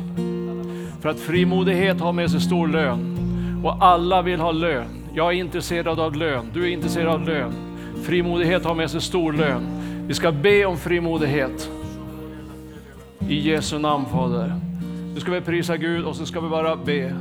För 1.01 1.09
att 1.09 1.21
frimodighet 1.21 2.01
har 2.01 2.13
med 2.13 2.31
sig 2.31 2.41
stor 2.41 2.69
lön 2.69 3.19
och 3.65 3.85
alla 3.85 4.23
vill 4.23 4.41
ha 4.41 4.53
lön. 4.53 4.89
Jag 5.15 5.33
är 5.33 5.37
intresserad 5.37 6.01
av 6.01 6.17
lön, 6.17 6.51
du 6.55 6.65
är 6.65 6.69
intresserad 6.69 7.15
av 7.15 7.29
lön. 7.29 7.53
Frimodighet 8.05 8.65
har 8.65 8.75
med 8.75 8.91
sig 8.91 9.01
stor 9.01 9.33
lön. 9.33 9.67
Vi 10.07 10.15
ska 10.15 10.33
be 10.33 10.65
om 10.65 10.77
frimodighet. 10.77 11.71
I 13.29 13.51
Jesu 13.51 13.79
namn 13.79 14.05
Fader. 14.13 14.55
Nu 15.15 15.21
ska 15.21 15.31
vi 15.31 15.41
prisa 15.41 15.77
Gud 15.77 16.05
och 16.05 16.17
så 16.17 16.27
ska 16.27 16.41
vi 16.41 16.49
bara 16.49 16.77
be. 16.77 17.15